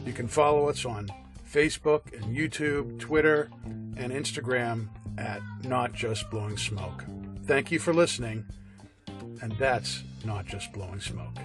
You 0.06 0.14
can 0.14 0.28
follow 0.28 0.70
us 0.70 0.86
on 0.86 1.10
Facebook 1.50 2.14
and 2.14 2.36
YouTube, 2.36 3.00
Twitter, 3.00 3.50
and 3.66 4.12
Instagram 4.12 4.88
at 5.18 5.42
Not 5.64 5.94
Just 5.94 6.30
Blowing 6.30 6.58
Smoke. 6.58 7.04
Thank 7.46 7.72
you 7.72 7.80
for 7.80 7.94
listening, 7.94 8.46
and 9.42 9.52
that's 9.60 10.04
Not 10.26 10.46
Just 10.46 10.72
Blowing 10.74 11.00
Smoke. 11.00 11.38